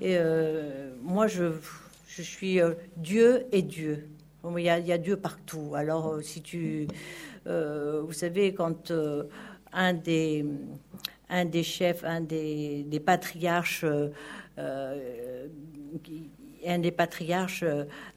[0.03, 1.53] euh, moi, je,
[2.09, 4.09] je suis euh, Dieu et Dieu.
[4.57, 5.73] Il y, a, Dieu partout.
[5.75, 6.87] Alors, euh, si tu.
[7.47, 8.91] Euh, vous savez, quand
[9.73, 10.45] un, des,
[11.29, 13.85] un des chefs, un des, des patriarches.
[16.65, 17.63] un des patriarches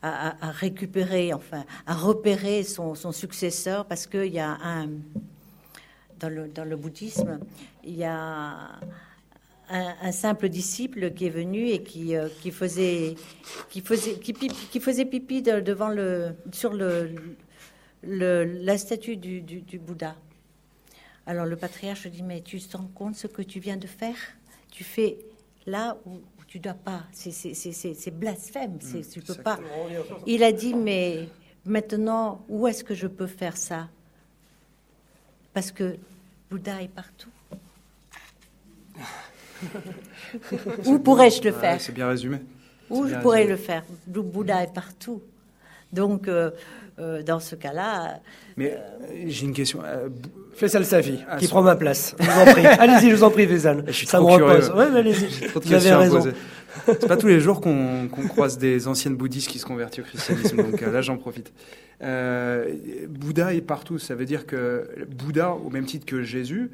[0.03, 4.89] a, a, récupéré, enfin, a repéré son, son successeur parce qu'il y a un.
[6.19, 7.39] Dans le, dans le bouddhisme,
[7.83, 8.79] il y a
[9.71, 13.15] un, simple disciple qui est venu et qui, euh, qui faisait
[13.69, 17.11] qui faisait qui, qui faisait pipi devant le sur le,
[18.03, 20.17] le la statue du, du, Bouddha.
[21.27, 24.17] Alors le patriarche dit mais tu te rends compte ce que tu viens de faire?
[24.71, 25.19] Tu fais
[25.67, 27.05] là où, tu dois pas.
[27.13, 28.79] C'est blasphème.
[28.83, 29.61] Mmh, tu peux pas.
[30.27, 31.29] Il a dit mais
[31.65, 33.89] maintenant où est-ce que je peux faire ça?
[35.53, 35.97] Parce que
[36.51, 37.31] Bouddha est partout.
[40.87, 42.39] Où pourrais-je le faire C'est bien résumé.
[42.91, 45.23] Où je pourrais le faire Le Bouddha est partout.
[45.93, 46.51] Donc, euh,
[46.99, 48.21] euh, dans ce cas-là.
[48.57, 49.81] Mais euh, j'ai une question.
[50.55, 52.15] Faisal Safi, qui prend ma place.
[52.21, 52.67] Je vous en prie.
[52.67, 53.85] allez-y, je vous en prie, Faisal.
[53.87, 54.71] Je suis Ça me repose.
[54.71, 55.47] Ouais, allez-y.
[55.55, 56.23] Vous avez raison.
[56.87, 60.57] C'est pas tous les jours qu'on croise des anciennes bouddhistes qui se convertissent au christianisme,
[60.57, 61.53] donc là j'en profite.
[62.01, 66.71] Bouddha est partout, ça veut dire que Bouddha, au même titre que Jésus,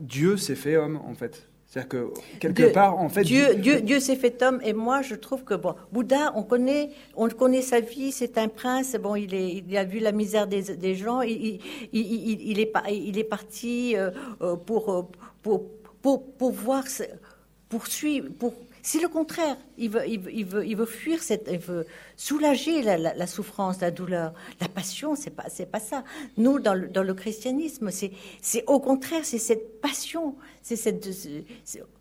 [0.00, 1.46] Dieu s'est fait homme en fait.
[1.66, 5.16] C'est-à-dire que quelque part, en fait, Dieu, Dieu, Dieu s'est fait homme, et moi, je
[5.16, 8.96] trouve que bon, Bouddha, on connaît, on connaît sa vie, c'est un prince.
[9.02, 11.22] Bon, il est, il a vu la misère des, des gens.
[11.22, 11.60] Il, il,
[11.92, 14.10] il, il, est, il est parti euh,
[14.42, 15.10] euh, pour,
[15.42, 15.64] pour,
[16.00, 16.84] pour, pour voir,
[17.68, 18.54] pour suivre, pour
[18.86, 23.26] si le contraire, il veut, il veut, il veut, fuir, cette, il veut soulager la,
[23.26, 26.04] souffrance, la douleur, la passion, c'est pas, c'est pas ça.
[26.36, 31.08] Nous, dans le, dans le christianisme, c'est, c'est au contraire, c'est cette passion, c'est cette,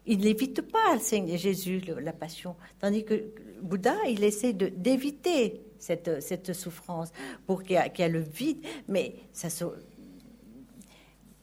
[0.06, 3.32] il n'évite pas, Seigneur Jésus, la passion, tandis que
[3.64, 7.12] Bouddha, il essaie de d'éviter cette, cette souffrance
[7.48, 9.50] pour qu'il y, ait le vide, mais ça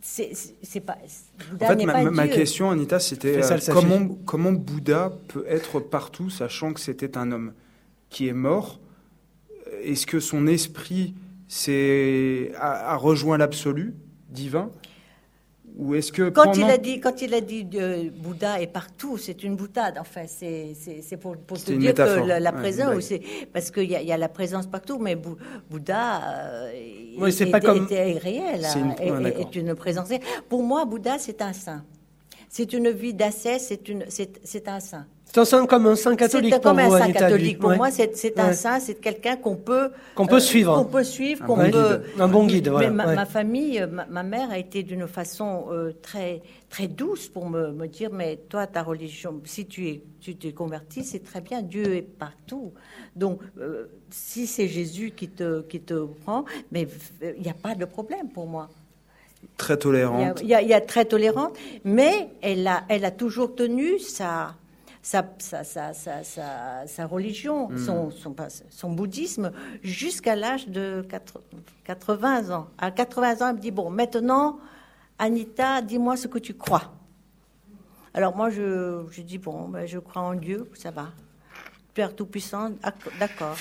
[0.02, 0.98] c'est pas.
[1.60, 6.80] en fait, ma, question, Anita, c'était euh, comment, comment Bouddha peut être partout, sachant que
[6.80, 7.52] c'était un homme
[8.10, 8.80] qui est mort?
[9.84, 11.14] Est-ce que son esprit
[12.58, 13.94] a, a rejoint l'absolu
[14.28, 14.70] divin?
[15.76, 19.16] Ou est-ce que quand il a dit quand il a dit euh, Bouddha est partout,
[19.16, 19.96] c'est une boutade.
[19.98, 23.10] Enfin, c'est c'est pour, pour te dire que la, présence,
[23.52, 26.72] parce qu'il y, y, a la présence partout, mais Bouddha euh,
[27.18, 30.08] oui, c'est pas comme réel, hein, est, une présence.
[30.48, 31.84] Pour moi, Bouddha, c'est un saint.
[32.48, 35.06] C'est une vie d'ascèse, c'est une c'est un saint.
[35.32, 36.60] C'est un saint comme un saint catholique.
[36.60, 37.58] Comme un saint catholique.
[37.58, 41.46] Pour moi, c'est un saint, c'est quelqu'un qu'on peut qu'on peut suivre, qu'on peut suivre,
[41.46, 42.68] qu'on peut un bon guide.
[42.68, 42.90] Voilà.
[42.90, 47.48] Mais ma, famille, euh, ma, mère a été d'une façon euh, très très douce pour
[47.48, 51.40] me, me, dire mais toi ta religion, si tu es tu t'es converti, c'est très
[51.40, 51.62] bien.
[51.62, 52.72] Dieu est partout.
[53.16, 56.86] Donc euh, si c'est Jésus qui te qui te prend, mais
[57.22, 58.68] il n'y a pas de problème pour moi
[59.56, 60.40] très tolérante.
[60.42, 63.98] Il y, a, il y, a, très tolérante, mais elle a, elle a toujours tenu
[63.98, 64.54] sa,
[65.02, 67.78] sa, sa, sa, sa, sa religion, hmm.
[67.78, 68.34] son, son,
[68.70, 69.52] son, bouddhisme,
[69.82, 71.04] jusqu'à l'âge de
[71.84, 72.68] 80 ans.
[72.78, 74.60] À 80 ans, elle me dit, bon, maintenant,
[75.18, 76.92] Anita, dis-moi ce que tu crois.
[78.14, 81.08] Alors moi, je, je dis, bon, ben, je crois en Dieu, ça va.
[81.94, 82.70] Père Tout-Puissant,
[83.18, 83.56] d'accord.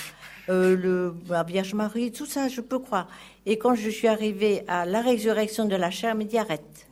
[0.48, 3.08] Euh, le, la Vierge Marie, tout ça, je peux croire.
[3.46, 6.86] Et quand je suis arrivée à la résurrection de la chair, elle me dit, arrête.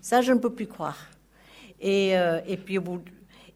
[0.00, 0.98] Ça, je ne peux plus croire.
[1.80, 3.02] Et, euh, et puis au bout,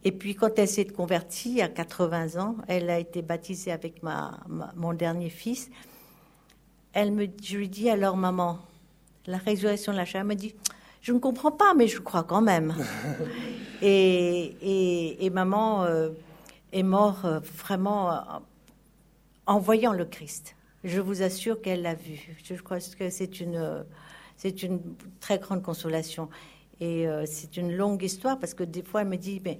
[0.04, 4.40] et puis quand elle s'est convertie à 80 ans, elle a été baptisée avec ma,
[4.76, 5.70] mon dernier fils.
[6.92, 8.58] Elle me, je lui dis alors maman,
[9.26, 10.54] la résurrection de la chair, elle me dit,
[11.02, 12.74] je ne comprends pas, mais je crois quand même.
[13.82, 16.10] et, et, maman euh,
[16.72, 18.18] est morte euh, vraiment euh,
[19.46, 20.54] en voyant le Christ.
[20.84, 22.36] Je vous assure qu'elle l'a vu.
[22.42, 23.84] Je crois que c'est une,
[24.36, 24.80] c'est une
[25.20, 26.28] très grande consolation.
[26.80, 29.58] Et c'est une longue histoire parce que des fois elle me dit, mais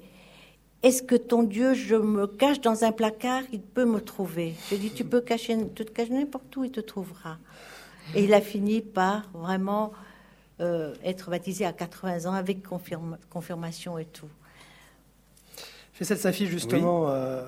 [0.83, 4.55] est-ce que ton Dieu, je me cache dans un placard, il peut me trouver?
[4.71, 7.39] Je dis, tu peux cacher, te cacher n'importe où, il te trouvera.
[8.15, 9.93] Et il a fini par vraiment
[10.61, 12.59] euh, être baptisé à 80 ans avec
[13.29, 14.29] confirmation et tout.
[15.93, 17.45] Faisal Safi, justement, euh,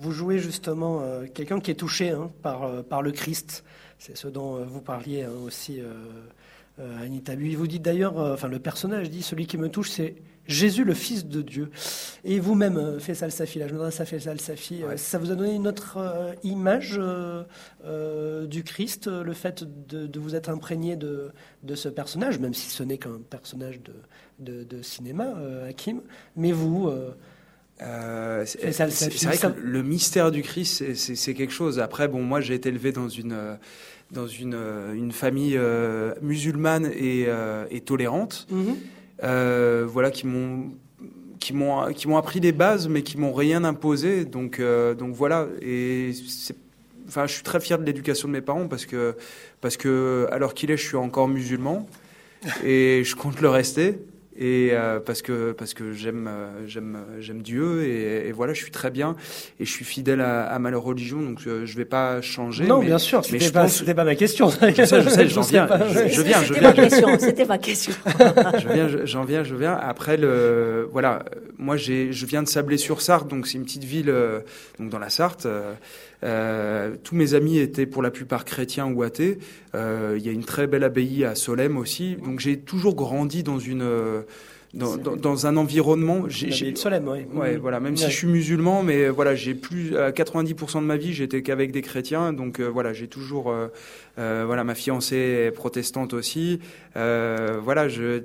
[0.00, 3.62] vous jouez justement euh, quelqu'un qui est touché hein, par, par le Christ.
[3.98, 5.80] C'est ce dont vous parliez hein, aussi,
[6.78, 7.54] Anita Bui.
[7.54, 11.26] Vous dites d'ailleurs, enfin le personnage dit, celui qui me touche, c'est Jésus, le Fils
[11.26, 11.70] de Dieu.
[12.24, 15.34] Et vous-même, euh, Faisal Safi, là, je m'adresse à Faisal Safi, euh, ça vous a
[15.34, 17.00] donné une autre euh, image
[18.48, 21.32] du Christ, le fait de, vous être imprégné de,
[21.74, 23.80] ce personnage, même si ce n'est qu'un personnage
[24.38, 25.34] de, cinéma,
[25.68, 26.02] Hakim.
[26.36, 26.90] Mais vous.
[27.78, 31.80] c'est vrai que le mystère du Christ, c'est quelque chose.
[31.80, 33.58] Après, bon, moi, j'ai été élevé dans une
[34.14, 34.56] dans une,
[34.94, 35.58] une famille
[36.22, 37.28] musulmane et,
[37.84, 38.46] tolérante.
[38.50, 38.74] Mm-hmm.
[39.22, 40.72] Euh, voilà, qui m'ont
[41.38, 44.24] qui m'ont qui m'ont appris les bases, mais qui m'ont rien imposé.
[44.24, 45.46] Donc euh, donc voilà.
[45.62, 46.10] Et
[47.08, 49.16] enfin, je suis très fier de l'éducation de mes parents parce que
[49.60, 51.86] parce que alors qu'il est, je suis encore musulman
[52.64, 53.98] et je compte le rester
[54.36, 58.60] et euh, parce que parce que j'aime euh, j'aime j'aime Dieu et, et, voilà je
[58.60, 59.14] suis très bien
[59.60, 62.80] et je suis fidèle à, à ma religion donc euh, je vais pas changer non
[62.80, 64.50] bien sûr c'était pas c'était pas ma question.
[64.76, 67.18] Je sais je sais j'en viens je, je, viens je viens.
[67.18, 67.92] C'était ma question
[68.58, 69.74] je viens j'en viens je viens.
[69.74, 71.24] Après le voilà
[71.58, 74.12] moi j'ai je viens de Sablé-sur-Sarthe donc c'est une petite ville
[74.78, 75.46] donc dans la Sarthe
[76.24, 79.38] euh, tous mes amis étaient pour la plupart chrétiens ou athées.
[79.74, 82.16] Euh, il y a une très belle abbaye à Solem aussi.
[82.16, 84.22] Donc j'ai toujours grandi dans une euh,
[84.72, 86.24] dans, dans, un environnement.
[86.28, 87.26] J'ai Solem, oui.
[87.32, 87.78] Ouais, voilà.
[87.78, 91.42] Même si je suis musulman, mais voilà, j'ai plus à 90% de ma vie, j'étais
[91.42, 92.32] qu'avec des chrétiens.
[92.32, 93.68] Donc voilà, j'ai toujours Euh,
[94.16, 96.60] voilà, ma fiancée est protestante aussi.
[96.96, 98.22] Euh, voilà, je,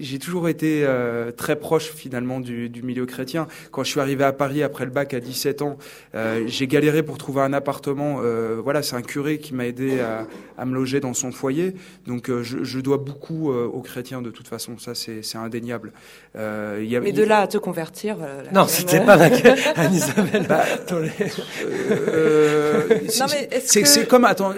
[0.00, 3.46] j'ai toujours été euh, très proche finalement du, du, milieu chrétien.
[3.70, 5.76] Quand je suis arrivé à Paris après le bac à 17 ans,
[6.14, 8.20] euh, j'ai galéré pour trouver un appartement.
[8.22, 10.26] Euh, voilà, c'est un curé qui m'a aidé à,
[10.56, 11.74] à, me loger dans son foyer.
[12.06, 14.78] Donc je, je, dois beaucoup aux chrétiens de toute façon.
[14.78, 15.92] Ça, c'est, c'est indéniable.
[16.34, 18.16] Y a, Mais de là à te convertir.
[18.54, 19.18] non, c'était pas
[19.76, 20.46] Anne-Isabelle.
[20.48, 20.64] Bah,
[23.64, 24.52] c'est, comme attends,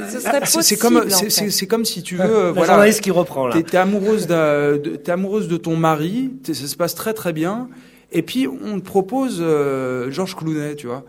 [0.63, 2.51] c'est comme c'est, comme si tu veux.
[2.51, 6.77] voilà, journaliste qui reprend T'es es amoureuse, de, es amoureuse de ton mari, ça se
[6.77, 7.69] passe très très bien,
[8.13, 11.05] et puis on te propose euh, Georges Clounet, tu vois.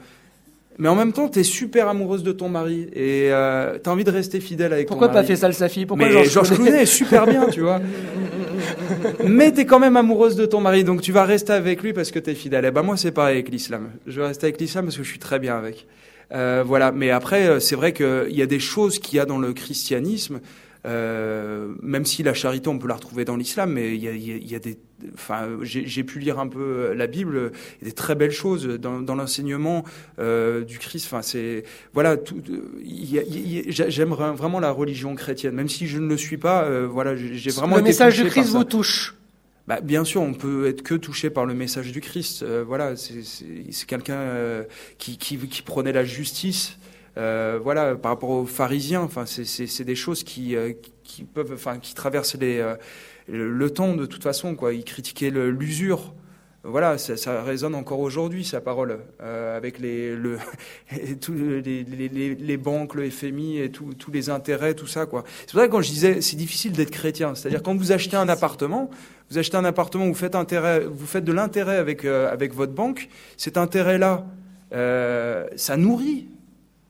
[0.78, 3.94] Mais en même temps, tu es super amoureuse de ton mari et euh, tu as
[3.94, 5.28] envie de rester fidèle avec Pourquoi ton mari.
[5.28, 7.82] Pourquoi pas fait ça sa Pourquoi Mais Georges Clounet est super bien, tu vois.
[9.24, 11.94] Mais tu es quand même amoureuse de ton mari, donc tu vas rester avec lui
[11.94, 12.66] parce que tu es fidèle.
[12.66, 13.90] Et eh ben moi, c'est pareil avec l'islam.
[14.08, 15.86] Je vais rester avec l'islam parce que je suis très bien avec.
[16.32, 16.92] Euh, voilà.
[16.92, 19.54] Mais après, euh, c'est vrai qu'il y a des choses qu'il y a dans le
[19.54, 20.40] christianisme
[20.86, 24.14] euh, même si la charité, on peut la retrouver dans l'islam, mais il y a,
[24.14, 24.80] y a, des,
[25.14, 28.66] enfin, j'ai pu lire un peu la Bible, il y a des très belles choses
[28.66, 29.84] dans, dans l'enseignement
[30.18, 31.06] euh, du Christ.
[31.06, 31.64] Enfin, c'est
[31.94, 32.18] voilà,
[32.84, 36.64] j'aime vraiment la religion chrétienne, même si je ne le suis pas.
[36.64, 37.76] Euh, voilà, j'ai vraiment.
[37.76, 39.16] Le message du Christ vous touche.
[39.72, 42.44] Bah, bien sûr, on peut être que touché par le message du Christ.
[42.44, 44.64] Euh, voilà, c'est quelqu'un euh,
[44.98, 45.16] qui,
[45.66, 46.78] prenait la justice
[47.18, 50.58] euh, voilà, par rapport aux pharisiens, enfin, c'est des choses qui,
[51.34, 54.74] peuvent, enfin, qui traversent le temps de toute façon, quoi.
[54.74, 56.14] Ils critiquaient l'usure.
[56.64, 60.38] Voilà, ça, ça, résonne encore aujourd'hui, sa parole, euh, avec les, le,
[61.22, 65.08] tous les, les, les, banques, le FMI et tous les intérêts, tout ça.
[65.08, 65.24] quoi.
[65.42, 67.34] C'est pour ça que quand je disais, c'est difficile d'être chrétien.
[67.34, 68.92] C'est-à-dire quand vous achetez un appartement,
[69.32, 73.10] vous achetez un appartement, vous faites, intérêt, vous faites de l'intérêt avec, avec votre banque,
[73.38, 74.26] cet intérêt-là,
[74.74, 76.28] euh, ça nourrit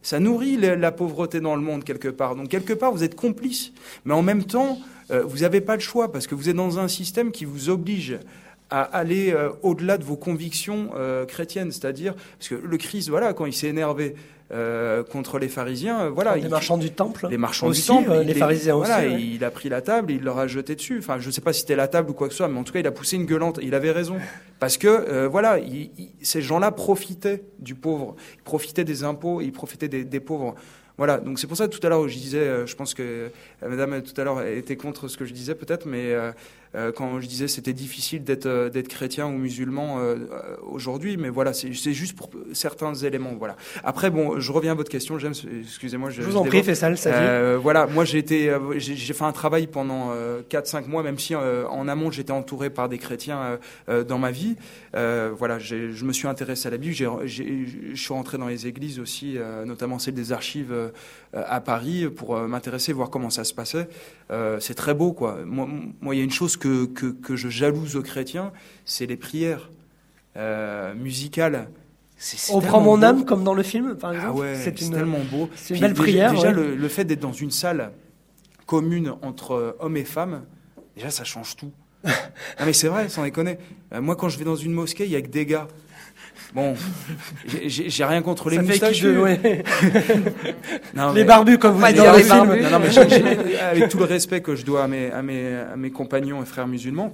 [0.03, 2.35] ça nourrit la pauvreté dans le monde quelque part.
[2.35, 3.71] Donc quelque part, vous êtes complice.
[4.03, 4.79] Mais en même temps,
[5.11, 7.69] euh, vous n'avez pas le choix parce que vous êtes dans un système qui vous
[7.69, 8.17] oblige
[8.71, 11.71] à aller euh, au-delà de vos convictions euh, chrétiennes.
[11.71, 14.15] C'est-à-dire, parce que le Christ, voilà, quand il s'est énervé,
[14.53, 16.01] euh, contre les pharisiens.
[16.01, 17.27] Euh, voilà, les marchands du temple.
[17.29, 18.11] Les marchands aussi, du temple.
[18.11, 19.35] Euh, les pharisiens voilà, aussi.
[19.35, 20.97] Il a pris la table, et il leur a jeté dessus.
[20.99, 22.59] Enfin, je ne sais pas si c'était la table ou quoi que ce soit, mais
[22.59, 23.59] en tout cas, il a poussé une gueulante.
[23.61, 24.17] Il avait raison,
[24.59, 25.57] parce que voilà,
[26.21, 30.55] ces gens-là profitaient du pauvre, ils profitaient des impôts, ils profitaient des, des pauvres.
[30.97, 33.31] Voilà, donc c'est pour ça que tout à l'heure je disais, je pense que
[33.65, 36.31] Madame tout à l'heure était contre ce que je disais peut-être, mais euh,
[36.95, 40.15] quand je disais c'était difficile d'être euh, d'être chrétien ou musulman euh,
[40.63, 43.33] aujourd'hui, mais voilà, c'est juste pour certains éléments.
[43.37, 43.55] Voilà.
[43.83, 45.33] Après, bon, je reviens à votre question, James.
[45.61, 46.09] Excusez-moi.
[46.09, 49.31] Je, je, vous en prie, fais ça, euh, Voilà, moi j'ai été, j'ai fait un
[49.31, 50.13] travail pendant
[50.49, 54.55] 4-5 mois, même si en amont j'étais entouré par des chrétiens dans ma vie.
[54.93, 56.93] voilà, je me suis intéressé à la Bible.
[56.93, 60.73] Je suis rentré dans les églises aussi, notamment celle des archives
[61.33, 63.87] à Paris, pour m'intéresser, voir comment ça se passait.
[64.59, 65.39] c'est très beau, quoi.
[65.45, 68.51] Moi, il y a une chose que, que, je jalouse aux chrétiens,
[68.85, 69.69] c'est les prières
[70.37, 71.67] euh, musicales.
[72.51, 74.47] On prend mon âme comme dans le film, par ah exemple.
[74.55, 75.49] c'est tellement beau.
[75.55, 76.31] C'est une belle prière.
[76.31, 77.91] Déjà, le, fait d'être dans une salle
[78.65, 80.43] commune entre hommes et femmes,
[80.95, 81.71] déjà, ça change tout.
[82.05, 82.11] non,
[82.65, 83.57] mais c'est vrai, sans déconner.
[83.93, 85.67] Euh, moi, quand je vais dans une mosquée, il y a que des gars.
[86.53, 86.75] Bon,
[87.45, 89.07] j'ai rien contre les moustachus.
[91.15, 92.23] les barbus, comme vous dites dans les.
[92.23, 92.45] Non,
[92.79, 92.97] mais
[93.59, 96.45] avec tout le respect que je dois à mes, à mes, à mes compagnons et
[96.45, 97.13] frères musulmans,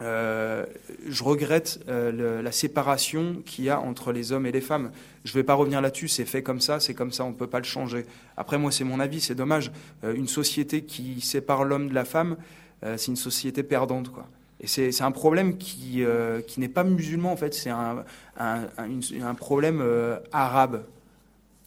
[0.00, 0.64] euh,
[1.08, 4.90] je regrette euh, la séparation qu'il y a entre les hommes et les femmes.
[5.24, 7.34] Je ne vais pas revenir là-dessus, c'est fait comme ça, c'est comme ça, on ne
[7.34, 8.06] peut pas le changer.
[8.36, 9.70] Après, moi, c'est mon avis, c'est dommage.
[10.04, 12.36] Euh, une société qui sépare l'homme de la femme,
[12.84, 14.26] euh, c'est une société perdante, quoi.
[14.62, 18.04] Et c'est un problème qui, euh, qui n'est pas musulman, en fait, c'est un,
[18.38, 20.84] un, problème euh, arabe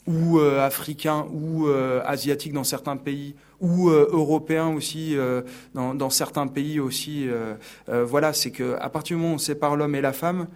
[0.07, 1.67] ou euh, africain ou
[2.05, 5.15] asiatique dans certains pays ou européen aussi
[5.73, 7.27] dans, dans, certains pays aussi.
[7.87, 10.47] voilà, c'est qu'à partir du moment où on sépare l'homme et la femme,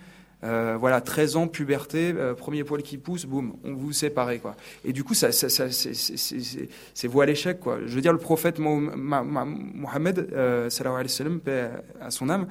[0.44, 4.30] euh, voilà, 13 ans, puberté, euh, premier poil qui pousse, boum, on vous sépare.
[4.41, 4.56] Quoi.
[4.86, 7.60] Et du coup, ça, ça, ça c'est vous à l'échec.
[7.60, 7.80] Quoi.
[7.86, 11.70] Je veux dire, le prophète Mohammed, euh, alayhi sallam, paix
[12.02, 12.48] à son âme,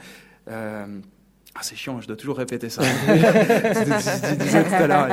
[0.50, 0.86] euh,
[1.54, 2.82] ah, c'est chiant, je dois toujours répéter ça.
[3.06, 5.08] je disais tout à l'heure,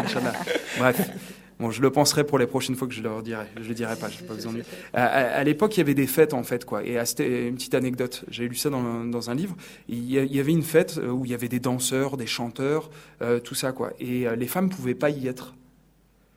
[0.77, 1.09] Bref.
[1.59, 3.45] Bon, je le penserai pour les prochaines fois que je le dirai.
[3.61, 4.63] Je le dirai pas, je pas besoin de...
[4.93, 6.83] À, à, l'époque, il y avait des fêtes en fait, quoi.
[6.85, 8.25] Et c'était une petite anecdote.
[8.29, 9.55] J'ai lu ça dans, dans un livre.
[9.87, 12.89] Il y avait une fête où il y avait des danseurs, des chanteurs,
[13.21, 13.93] euh, tout ça, quoi.
[13.99, 15.55] Et euh, les femmes pouvaient pas y être.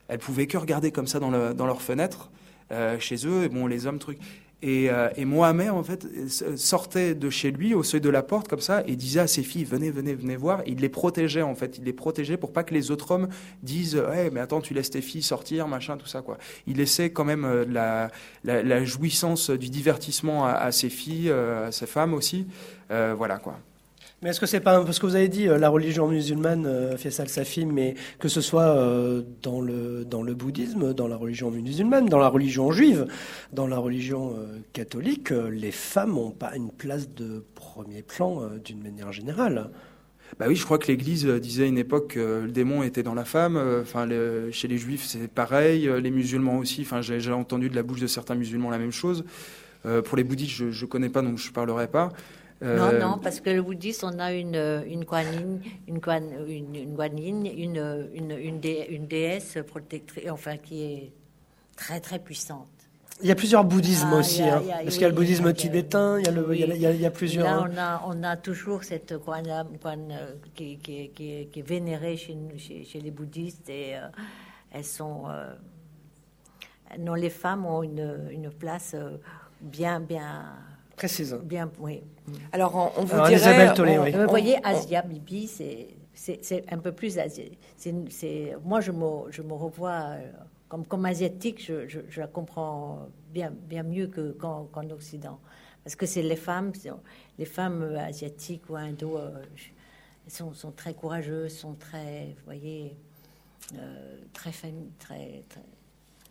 [0.06, 2.30] Elles pouvaient que regarder comme ça dans, le, dans leur fenêtre,
[2.70, 3.44] euh, chez eux.
[3.44, 4.18] Et bon, les hommes, trucs.
[4.60, 6.06] Et, euh, et, Mohamed, en fait,
[6.56, 9.44] sortait de chez lui au seuil de la porte comme ça et disait à ses
[9.44, 10.62] filles venez, venez, venez voir.
[10.66, 11.78] il les protégeait en fait.
[11.78, 13.28] Il les protégeait pour pas que les autres hommes
[13.62, 16.39] disent ouais, mais attends, tu laisses tes filles sortir, machin, tout ça quoi.
[16.66, 18.10] Il laissait quand même euh, la,
[18.43, 22.47] la, la, jouissance du divertissement à, à ses filles, euh, à ses femmes aussi.
[22.90, 23.60] Euh, voilà quoi.
[24.20, 26.96] Mais est-ce que c'est pas parce que vous avez dit euh, la religion musulmane euh,
[26.96, 31.06] fait ça sa fille, mais que ce soit euh, dans le dans le bouddhisme, dans
[31.06, 33.06] la religion musulmane, dans la religion juive,
[33.52, 34.34] dans la religion
[34.72, 39.70] catholique, les femmes n'ont pas une place de premier plan d'une manière générale.
[40.38, 43.14] Bah oui, je crois que l'Église disait à une époque que le démon était dans
[43.14, 43.56] la femme.
[43.80, 44.08] Enfin,
[44.50, 45.88] chez les Juifs, c'est pareil.
[46.02, 46.82] Les musulmans aussi.
[46.82, 49.24] Enfin, j'ai entendu de la bouche de certains musulmans la même chose.
[50.04, 52.10] pour les bouddhistes, je ne connais pas, donc je ne parlerai pas.
[52.60, 56.01] Non, euh, non, parce que le bouddhiste, on a une, une guanine, une,
[56.48, 61.12] une, une, une, une, une, déesse protectrice, enfin, qui est
[61.76, 62.66] très, très puissante.
[63.22, 64.62] Il y a plusieurs bouddhismes ah, aussi, hein.
[64.82, 67.01] parce qu'il y a le bouddhisme tibétain, il y a, le, il, y a, il,
[67.01, 67.68] y a, plusieurs.
[67.68, 69.44] Là, on a, on a toujours cette guan,
[70.55, 74.09] qui, qui, qui, qui, est vénérée chez, chez, les bouddhistes et euh,
[74.72, 75.24] elles sont.
[75.28, 75.52] Euh,
[76.98, 78.97] non, les femmes ont une, une place
[79.60, 80.44] bien, bien
[80.98, 81.38] précise.
[81.44, 82.02] Bien, oui.
[82.52, 83.72] Alors, on, vous dirait...
[83.80, 84.12] oui.
[84.12, 85.46] Vous voyez, Asia Bibi,
[86.14, 87.18] c'est un peu plus...
[87.76, 90.30] C'est moi, je me, je me revois euh,
[90.68, 95.38] comme, comme asiatique, je, je, la comprends bien, bien mieux qu'en Occident.
[95.84, 96.72] Parce que c'est les femmes,
[97.38, 99.30] les femmes asiatiques ou indo, euh,
[100.26, 102.96] sont, sont, très courageuses, sont très, vous voyez,
[103.74, 104.52] euh, très,
[104.98, 105.62] très, très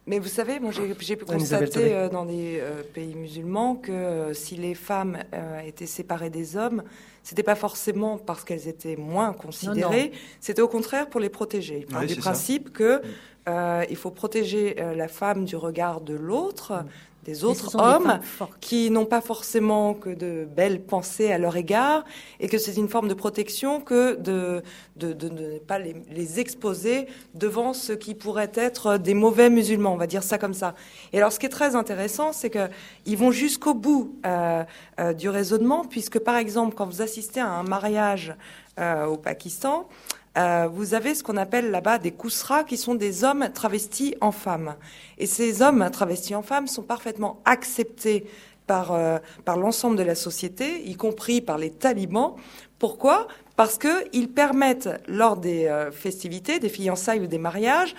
[0.08, 4.34] mais vous savez, moi j'ai pu constater euh, dans des euh, pays musulmans que euh,
[4.34, 5.18] si les femmes
[5.66, 6.82] étaient séparées des hommes,
[7.24, 11.86] c'était pas forcément parce qu'elles étaient moins considérées, c'était au contraire pour les protéger.
[12.02, 13.86] Il du principe que mm.
[13.90, 16.88] il faut protéger la femme du regard de l'autre, mm
[17.28, 18.22] des autres hommes
[18.62, 22.06] qui n'ont pas forcément que de belles pensées à leur égard
[22.40, 24.64] et que c'est une forme de protection que de,
[24.96, 29.94] de, de, ne pas les, les, exposer devant ce qui pourrait être des mauvais musulmans,
[29.94, 30.74] on va dire ça comme ça.
[31.12, 34.64] Et alors ce qui est très intéressant, c'est qu'ils vont jusqu'au bout euh,
[35.00, 38.36] euh, du raisonnement, puisque par exemple quand vous assistez à un mariage
[38.80, 39.90] euh, au Pakistan,
[40.38, 44.32] euh, vous avez ce qu'on appelle là-bas des kousras, qui sont des hommes travestis en
[44.32, 44.76] femmes.
[45.18, 48.26] Et ces hommes travestis en femmes sont parfaitement acceptés
[48.68, 52.36] par, euh, par l'ensemble de la société, y compris par les talibans.
[52.78, 53.28] Pourquoi?
[53.56, 57.96] Parce qu'ils permettent, lors des euh, festivités, des fiançailles ou des mariages,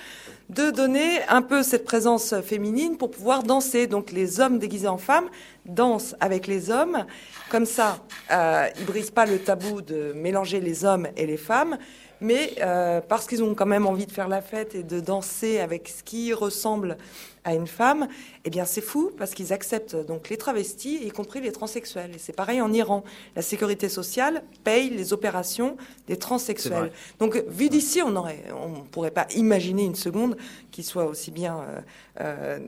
[0.50, 3.86] de donner un peu cette présence féminine pour pouvoir danser.
[3.88, 5.28] Donc les hommes déguisés en femmes
[5.66, 7.04] dansent avec les hommes.
[7.50, 7.98] Comme ça,
[8.30, 11.76] euh, ils brisent pas le tabou de mélanger les hommes et les femmes
[12.20, 15.60] mais euh, parce qu'ils ont quand même envie de faire la fête et de danser
[15.60, 16.96] avec ce qui ressemble
[17.44, 18.08] à une femme,
[18.44, 22.14] eh bien c'est fou parce qu'ils acceptent donc les travestis, y compris les transsexuels.
[22.14, 23.04] Et c'est pareil en Iran.
[23.36, 25.76] La sécurité sociale paye les opérations
[26.06, 26.92] des transsexuels.
[27.18, 30.36] Donc vu d'ici, on aurait, on pourrait pas imaginer une seconde
[30.70, 31.80] qu'ils soient aussi bien euh,
[32.20, 32.58] euh,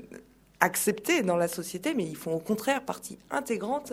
[0.61, 3.93] acceptés dans la société, mais ils font au contraire partie intégrante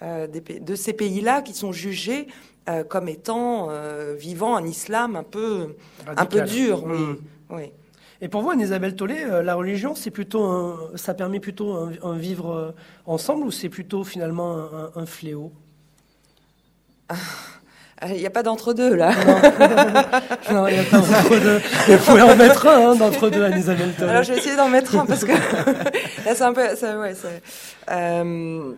[0.00, 2.28] euh, de ces pays-là qui sont jugés
[2.68, 5.74] euh, comme étant euh, vivant un islam un peu,
[6.06, 6.84] un peu dur.
[6.86, 7.16] Oui, mm.
[7.50, 7.72] oui.
[8.20, 12.74] Et pour vous, Anne-Isabelle Tollet, la religion, c'est plutôt ça permet plutôt un, vivre
[13.06, 15.52] ensemble ou c'est plutôt finalement un, fléau?
[18.06, 19.12] Il n'y a pas d'entre-deux, là.
[20.50, 21.60] Non, il n'y a pas d'entre-deux.
[21.88, 24.10] Vous pouvez en mettre un hein, d'entre-deux, Anne-Isabelle Tollet.
[24.10, 25.32] Alors, je vais essayer d'en mettre un parce que
[26.24, 26.76] là, c'est un peu.
[26.76, 27.14] Ça, ouais,
[27.90, 28.72] euh,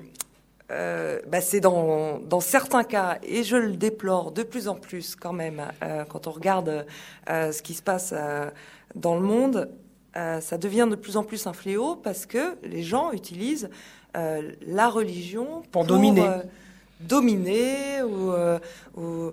[1.26, 5.32] bah c'est dans, dans, certains cas, et je le déplore de plus en plus quand
[5.32, 6.86] même, euh, quand on regarde
[7.28, 8.50] euh, ce qui se passe euh,
[8.94, 9.68] dans le monde,
[10.16, 13.70] euh, ça devient de plus en plus un fléau parce que les gens utilisent
[14.12, 16.28] la religion pour, pour dominer.
[17.00, 18.32] dominer ou,
[19.00, 19.30] ou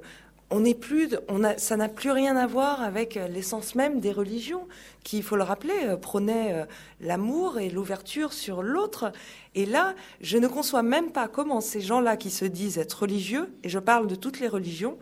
[0.49, 1.09] on n'est plus,
[1.57, 4.67] ça n'a plus rien à voir avec euh, l'essence même des religions,
[5.03, 6.65] qui, il faut le rappeler, euh, prônaient euh,
[7.01, 9.11] l'amour et l'ouverture sur l'autre.
[9.55, 13.53] Et là, je ne conçois même pas comment ces gens-là qui se disent être religieux,
[13.63, 14.97] et je parle de toutes les religions,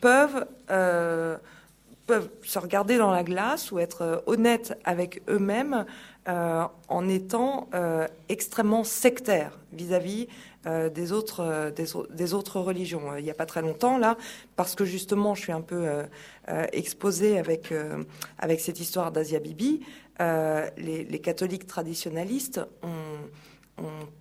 [0.00, 0.46] peuvent,
[2.06, 5.84] peuvent se regarder dans la glace ou être honnêtes avec eux-mêmes
[6.26, 7.68] en étant
[8.30, 10.28] extrêmement sectaires vis-à-vis
[10.66, 13.12] euh, des, autres, euh, des, autres religions.
[13.12, 14.16] Euh, il n'y a pas très longtemps, là,
[14.56, 15.86] parce que justement, je suis un peu
[16.72, 17.72] exposée avec,
[18.38, 19.80] avec cette histoire d'Asia Bibi,
[20.20, 23.28] les, catholiques traditionnalistes ont,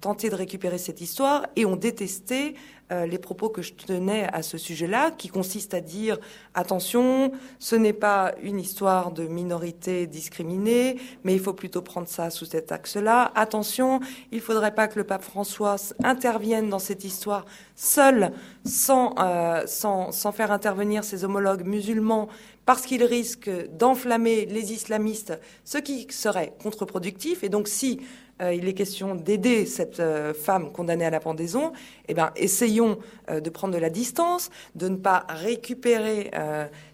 [0.01, 2.55] tenté de récupérer cette histoire et ont détesté
[2.91, 6.19] euh, les propos que je tenais à ce sujet-là, qui consistent à dire
[6.53, 12.29] attention, ce n'est pas une histoire de minorité discriminée, mais il faut plutôt prendre ça
[12.29, 13.31] sous cet axe-là.
[13.35, 13.99] Attention,
[14.31, 18.33] il ne faudrait pas que le pape François intervienne dans cette histoire seul,
[18.65, 22.27] sans, euh, sans, sans faire intervenir ses homologues musulmans,
[22.65, 27.43] parce qu'il risque d'enflammer les islamistes, ce qui serait contre-productif.
[27.43, 28.01] Et donc, si
[28.41, 31.71] euh, il est question d'aider cette euh, femme condamnée à la pendaison,
[32.07, 32.97] eh bien, essayons
[33.29, 36.31] euh, de prendre de la distance, de ne pas récupérer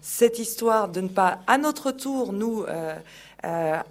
[0.00, 2.64] cette histoire, de ne pas, à notre tour, nous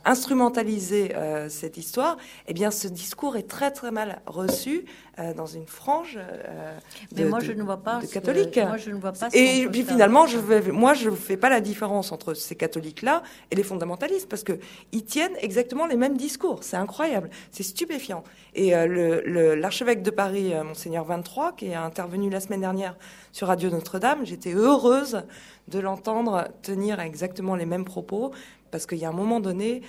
[0.06, 1.14] instrumentaliser
[1.50, 2.18] cette histoire.
[2.48, 4.86] Eh bien, ce discours est très très mal reçu
[5.20, 6.78] euh, dans une frange euh,
[7.12, 8.58] de, moi, je ne vois pas catholiques.
[8.58, 9.28] moi, je ne vois pas.
[9.34, 13.24] et puis finalement, je vais, moi, je ne fais pas la différence entre ces catholiques-là
[13.52, 14.60] et les fondamentalistes parce que
[14.94, 16.64] ils tiennent exactement les mêmes discours.
[16.64, 18.24] C'est incroyable, c'est stupéfiant.
[18.56, 22.96] Et euh, l'archevêque de Paris, monseigneur 23, qui est intervenu la semaine dernière
[23.34, 25.24] sur Radio Notre-Dame, j'étais heureuse
[25.68, 28.32] de l'entendre tenir exactement les mêmes propos
[28.72, 29.82] parce qu'il y a un moment donné,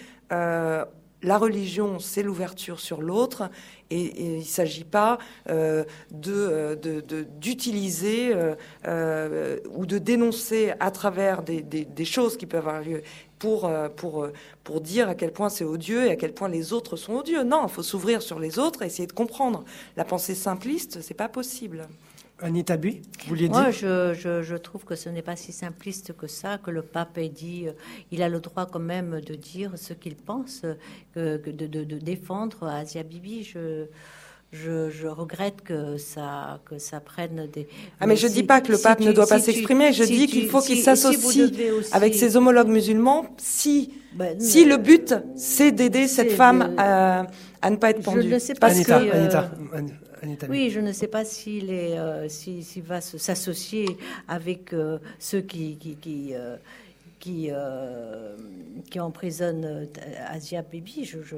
[1.22, 3.50] la religion, c'est l'ouverture sur l'autre,
[3.90, 5.84] et, il ne s'agit pas euh,
[6.26, 8.32] euh, d'utiliser
[8.86, 13.02] euh, ou de dénoncer à travers des, choses qui peuvent avoir lieu
[13.38, 14.28] pour, pour,
[14.64, 17.42] pour dire à quel point c'est odieux et à quel point les autres sont odieux.
[17.42, 19.64] Non, il faut s'ouvrir sur les autres et essayer de comprendre.
[19.96, 21.88] La pensée simpliste, c'est pas possible.
[22.42, 25.52] Anita Bui, vous vouliez dire Moi, je, je, je, trouve que ce n'est pas si
[25.52, 27.72] simpliste que ça, que le pape ait dit, euh,
[28.10, 30.62] il a le droit quand même de dire ce qu'il pense,
[31.14, 33.44] que, de, de, de, défendre Asia Bibi.
[33.44, 33.86] Je,
[34.52, 37.68] je, je, regrette que ça, que ça prenne des.
[38.00, 39.92] Ah, mais, je ne dis pas que le pape ne doit pas s'exprimer.
[39.92, 41.52] Je dis qu'il faut qu'il s'associe
[41.92, 47.26] avec ses homologues musulmans si, ben, si le but c'est d'aider cette femme à,
[47.62, 48.28] à, ne pas être pendue.
[48.28, 49.50] Je ne sais pas Anita, Anita,
[50.48, 53.86] oui, je ne sais pas s'il est, euh, s'il va s'associer
[54.28, 58.36] avec euh, ceux qui qui qui, euh,
[58.90, 59.86] qui, emprisonnent
[60.28, 61.04] Asia Bibi.
[61.04, 61.36] Je,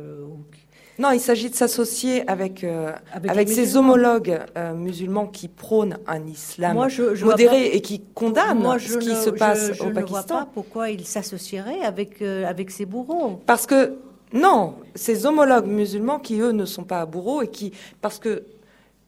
[0.98, 2.64] Non, il s'agit de s'associer avec,
[3.12, 4.38] avec, ses homologues
[4.76, 6.76] musulmans qui prônent un islam
[7.24, 9.94] modéré et qui condamnent ce qui se passe au Pakistan.
[9.94, 13.40] Je ne vois pas pourquoi il s'associerait avec, avec ses bourreaux.
[13.44, 13.98] Parce que,
[14.32, 18.44] non, ces homologues musulmans qui, eux, ne sont pas bourreaux et qui, parce que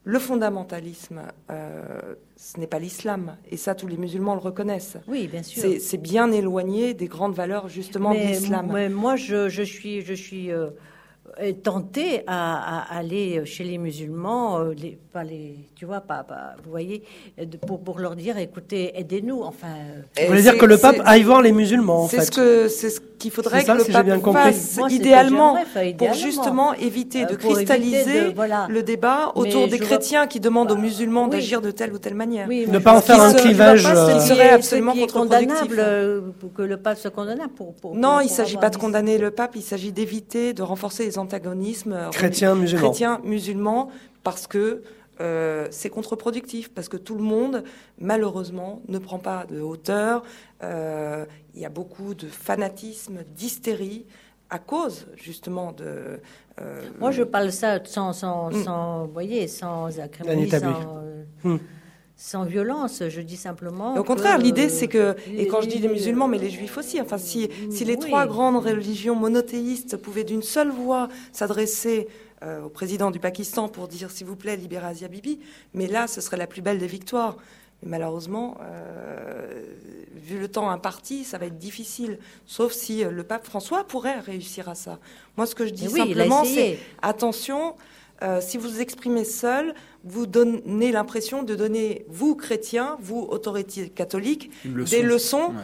[0.04, 4.98] le fondamentalisme, euh, ce n'est pas l'islam, et ça tous les musulmans le reconnaissent.
[5.08, 5.62] Oui, bien sûr.
[5.80, 8.70] C'est bien éloigné des grandes valeurs justement de l'islam.
[8.92, 10.68] Moi, je, je, suis, je suis euh,
[11.62, 16.24] tenté à, aller chez les musulmans, euh, les, pas les, tu vois, pas,
[16.64, 17.02] vous voyez,
[17.66, 19.42] pour, pour leur dire, écoutez, aidez-nous.
[19.42, 19.74] Enfin,
[20.20, 22.24] vous voulez dire que le pape aille voir les musulmans, en fait.
[22.24, 25.56] Ce que, c'est ce qu'il faudrait que le pape fasse, idéalement,
[25.98, 28.34] pour justement éviter de euh, cristalliser
[28.68, 32.48] le débat autour des chrétiens qui demandent aux musulmans d'agir de telle ou telle manière.
[32.48, 33.82] ne pas en faire un clivage.
[33.82, 37.42] Ce euh, serait absolument condamnable pour que le pape soit condamné.
[37.56, 41.04] Pour, non, il ne s'agit pas de condamner le pape, il s'agit d'éviter de renforcer
[41.04, 42.88] les antagonismes euh, chrétiens musulmans.
[42.88, 43.90] Chrétiens musulmans
[44.22, 44.82] parce que
[45.20, 47.64] euh, c'est contre-productif parce que tout le monde,
[47.98, 50.22] malheureusement, ne prend pas de hauteur.
[50.62, 51.24] Euh,
[51.54, 54.06] il y a beaucoup de fanatisme, d'hystérie
[54.50, 56.20] à cause justement de.
[57.00, 58.64] Moi, je parle ça sans, sans, mm.
[58.64, 61.02] sans voyez, sans acrimonie, sans,
[61.42, 61.58] mm.
[62.16, 63.02] Sans, violence.
[63.08, 63.96] Je dis simplement.
[63.96, 67.00] au contraire, l'idée, c'est que, et quand je dis les musulmans, mais les juifs aussi.
[67.00, 72.08] Enfin, si, si les trois grandes religions monothéistes pouvaient d'une seule voix s'adresser
[72.44, 75.40] euh, au président du Pakistan pour dire s'il vous plaît, libérez Asia Bibi.
[75.72, 77.36] Mais là, ce serait la plus belle des victoires.
[77.82, 79.62] Mais malheureusement, euh,
[80.14, 82.18] vu le temps imparti, ça va être difficile.
[82.44, 84.98] Sauf si euh, le pape François pourrait réussir à ça.
[85.36, 87.76] Moi, ce que je dis simplement, c'est attention.
[88.40, 89.74] si vous vous exprimez seul,
[90.04, 95.54] vous donnez l'impression de donner, vous chrétiens, vous autorités catholiques, des leçons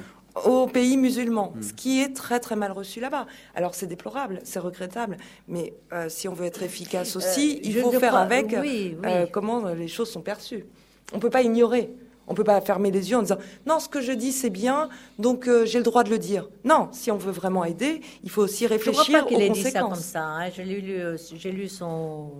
[0.44, 1.62] aux pays musulmans, hmm.
[1.62, 3.26] ce qui est très très mal reçu là-bas.
[3.54, 5.16] Alors c'est déplorable, c'est regrettable,
[5.48, 9.68] mais euh, si on veut être efficace aussi, euh, il faut faire avec euh, comment
[9.70, 10.64] les choses sont perçues.
[11.12, 11.90] On ne peut pas ignorer.
[12.28, 14.50] On ne peut pas fermer les yeux en disant non, ce que je dis c'est
[14.50, 14.88] bien,
[15.18, 16.48] donc j'ai le droit de le dire.
[16.62, 19.50] Non, si on veut vraiment aider, il faut aussi réfléchir je crois pas qu'il ait
[19.50, 20.22] Dit ça comme ça.
[20.22, 20.50] Hein.
[20.54, 21.02] J'ai lu,
[21.34, 22.30] j'ai lu son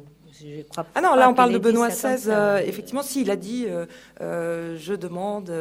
[0.95, 2.31] ah non, là on parle de Benoît XVI.
[2.67, 3.67] effectivement, si il a dit,
[4.21, 5.53] je demande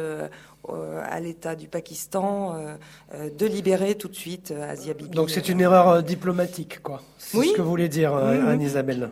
[0.68, 2.74] euh, à l'État du Pakistan euh,
[3.14, 5.16] euh, de libérer tout de suite Asia Bibi.
[5.16, 7.02] Donc c'est une erreur diplomatique, quoi.
[7.16, 9.10] C'est ce que voulait dire Anne-Isabelle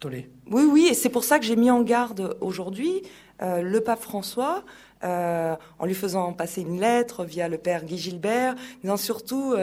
[0.00, 0.28] Tollet.
[0.50, 3.02] Oui, oui, et c'est pour ça que j'ai mis en garde aujourd'hui
[3.40, 4.64] le pape François.
[5.02, 9.54] en lui faisant passer une lettre via le père Guy Gilbert, disant surtout,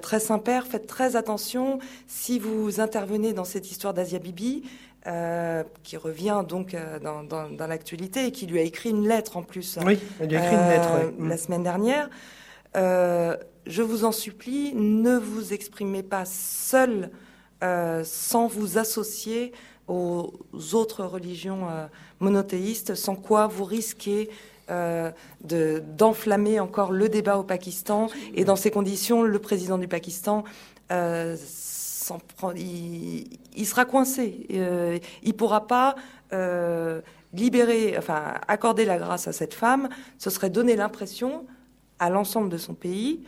[0.00, 4.62] très Saint-Père, faites très attention si vous intervenez dans cette histoire d'Asia Bibi,
[5.82, 9.78] qui revient donc dans, dans, l'actualité et qui lui a écrit une lettre en plus.
[9.84, 12.10] Oui, lui a écrit une lettre la semaine dernière.
[12.74, 17.10] je vous en supplie, ne vous exprimez pas seul
[18.04, 19.52] sans vous associer
[19.88, 20.32] aux
[20.72, 21.66] autres religions
[22.20, 24.28] monothéistes, sans quoi vous risquez
[24.70, 25.10] euh,
[25.42, 28.08] d'enflammer encore le débat au Pakistan.
[28.34, 30.44] Et dans ces conditions, le président du Pakistan
[30.92, 31.36] euh,
[32.56, 34.46] il, sera coincé.
[34.52, 35.94] Euh, il ne pourra pas
[37.32, 39.88] libérer, enfin accorder la grâce à cette femme.
[40.18, 41.46] Ce serait donner l'impression
[41.98, 43.24] à l'ensemble de son pays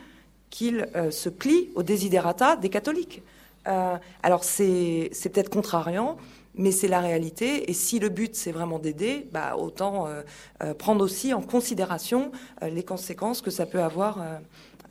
[0.51, 3.23] qu'il se plie aux désiderata des catholiques.
[3.65, 6.17] alors c'est peut-être contrariant,
[6.55, 7.71] mais c'est la réalité.
[7.71, 10.23] Et si le but c'est vraiment d'aider, bah, autant euh,
[10.63, 12.33] euh, prendre aussi en considération
[12.63, 14.19] euh, les conséquences que ça peut avoir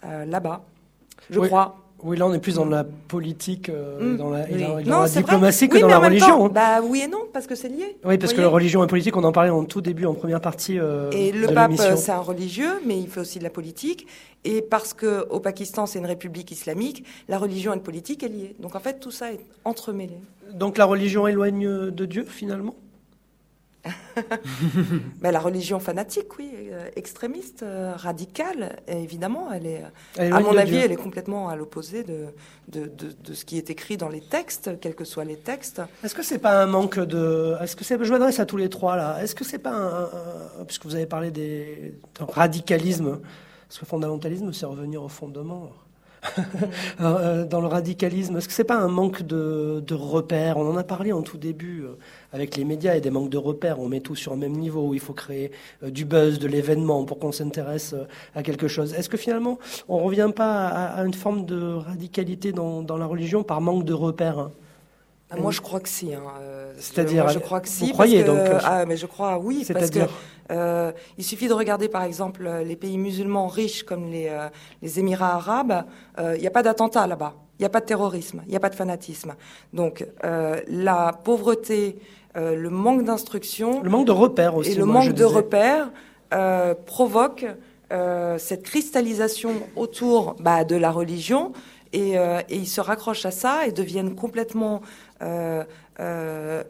[0.03, 0.65] là-bas.
[1.29, 1.77] Je crois.
[2.03, 4.17] Oui, là on est plus dans la politique, mm.
[4.17, 4.45] dans la,
[4.83, 6.45] dans la diplomatie que dans la religion.
[6.45, 6.51] Hein.
[6.53, 7.97] bah oui et non, parce que c'est lié.
[8.03, 10.41] Oui, parce que la religion et politique, on en parlait en tout début, en première
[10.41, 10.77] partie.
[11.11, 14.07] et le pape, c'est un religieux, mais il fait aussi de la politique.
[14.43, 18.29] Et parce que au Pakistan c'est une république islamique, la religion et la politique est
[18.29, 18.55] liée.
[18.59, 20.17] Donc en fait tout ça est entremêlé.
[20.53, 22.75] Donc la religion éloigne de Dieu finalement?
[25.21, 29.83] Mais la religion fanatique, oui, euh, extrémiste, euh, radicale, évidemment, elle est,
[30.19, 32.27] à mon avis, elle est complètement à l'opposé de
[32.71, 35.81] de, de, ce qui est écrit dans les textes, quels que soient les textes.
[36.03, 38.69] Est-ce que c'est pas un manque de, est-ce que c'est, je m'adresse à tous les
[38.69, 43.19] trois là, est-ce que c'est pas un, puisque vous avez parlé des radicalisme,
[43.67, 45.71] parce que fondamentalisme, c'est revenir au fondement?
[47.01, 50.57] Euh, dans le radicalisme, est-ce que c'est pas un manque de, repères?
[50.57, 51.85] On en a parlé en tout début
[52.33, 53.79] avec les médias et des manques de repères.
[53.79, 55.51] On met tout sur le même niveau où il faut créer
[55.83, 57.95] euh, du buzz, de l'événement pour qu'on s'intéresse
[58.35, 58.93] à quelque chose.
[58.93, 63.61] Est-ce que finalement on revient pas à, une forme de radicalité dans, la religion par
[63.61, 64.51] manque de repères hein?
[65.33, 66.13] Ah, moi, je crois que si.
[66.13, 66.23] Hein.
[66.77, 67.85] C'est-à-dire, je crois que si.
[67.85, 69.99] Vous croyez donc Ah, mais je crois oui, parce que
[70.51, 74.49] euh, il suffit de regarder par exemple les pays musulmans riches comme les, euh,
[74.81, 75.85] les Émirats arabes.
[76.19, 77.35] Euh, il n'y a pas d'attentat là-bas.
[77.57, 78.41] Il n'y a pas de terrorisme.
[78.45, 79.35] Il n'y a pas de fanatisme.
[79.71, 81.95] Donc la pauvreté,
[82.35, 85.91] le manque d'instruction, le manque de repères aussi, et le manque de repères
[86.85, 87.45] provoque
[88.37, 91.51] cette cristallisation autour bah, de la religion
[91.91, 94.81] et, et, ils se raccrochent à ça et deviennent complètement
[96.01, 96.63] euh,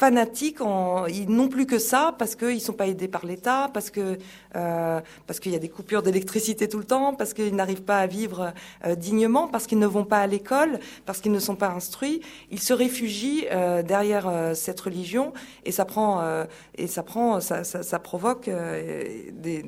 [0.00, 3.70] fanatiques, en, ils n'ont plus que ça parce qu'ils ne sont pas aidés par l'État,
[3.74, 4.16] parce que
[4.56, 7.98] euh, parce qu'il y a des coupures d'électricité tout le temps, parce qu'ils n'arrivent pas
[7.98, 8.54] à vivre
[8.86, 12.22] euh, dignement, parce qu'ils ne vont pas à l'école, parce qu'ils ne sont pas instruits.
[12.50, 15.34] Ils se réfugient euh, derrière cette religion
[15.66, 16.22] et ça prend
[16.76, 19.62] et ça prend ça, ça, provoque des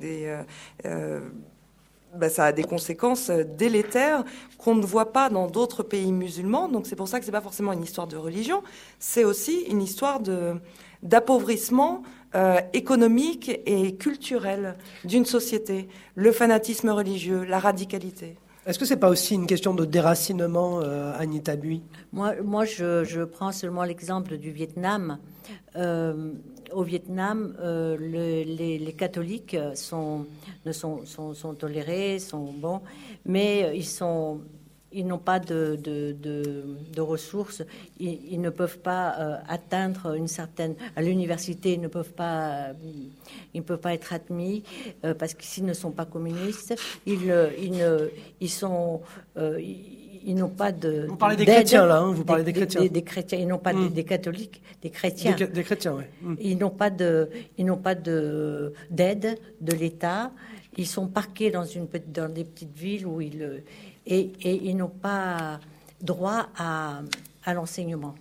[2.17, 4.25] ben, ça a des conséquences délétères
[4.59, 6.69] qu'on ne voit pas dans d'autres pays musulmans.
[6.69, 8.63] Donc c'est pour ça que c'est pas forcément une histoire de religion,
[8.99, 10.55] c'est aussi une histoire de
[11.03, 12.03] d'appauvrissement
[12.35, 18.37] euh, économique et culturel d'une société, le fanatisme religieux, la radicalité.
[18.65, 21.83] Est-ce que c'est pas aussi une question de déracinement, euh, Anita Bui?
[22.13, 25.19] Moi, moi je, je prends seulement l'exemple du Vietnam.
[25.75, 26.33] Euh,
[26.75, 30.27] au Vietnam, euh, les, catholiques sont,
[30.67, 32.81] ne sont, sont, tolérés, sont bons,
[33.25, 34.41] mais ils sont
[34.95, 37.63] ils n'ont pas de, ressources,
[37.99, 40.75] ils, ne peuvent pas euh, atteindre une certaine.
[40.97, 42.69] À l'université, ils ne peuvent pas,
[43.55, 44.63] ils peuvent pas être admis
[45.05, 46.75] euh, parce qu'ils ne sont pas communistes.
[47.07, 49.01] Ils, ne, ils sont
[50.25, 51.07] ils n'ont pas de.
[51.09, 52.87] Vous parlez des chrétiens là, hein, vous parlez des, chrétiens.
[52.87, 53.91] Des, chrétiens, ils n'ont pas hmm.
[53.91, 55.35] des, catholiques, des chrétiens.
[55.35, 56.05] Des, chrétiens, oui.
[56.23, 56.35] Hmm.
[56.41, 57.29] Ils n'ont pas de,
[57.59, 60.31] ils n'ont pas de d'aide de l'État.
[60.77, 63.63] Ils sont parqués dans une dans des petites villes où ils
[64.07, 65.61] et, et ils n'ont pas
[66.01, 67.03] droit à,
[67.45, 68.15] à l'enseignement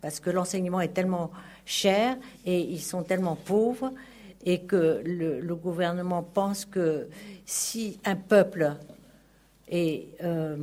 [0.00, 1.30] parce que l'enseignement est tellement
[1.64, 3.92] cher et ils sont tellement pauvres
[4.44, 7.08] et que le, le gouvernement pense que
[7.44, 8.76] si un peuple
[9.68, 10.56] est euh,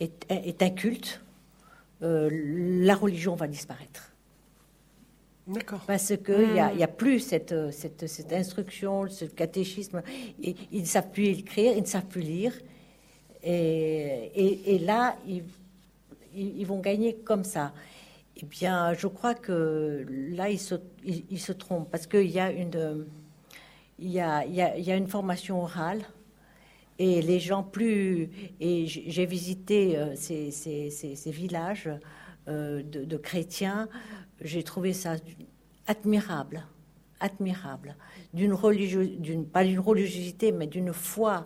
[0.00, 1.20] est, un culte,
[2.02, 2.30] euh,
[2.84, 4.12] la religion va disparaître.
[5.46, 5.80] D'accord.
[5.86, 10.02] Parce qu'il n'y a, y a, plus cette, cette, cette, instruction, ce catéchisme.
[10.42, 12.52] Et, ils ne savent plus écrire, ils ne savent plus lire.
[13.42, 15.42] Et, et, là, ils,
[16.34, 17.72] ils, vont gagner comme ça.
[18.36, 22.50] Eh bien, je crois que là, ils se, ils, se trompent parce qu'il y a
[22.50, 23.06] une,
[23.98, 26.02] il y a, il y a, il y a une formation orale
[27.00, 28.28] et les gens plus.
[28.60, 31.88] Et j'ai visité euh, ces, ces, ces, villages
[32.46, 33.88] euh, de, de, chrétiens.
[34.42, 35.16] J'ai trouvé ça
[35.86, 36.62] admirable,
[37.18, 37.96] admirable.
[38.34, 41.44] D'une religiosité, pas d'une religiosité, mais d'une foi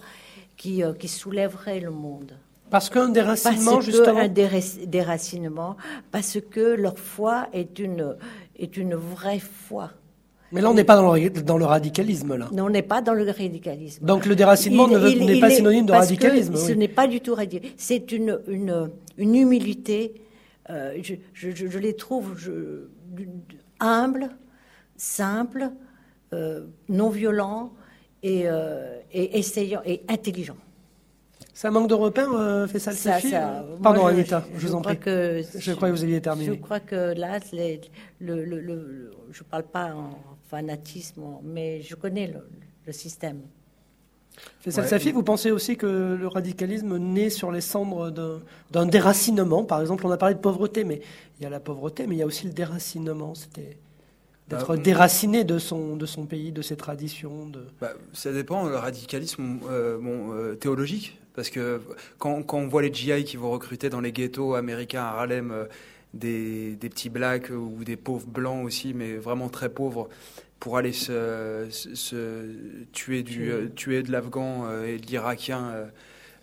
[0.56, 2.36] qui, euh, qui soulèverait le monde.
[2.70, 4.18] Parce qu'un déracinement, justement.
[4.18, 5.76] un déracinement,
[6.10, 8.16] parce que leur foi est une,
[8.56, 9.92] est une vraie foi.
[10.52, 12.48] Mais là, on n'est pas dans le, dans le, radicalisme, là.
[12.52, 14.04] Non, on n'est pas dans le radicalisme.
[14.04, 16.56] Donc le déracinement n'est pas synonyme de radicalisme.
[16.56, 17.70] Ce n'est pas du tout radical.
[17.76, 20.14] C'est une, une, une, humilité.
[20.70, 22.86] Euh, je, je, je, les trouve je,
[23.80, 24.30] humbles,
[24.96, 25.70] simples,
[26.32, 27.72] euh, non violents
[28.22, 30.56] et, euh, et essayants et intelligents.
[31.52, 34.98] Ça manque de repères, euh, fait ça ça, Pardon, Anita, je, vous en prie.
[34.98, 36.46] Que, je crois que vous aviez terminé.
[36.46, 37.38] Je crois que là,
[38.18, 40.18] le, le, je ne parle pas en
[40.54, 42.32] fanatisme, mais je connais
[42.86, 43.40] le, système.
[44.60, 44.90] Faisal ouais.
[44.90, 48.12] Safi, vous pensez aussi que le radicalisme naît sur les cendres
[48.70, 49.64] d'un déracinement?
[49.64, 51.00] Par exemple, on a parlé de pauvreté, mais
[51.38, 53.34] il y a la pauvreté, mais il y a aussi le déracinement.
[53.34, 53.78] C'était
[54.48, 57.64] d'être bah, déraciné de son, de son pays, de ses traditions de...
[57.80, 61.80] Bah, Ça dépend, le radicalisme euh, bon, euh, théologique, parce que
[62.18, 65.50] quand, quand, on voit les GI qui vont recruter dans les ghettos américains à Harlem
[65.50, 65.64] euh,
[66.12, 70.08] des, des, petits blacks ou des pauvres blancs aussi, mais vraiment très pauvres,
[70.60, 72.46] pour aller se, se,
[72.92, 75.88] tuer, du, tuer de l'Afghan et de l'Irakien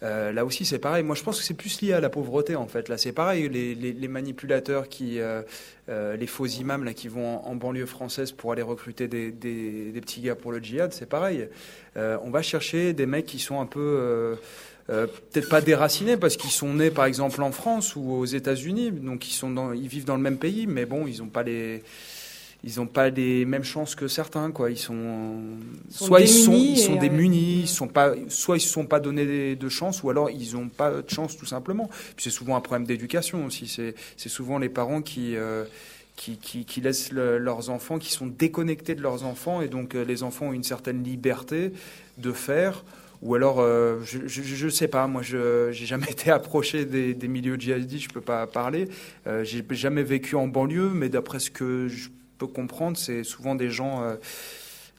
[0.03, 1.03] euh, là aussi, c'est pareil.
[1.03, 2.89] Moi, je pense que c'est plus lié à la pauvreté, en fait.
[2.89, 3.47] Là, c'est pareil.
[3.49, 5.43] Les, les, les, manipulateurs, qui, euh,
[5.89, 9.91] euh, les faux imams là, qui vont en, banlieue française pour aller recruter des, des,
[9.91, 11.47] des petits gars pour le djihad, c'est pareil.
[11.95, 14.37] on va chercher des mecs qui sont un peu...
[14.87, 19.29] peut-être pas déracinés parce qu'ils sont nés par exemple en France ou aux États-Unis, donc
[19.29, 21.83] ils sont dans, ils vivent dans le même pays, mais bon, ils n'ont pas les
[22.63, 24.69] ils n'ont pas les mêmes chances que certains quoi.
[24.69, 25.41] Ils sont,
[25.89, 29.55] soit ils sont ils sont démunis ils sont pas soit ils se sont pas donné
[29.55, 31.89] de chance ou alors ils n'ont pas de chance tout simplement.
[32.15, 33.67] Puis c'est souvent un problème d'éducation aussi.
[34.17, 35.65] C'est souvent les parents qui euh,
[36.15, 40.03] qui, qui, qui, laissent leurs enfants, qui sont déconnectés de leurs enfants, et donc euh,
[40.03, 41.71] les enfants ont une certaine liberté
[42.17, 42.83] de faire.
[43.21, 47.27] Ou alors, euh, je ne sais pas, moi, je n'ai jamais été approché des, des
[47.27, 48.87] milieux djihadistes, je peux pas parler.
[49.27, 52.09] Euh, j'ai jamais vécu en banlieue, mais d'après ce que je
[52.47, 54.15] comprendre, c'est souvent des gens euh,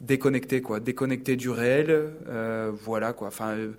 [0.00, 3.28] déconnectés, quoi, déconnectés du réel, euh, voilà, quoi.
[3.28, 3.72] Enfin, euh,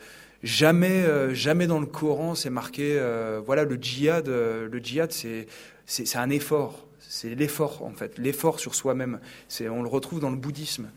[0.43, 2.99] jamais, jamais dans le Coran c'est marqué,
[3.45, 5.47] voilà, le djihad, le djihad, c'est,
[5.85, 9.19] c'est, un effort, c'est l'effort en fait, l'effort sur soi-même.
[9.47, 10.89] C'est, on le retrouve dans le bouddhisme.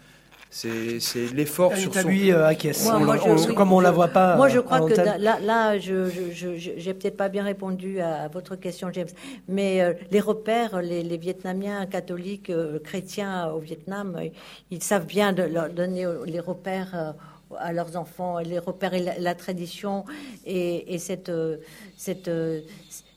[0.51, 2.09] C'est l'effort sur son...
[2.09, 2.51] lui euh,
[2.85, 3.19] Moi,
[3.55, 4.37] comme on la voit pas.
[4.37, 8.91] Moi, je crois que là, là, je j'ai peut-être pas bien répondu à, votre question,
[8.93, 9.09] James.
[9.49, 14.19] Mais euh, les repères, les, Vietnamiens catholiques, euh, chrétiens au Vietnam,
[14.71, 17.15] ils savent bien de leur donner les repères
[17.59, 20.05] à leurs enfants, les repères et la, tradition
[20.45, 21.33] et, et cette,
[21.97, 22.31] cette,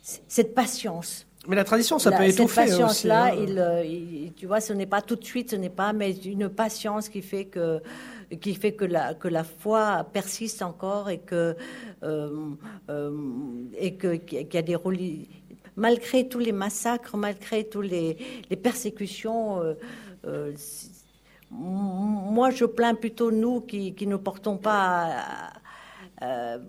[0.01, 3.47] cette patience mais la tradition, ça peut étouffer cette patience-là, hein.
[3.47, 6.49] euh, il, tu vois, ce n'est pas tout de suite, ce n'est pas, mais une
[6.49, 7.81] patience qui fait que
[8.41, 11.55] qui fait que la que la foi persiste encore et que
[12.03, 12.49] euh,
[12.89, 13.11] euh,
[13.77, 14.75] et que qu'il y a des
[15.77, 18.17] malgré tous les massacres, malgré tous les,
[18.49, 19.61] les persécutions.
[21.51, 25.51] moi, je plains plutôt nous qui, qui ne portons pas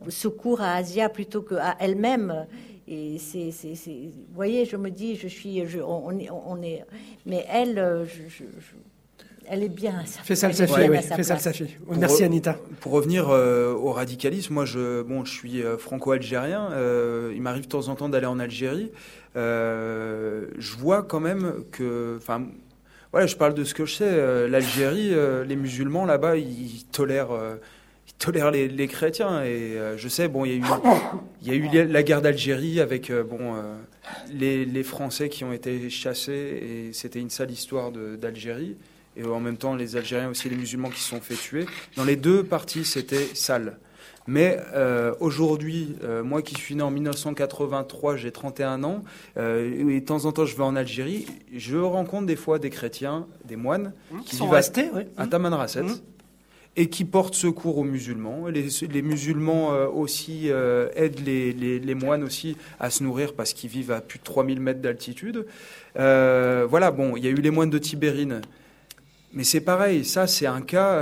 [0.08, 2.46] secours à Asia plutôt qu'à elle-même
[2.90, 3.52] et c'est,
[3.86, 6.84] vous voyez, je me dis, je suis, je, on, est, on, est,
[7.24, 8.42] mais elle, euh, je,
[9.48, 10.02] elle est bien.
[10.24, 10.72] Fais ça, Safi.
[10.90, 11.76] Oui, fais ça, Safi.
[11.88, 12.56] Merci, Anita.
[12.80, 16.70] Pour revenir euh, au radicalisme, moi, je, bon, je suis euh, franco-algérien.
[17.32, 18.90] il m'arrive de temps en temps d'aller en Algérie.
[19.36, 22.42] je vois quand même que, enfin,
[23.12, 24.48] voilà, je parle de ce que je sais.
[24.48, 25.14] L'Algérie,
[25.46, 27.38] les musulmans là-bas, ils tolèrent
[28.20, 29.42] tolère les, les, chrétiens.
[29.42, 30.64] Et euh, je sais, bon, il y a eu,
[31.42, 33.74] il y a eu la guerre d'Algérie avec euh, bon, euh,
[34.32, 38.76] les, les, Français qui ont été chassés, et c'était une sale histoire d'Algérie.
[39.16, 41.66] Et en même temps, les Algériens aussi, les musulmans qui se sont fait tuer.
[41.96, 43.78] Dans les deux parties, c'était sale.
[44.28, 44.60] Mais
[45.18, 49.02] aujourd'hui, moi qui suis né en 1983, j'ai 31 ans,
[49.36, 53.26] et de temps en temps je vais en Algérie, je rencontre des fois des chrétiens,
[53.44, 55.82] des moines, mmh, qui sont restés à, Tamanrasset.
[55.82, 55.96] Mmh
[56.80, 58.46] et qui portent secours aux musulmans.
[58.46, 63.52] Les, les musulmans euh, aussi euh, aident les, les, moines aussi à se nourrir parce
[63.52, 65.44] qu'ils vivent à plus de 3000 mètres d'altitude.
[65.98, 68.40] Euh, voilà, bon, il y a eu les moines de Tibérine.
[69.34, 70.98] Mais c'est pareil, ça c'est un cas,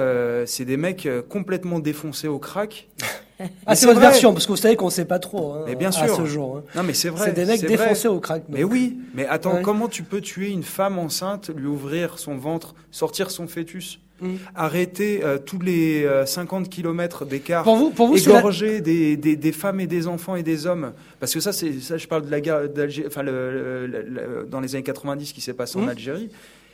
[0.46, 2.88] c'est des mecs complètement défoncés au crack.
[3.66, 5.76] ah, c'est votre version, parce que vous savez qu'on ne sait pas trop hein, mais
[5.76, 6.02] bien sûr.
[6.02, 6.56] à ce jour.
[6.58, 6.64] Hein.
[6.74, 7.26] Non, mais c'est vrai.
[7.26, 8.42] C'est des mecs défoncés au crack.
[8.48, 12.74] Mais oui, mais attends, comment tu peux tuer une femme enceinte, lui ouvrir son ventre,
[12.90, 14.00] sortir son fœtus?
[14.20, 14.34] Mm.
[14.56, 19.36] arrêter euh, tous les 50 euh, kilomètres d'écart, pour vous, pour vous, égorger des, des,
[19.36, 20.92] des, femmes et des enfants et des hommes.
[21.20, 24.74] Parce que ça, c'est ça, je parle de la guerre d'Algérie, enfin, le, dans les
[24.74, 25.88] années 90, qui s'est passé en mm.
[25.90, 26.30] Algérie.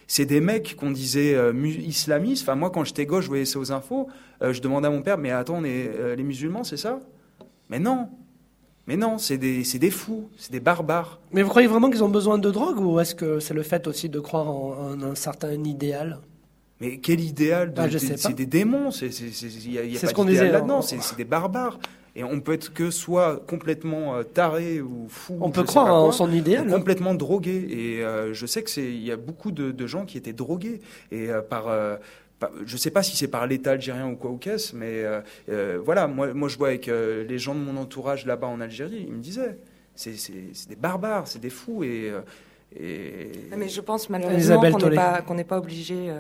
[0.07, 2.45] C'est des mecs qu'on disait euh, islamistes.
[2.45, 4.09] Enfin, moi, quand j'étais gauche, je voyais ça aux infos.
[4.41, 6.99] je demandais à mon père, mais attends, on est, les musulmans, c'est ça?
[7.69, 8.09] Mais non.
[8.87, 11.21] Mais non, c'est des, des fous, c'est des barbares.
[11.33, 13.87] Mais vous croyez vraiment qu'ils ont besoin de drogue ou est-ce que c'est le fait
[13.87, 16.21] aussi de croire en, un certain idéal?
[16.81, 21.79] Mais quel idéal ah, C'est des démons, c'est ce qu'on disait là-dedans, c'est des barbares.
[22.17, 25.37] Et on peut être que soit complètement euh, taré ou fou.
[25.41, 26.69] On peut croire en son idéal.
[26.69, 26.77] Hein.
[26.77, 27.67] Complètement drogué.
[27.69, 30.81] Et euh, je sais que c'est, il y a beaucoup de, gens qui étaient drogués
[31.11, 31.67] et euh, par
[32.65, 35.21] je ne sais pas si c'est par l'État algérien ou quoi ou qu'est-ce, mais euh,
[35.49, 38.61] euh, voilà, moi, moi je vois avec euh, les gens de mon entourage là-bas en
[38.61, 39.59] Algérie, ils me disaient,
[39.95, 41.85] c'est des barbares, c'est des fous.
[41.85, 42.13] Et,
[42.79, 43.31] et...
[43.57, 46.11] Mais je pense malheureusement qu'on n'est pas, qu'on n'est pas obligé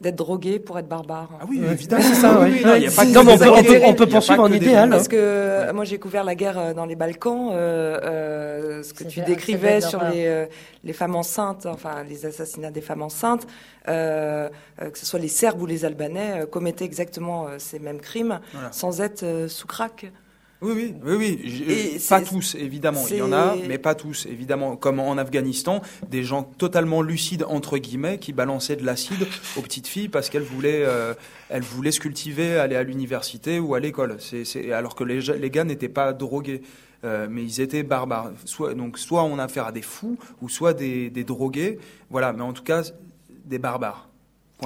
[0.00, 1.30] d'être drogué pour être barbare.
[1.40, 2.40] Ah oui, évidemment, c'est ça.
[2.40, 2.62] Oui,
[3.84, 4.90] on, peut, poursuivre en idéal.
[4.90, 7.50] Parce que moi, j'ai couvert la guerre dans les Balkans.
[7.52, 10.46] Euh, ce que tu décrivais sur les,
[10.82, 13.46] les femmes enceintes, enfin les assassinats des femmes enceintes,
[13.88, 14.48] euh,
[14.78, 18.40] que ce soit les Serbes ou les Albanais, euh, commettaient exactement euh, ces mêmes crimes
[18.70, 20.06] sans être sous crack.
[20.62, 21.98] Oui, oui, oui, oui.
[22.08, 23.04] pas tous, évidemment.
[23.10, 24.76] Il y en a, mais pas tous, évidemment.
[24.76, 29.26] Comme en Afghanistan, des gens totalement lucides, entre guillemets, qui balançaient de l'acide
[29.56, 30.84] aux petites filles parce qu'elles voulaient,
[31.50, 34.16] elles voulaient se cultiver, aller à l'université ou à l'école.
[34.20, 36.62] C'est, alors que les, les gars n'étaient pas drogués.
[37.02, 38.30] mais ils étaient barbares.
[38.44, 41.78] Soit, donc, soit on a affaire à des fous, ou soit des, des drogués.
[42.10, 42.82] Voilà, mais en tout cas,
[43.44, 44.08] des barbares.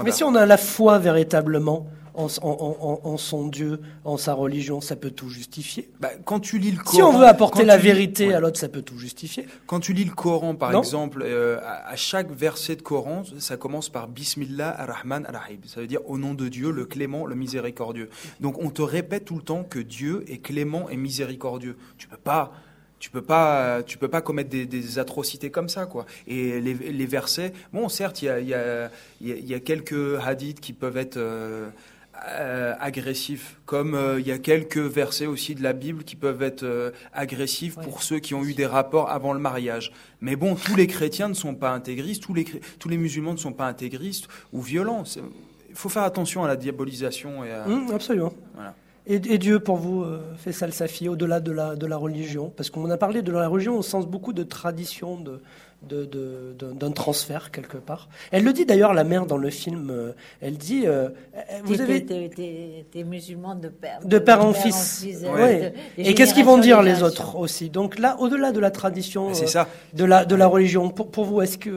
[0.04, 1.88] Mais si on a la foi véritablement
[2.18, 5.88] en, son Dieu, en sa religion, ça peut tout justifier.
[6.00, 8.68] Bah, quand tu lis le Coran, si on veut apporter la vérité à l'autre, ça
[8.68, 9.46] peut tout justifier.
[9.66, 13.88] Quand tu lis le Coran, par exemple, euh, à, chaque verset de Coran, ça commence
[13.88, 15.60] par Bismillah ar-Rahman ar-Rahim.
[15.66, 18.10] Ça veut dire au nom de Dieu, le clément, le miséricordieux.
[18.40, 21.76] Donc on te répète tout le temps que Dieu est clément et miséricordieux.
[21.98, 22.52] Tu peux pas
[22.98, 26.04] tu peux pas, tu peux pas commettre des, atrocités comme ça, quoi.
[26.26, 28.90] Et les, versets, bon, certes, il y a, y, a,
[29.20, 31.68] y a, quelques hadiths qui peuvent être euh,
[32.26, 36.42] euh, agressifs, comme euh, il y a quelques versets aussi de la Bible qui peuvent
[36.42, 39.92] être agressifs pour ceux qui ont eu des rapports avant le mariage.
[40.20, 42.44] Mais bon, tous les chrétiens ne sont pas intégristes, tous les,
[42.78, 45.04] tous les musulmans ne sont pas intégristes ou violents.
[45.68, 47.66] Il faut faire attention à la diabolisation et à...
[47.66, 48.32] Mmh, absolument.
[48.54, 48.74] Voilà.
[49.10, 52.52] Et, Dieu, pour vous, euh, fait ça sa fille, au-delà de la, de la religion?
[52.54, 55.40] Parce qu'on a parlé de la religion au sens beaucoup de tradition, de,
[55.82, 58.08] d'un transfert quelque part.
[58.30, 59.90] Elle le dit d'ailleurs, la mère dans le film.
[59.90, 61.08] Euh, elle dit, euh,
[61.64, 65.06] vous avez t'es musulman de père, de, père en fils.
[65.96, 67.70] Et qu'est-ce qu'ils vont dire les autres aussi?
[67.70, 69.68] Donc là, au-delà de la tradition, ça.
[69.94, 71.70] de la de la religion, pour, pour vous, est-ce que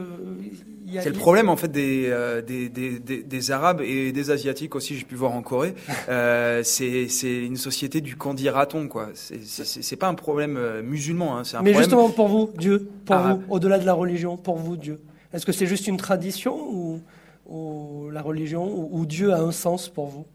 [0.99, 4.97] c'est le problème en fait euh, des, des, des, des, Arabes et des Asiatiques aussi,
[4.97, 5.73] j'ai pu voir en Corée.
[6.09, 9.09] Euh, c'est une société du candidaton quoi.
[9.13, 13.43] C'est pas un problème euh, musulman, hein, un Mais justement pour vous, Dieu, pour vous,
[13.49, 14.99] au-delà de la religion, pour vous, Dieu,
[15.31, 17.01] est-ce que c'est juste une tradition ou,
[17.47, 20.26] ou la religion ou Dieu a un sens pour vous?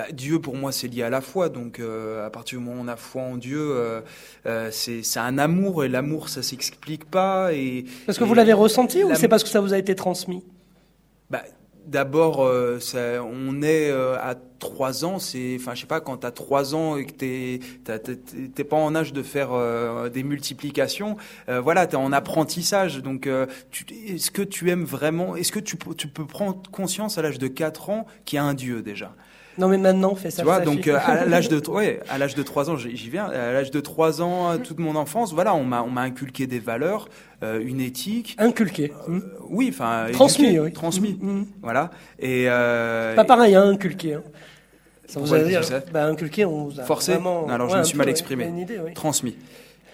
[0.00, 1.50] Bah, Dieu, pour moi, c'est lié à la foi.
[1.50, 4.00] Donc, euh, à partir du moment où on a foi en Dieu, euh,
[4.46, 5.84] euh, c'est un amour.
[5.84, 7.52] Et l'amour, ça s'explique pas.
[7.52, 10.42] Et, parce que vous l'avez ressenti ou c'est parce que ça vous a été transmis?
[11.28, 11.42] Bah,
[11.86, 15.18] D'abord, on est à 3 ans.
[15.18, 17.60] C'est, enfin, je sais pas, quand tu as 3 ans et que tu
[18.56, 19.50] n'es pas en âge de faire
[20.10, 21.16] des multiplications,
[21.48, 23.02] voilà, tu es en apprentissage.
[23.02, 27.38] Donc, est-ce que tu aimes vraiment Est-ce que tu, tu peux prendre conscience à l'âge
[27.38, 29.14] de 4 ans qu'il y a un Dieu déjà?
[29.60, 30.42] Non, mais maintenant, on fait ça.
[30.42, 33.26] Tu vois, donc euh, à l'âge de, ouais, à l'âge de 3 ans, j'y viens.
[33.26, 36.46] À l'âge de 3 ans, euh, toute mon enfance, voilà, on m'a, on m'a inculqué
[36.46, 37.08] des valeurs,
[37.42, 38.36] euh, une éthique.
[38.38, 38.92] Inculqué.
[39.50, 40.06] oui, enfin.
[40.12, 40.72] Transmis, oui.
[40.72, 41.18] Transmis.
[41.20, 41.46] Mm, mm.
[41.62, 41.90] Voilà.
[42.18, 42.46] Et.
[42.46, 44.14] Pas pareil, hein, inculqué.
[44.14, 44.22] Hein.
[45.06, 45.60] Ça vous a dire,
[45.92, 47.12] bah, inculqué, on vous a Forcé?
[47.12, 47.42] Vraiment...
[47.42, 48.46] Non, alors je me suis mal exprimé.
[48.46, 48.94] Idée, oui.
[48.94, 49.36] Transmis.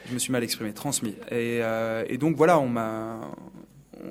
[0.09, 0.73] Je me suis mal exprimé.
[0.73, 1.17] Transmis.
[1.33, 1.61] Et,
[2.09, 3.19] et donc voilà, on m'a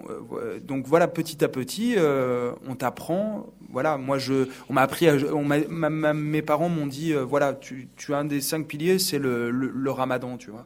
[0.09, 3.47] euh, donc voilà, petit à petit, euh, on t'apprend.
[3.69, 8.17] Voilà, moi je, on m'a appris, mes parents m'ont dit, euh, voilà, tu, tu, as
[8.19, 10.65] un des cinq piliers, c'est le, le, Ramadan, tu vois.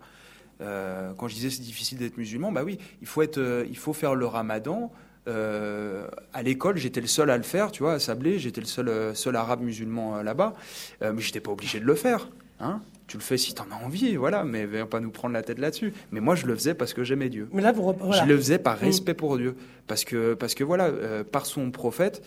[0.59, 4.15] quand je disais c'est difficile d'être musulman, bah oui, il faut être, il faut faire
[4.15, 4.91] le Ramadan.
[5.27, 9.15] à l'école, j'étais le seul à le faire, tu vois, à Sablé, j'étais le seul,
[9.15, 10.53] seul arabe musulman là-bas,
[11.01, 12.29] mais j'étais pas obligé de le faire.
[12.59, 15.33] Hein tu le fais si tu en as envie, voilà, mais viens pas nous prendre
[15.33, 15.93] la tête là-dessus.
[16.11, 17.49] Mais moi, je le faisais parce que j'aimais Dieu.
[17.51, 18.85] Mais là, vous, Je le faisais par mm.
[18.85, 19.55] respect pour Dieu,
[19.87, 22.23] parce que, parce que voilà, euh, par son prophète,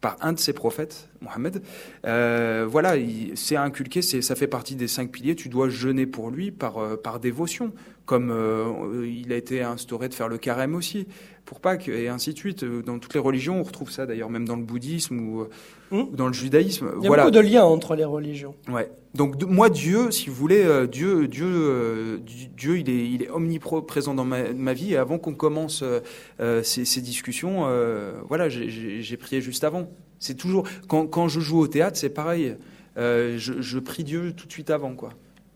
[0.00, 1.62] par un de ses prophètes, Mohammed,
[2.06, 2.94] euh, voilà,
[3.34, 5.36] c'est inculqué, ça fait partie des cinq piliers.
[5.36, 7.72] Tu dois jeûner pour lui par, euh, par dévotion,
[8.06, 8.32] comme
[9.04, 11.06] il a été instauré de faire le carême aussi
[11.44, 12.64] pour Pâques, et ainsi de suite.
[12.64, 15.46] Dans toutes les religions, on retrouve ça d'ailleurs, même dans le bouddhisme ou,
[15.90, 16.14] hmm.
[16.14, 16.90] dans le judaïsme.
[16.98, 18.54] Il y a beaucoup de liens entre les religions.
[18.68, 18.90] Ouais.
[19.14, 22.18] Donc moi, Dieu, si vous voulez, euh, Dieu, Dieu, euh,
[22.56, 24.94] Dieu, il est, il est omniprésent dans ma, vie.
[24.94, 25.84] Et avant qu'on commence
[26.40, 27.66] euh, ces, discussions,
[28.28, 29.90] voilà, j'ai prié juste avant.
[30.18, 32.56] C'est toujours quand, quand, je joue au théâtre, c'est pareil.
[32.96, 35.10] Je, je, prie Dieu tout de suite avant, quoi.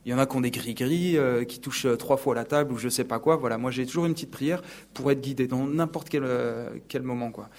[0.06, 1.18] Il y en a qui ont des gris-gris,
[1.48, 3.34] qui touchent trois fois la table ou je sais pas quoi.
[3.34, 4.62] Voilà, moi j'ai toujours une petite prière
[4.94, 6.24] pour être guidé dans n'importe quel,
[6.86, 7.32] quel moment.
[7.32, 7.50] Quoi.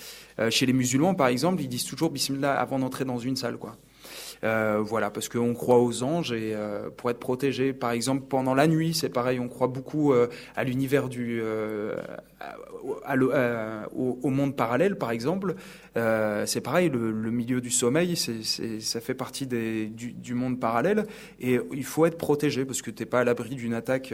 [0.49, 3.57] chez les musulmans, par exemple, ils disent toujours Bismillah avant d'entrer dans une salle.
[4.43, 8.53] Euh, voilà, parce qu'on croit aux anges et euh, pour être protégé, par exemple, pendant
[8.53, 11.41] la nuit, c'est pareil, on croit beaucoup euh, à l'univers du,
[13.93, 15.55] au, monde parallèle, par exemple.
[15.95, 21.05] c'est pareil, le, milieu du sommeil, ça fait partie du, du, monde parallèle
[21.39, 24.13] et il faut être protégé parce que t'es pas à l'abri d'une attaque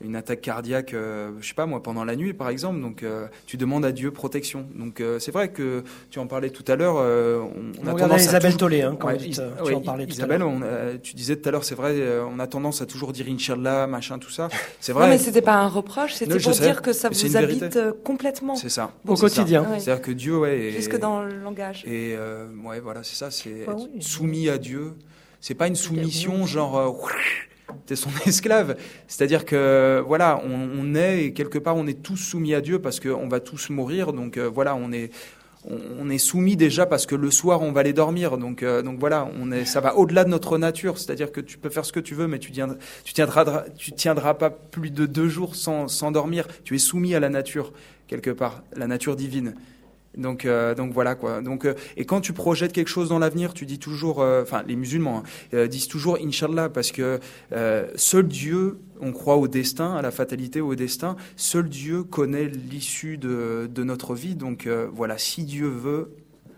[0.00, 2.80] une attaque cardiaque, euh, je sais pas moi, pendant la nuit par exemple.
[2.80, 4.66] Donc euh, tu demandes à Dieu protection.
[4.74, 6.96] Donc euh, c'est vrai que tu en parlais tout à l'heure.
[6.96, 11.00] on, on, a tendance Isabelle Tollet hein, quand tu en parlais tout Isabelle, à l'heure.
[11.02, 11.96] tu disais tout à l'heure, c'est vrai,
[12.30, 14.48] on a tendance à toujours dire Inch'Allah, machin, tout ça.
[14.80, 15.04] C'est vrai.
[15.04, 18.54] Non mais c'était pas un reproche, c'était pour dire que ça vous habite complètement.
[18.54, 18.92] C'est ça.
[19.06, 19.66] Au quotidien.
[19.78, 20.72] C'est-à-dire que Dieu, ouais.
[20.76, 21.84] Jusque dans le langage.
[21.86, 22.16] Et
[22.64, 24.94] ouais, voilà, c'est ça, c'est bah soumis à Dieu.
[25.40, 26.96] C'est pas une soumission genre
[27.86, 28.76] t'es son esclave.
[29.06, 33.00] C'est-à-dire que voilà, on, est et quelque part on est tous soumis à Dieu parce
[33.00, 34.12] qu'on va tous mourir.
[34.12, 35.10] Donc euh, voilà, on est
[35.64, 38.38] on, est soumis déjà parce que le soir on va aller dormir.
[38.38, 40.98] Donc euh, donc voilà, on est ça va au-delà de notre nature.
[40.98, 44.50] C'est-à-dire que tu peux faire ce que tu veux, mais tu tiendras, tu tiendras pas
[44.50, 46.46] plus de deux jours sans sans dormir.
[46.64, 47.72] Tu es soumis à la nature
[48.06, 49.54] quelque part, la nature divine.
[50.18, 51.40] Donc, euh, donc voilà quoi.
[51.40, 54.62] Donc, euh, et quand tu projettes quelque chose dans l'avenir, tu dis toujours, euh, enfin
[54.66, 55.22] les musulmans
[55.52, 57.20] hein, disent toujours Inshallah parce que
[57.96, 61.16] seul Dieu, on croit au destin, à la fatalité, au destin.
[61.36, 64.34] Seul Dieu connaît l'issue de, de, notre vie.
[64.34, 66.10] Donc voilà, si Dieu veut,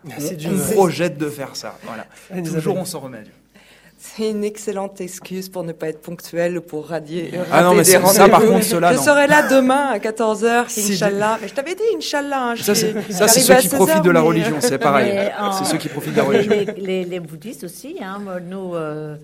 [0.05, 1.77] on, projette de faire ça.
[1.83, 2.07] Voilà.
[2.43, 3.23] Toujours on s'en remet.
[4.03, 7.33] C'est une excellente excuse pour ne pas être ponctuel, pour radier.
[7.51, 11.37] Ah non, mais ça, par contre, cela, Je serai là demain à 14h, Inch'Allah.
[11.39, 12.49] Mais je t'avais dit, Inch'Allah.
[12.49, 12.73] Hein, ça,
[13.27, 15.31] c'est ceux qui profitent de la religion, c'est pareil.
[15.53, 16.73] C'est ceux qui profitent de la religion.
[16.77, 19.17] Les, bouddhistes aussi, hein, nous, euh,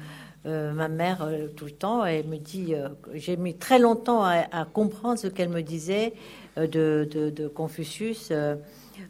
[0.45, 2.75] euh, ma mère, euh, tout le temps, elle me dit,
[3.15, 6.13] j'ai mis très longtemps à, comprendre ce qu'elle me disait
[6.55, 8.31] de, de, Confucius.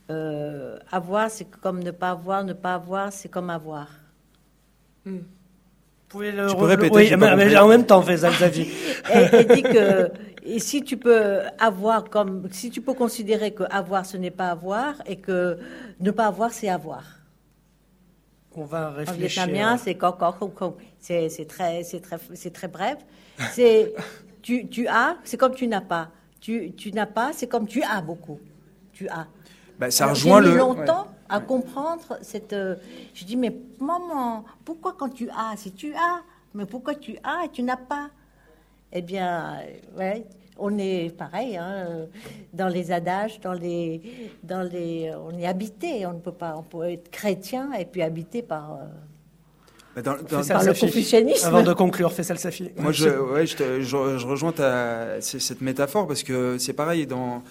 [0.09, 3.89] avoir, c'est comme ne pas avoir, ne pas avoir, c'est comme avoir.
[5.05, 5.17] Hmm
[6.07, 8.67] pouvez le tu peux répéter Oui, mais, en même temps, Faisal Xavier.
[9.09, 10.11] elle, dit que
[10.43, 14.49] et si tu peux avoir comme si tu peux considérer que avoir ce n'est pas
[14.49, 15.57] avoir et que
[15.99, 17.03] ne pas avoir c'est avoir.
[18.55, 19.43] On va réfléchir.
[19.43, 19.97] En vietnamien, c'est
[20.99, 22.97] c'est c'est très c'est très c'est très bref.
[23.51, 23.93] C'est
[24.41, 26.09] tu tu as, c'est comme tu n'as pas.
[26.39, 28.39] Tu tu n'as pas, c'est comme tu as beaucoup.
[28.93, 29.27] Tu as.
[29.79, 30.55] Ben, ça rejoint le.
[30.55, 32.53] longtemps à comprendre cette.
[32.53, 32.75] Euh,
[33.13, 36.21] je dis, mais maman, pourquoi quand tu as, si tu as,
[36.53, 38.09] mais pourquoi tu as et tu n'as pas?
[38.93, 39.57] Eh bien,
[39.97, 40.25] ouais,
[40.57, 42.07] on est pareil, hein,
[42.53, 44.01] dans les adages, dans les,
[44.43, 48.01] dans les, on est habité, on ne peut pas, on peut être chrétien et puis
[48.01, 48.73] habité par.
[48.73, 50.15] Euh, dans,
[50.47, 51.47] par le confucianisme.
[51.47, 52.69] Avant de conclure, Faisal Safi.
[52.77, 57.41] Moi, je, ouais, je, je, rejoins ta, cette métaphore parce que c'est pareil dans,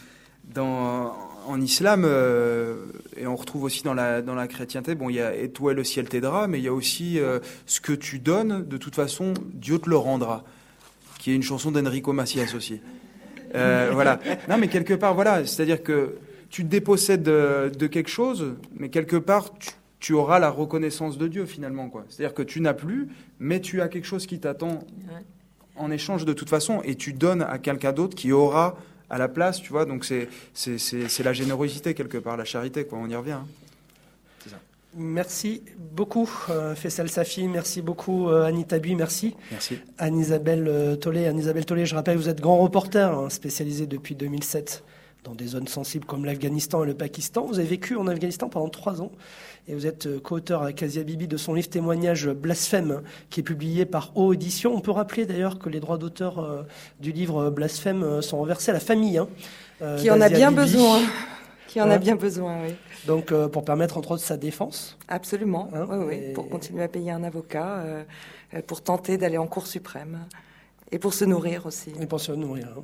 [0.44, 1.12] dans,
[1.47, 2.86] en islam, euh,
[3.16, 5.73] et on retrouve aussi dans la, dans la chrétienté, bon, il y a et toi
[5.74, 8.94] le ciel t'aidera, mais il y a aussi euh, ce que tu donnes, de toute
[8.94, 10.44] façon, Dieu te le rendra,
[11.18, 12.81] qui est une chanson d'Enrico Macias aussi.
[13.55, 14.18] Euh, voilà.
[14.48, 16.16] Non, mais quelque part, voilà, c'est-à-dire que
[16.51, 19.51] tu te dépossèdes de, quelque chose, mais quelque part,
[19.98, 22.05] tu, auras la reconnaissance de Dieu finalement, quoi.
[22.09, 23.09] C'est-à-dire que tu n'as plus,
[23.39, 24.81] mais tu as quelque chose qui t'attend
[25.77, 28.77] en échange de toute façon, et tu donnes à quelqu'un d'autre qui aura
[29.11, 29.85] à la place, tu vois.
[29.85, 32.99] Donc c'est c'est la générosité quelque part, la charité, quoi.
[32.99, 33.33] On y revient.
[33.33, 33.47] Hein.
[34.99, 37.49] Merci beaucoup, euh, Faisal Safi.
[37.49, 38.95] Merci beaucoup, euh, Anita Bui.
[38.95, 39.35] Merci.
[39.51, 39.78] Merci.
[39.99, 41.27] Anne-Isabelle euh, Tollet.
[41.27, 44.83] Anne-Isabelle Tollet, je rappelle, vous êtes grand reporter, hein, spécialisé depuis 2007
[45.23, 47.45] dans des zones sensibles comme l'Afghanistan et le Pakistan.
[47.45, 49.12] Vous avez vécu en Afghanistan pendant trois ans
[49.68, 53.43] et vous êtes euh, co-auteur avec Asia Bibi de son livre témoignage Blasphème qui est
[53.43, 54.74] publié par O Édition.
[54.74, 56.62] On peut rappeler d'ailleurs que les droits d'auteur euh,
[57.01, 59.18] du livre Blasphème euh, sont reversés à la famille.
[59.18, 59.28] Hein,
[59.98, 61.01] qui en a bien besoin.
[61.66, 62.74] Qui en a bien besoin, oui.
[63.06, 67.10] Donc, pour permettre entre autres sa défense Absolument, hein, oui, oui, pour continuer à payer
[67.10, 67.84] un avocat,
[68.66, 70.20] pour tenter d'aller en Cour suprême.
[70.93, 71.93] Et pour se nourrir aussi.
[72.01, 72.68] Et pour se nourrir.
[72.78, 72.82] Hein.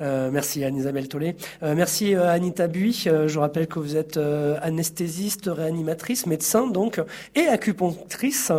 [0.00, 1.36] Euh, merci Anne-Isabelle Tollet.
[1.62, 2.92] Euh, merci euh, Anita Bui.
[3.04, 4.18] je rappelle que vous êtes
[4.62, 7.00] anesthésiste, réanimatrice, médecin donc,
[7.34, 8.52] et acupunctrice.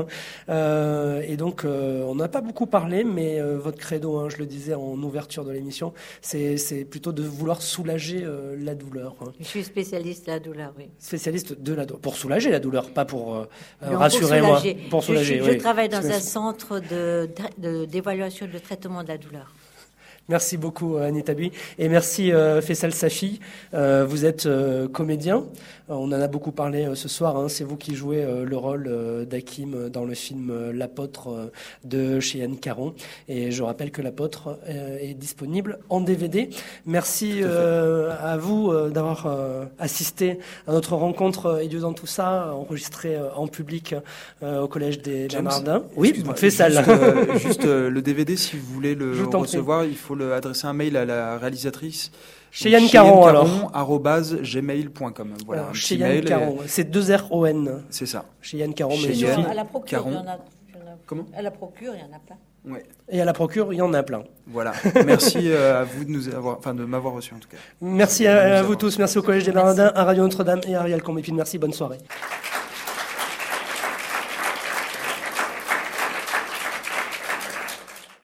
[0.50, 5.02] et donc, on n'a pas beaucoup parlé, mais votre credo, hein, je le disais en
[5.02, 8.26] ouverture de l'émission, c'est plutôt de vouloir soulager
[8.58, 9.16] la douleur.
[9.22, 9.32] Hein.
[9.40, 10.86] Je suis spécialiste de la douleur, oui.
[11.00, 12.02] Spécialiste de la douleur.
[12.02, 13.46] Pour soulager la douleur, pas pour
[13.82, 14.62] rassurer moi.
[14.90, 15.42] Pour soulager.
[15.44, 16.82] Je, je travaille dans un centre
[17.88, 19.54] d'évaluation de, de traitement de la douleur.
[20.30, 22.32] Merci beaucoup Anita Bui et merci
[22.62, 23.40] Faisal Safi.
[23.74, 24.48] vous êtes
[24.94, 25.46] comédien.
[25.90, 27.36] On en a beaucoup parlé ce soir.
[27.38, 27.50] Hein.
[27.50, 31.52] C'est vous qui jouez le rôle d'Hakim dans le film L'apôtre
[31.84, 32.94] de Cheyenne Caron.
[33.28, 36.50] Et je rappelle que l'apôtre est disponible en DVD.
[36.86, 43.96] Merci à, vous d'avoir assisté à notre rencontre et dans tout ça, enregistrée en public
[44.44, 45.84] au collège des Bernardins.
[45.96, 46.84] Oui, fais ça là.
[47.38, 51.06] Juste, le DVD, si vous voulez le recevoir, il faut le adresser un mail à
[51.06, 52.12] la réalisatrice.
[52.52, 53.48] Chez Yann Caron, alors.
[54.42, 55.34] gmail.com.
[55.46, 55.68] Voilà.
[55.74, 56.58] chez Yann Caron.
[56.66, 57.84] C'est deux R O N.
[57.90, 58.26] C'est ça.
[58.42, 58.96] Chez Yann Caron.
[58.96, 60.38] Chez Yann à la procure, il y en a.
[61.06, 61.26] Comment?
[61.36, 62.38] À la procure, il y en a plein.
[62.66, 62.84] Ouais.
[63.10, 64.24] Et à la procure, il y en a plein.
[64.46, 64.74] Voilà.
[65.06, 67.58] Merci euh, à vous de nous avoir, enfin de m'avoir reçu en tout cas.
[67.82, 69.00] Merci à, vous tous.
[69.00, 71.36] Merci au Collège des Bernardins, à Radio Notre-Dame et à Ariel Combépine.
[71.36, 71.58] Merci.
[71.58, 71.98] Bonne soirée.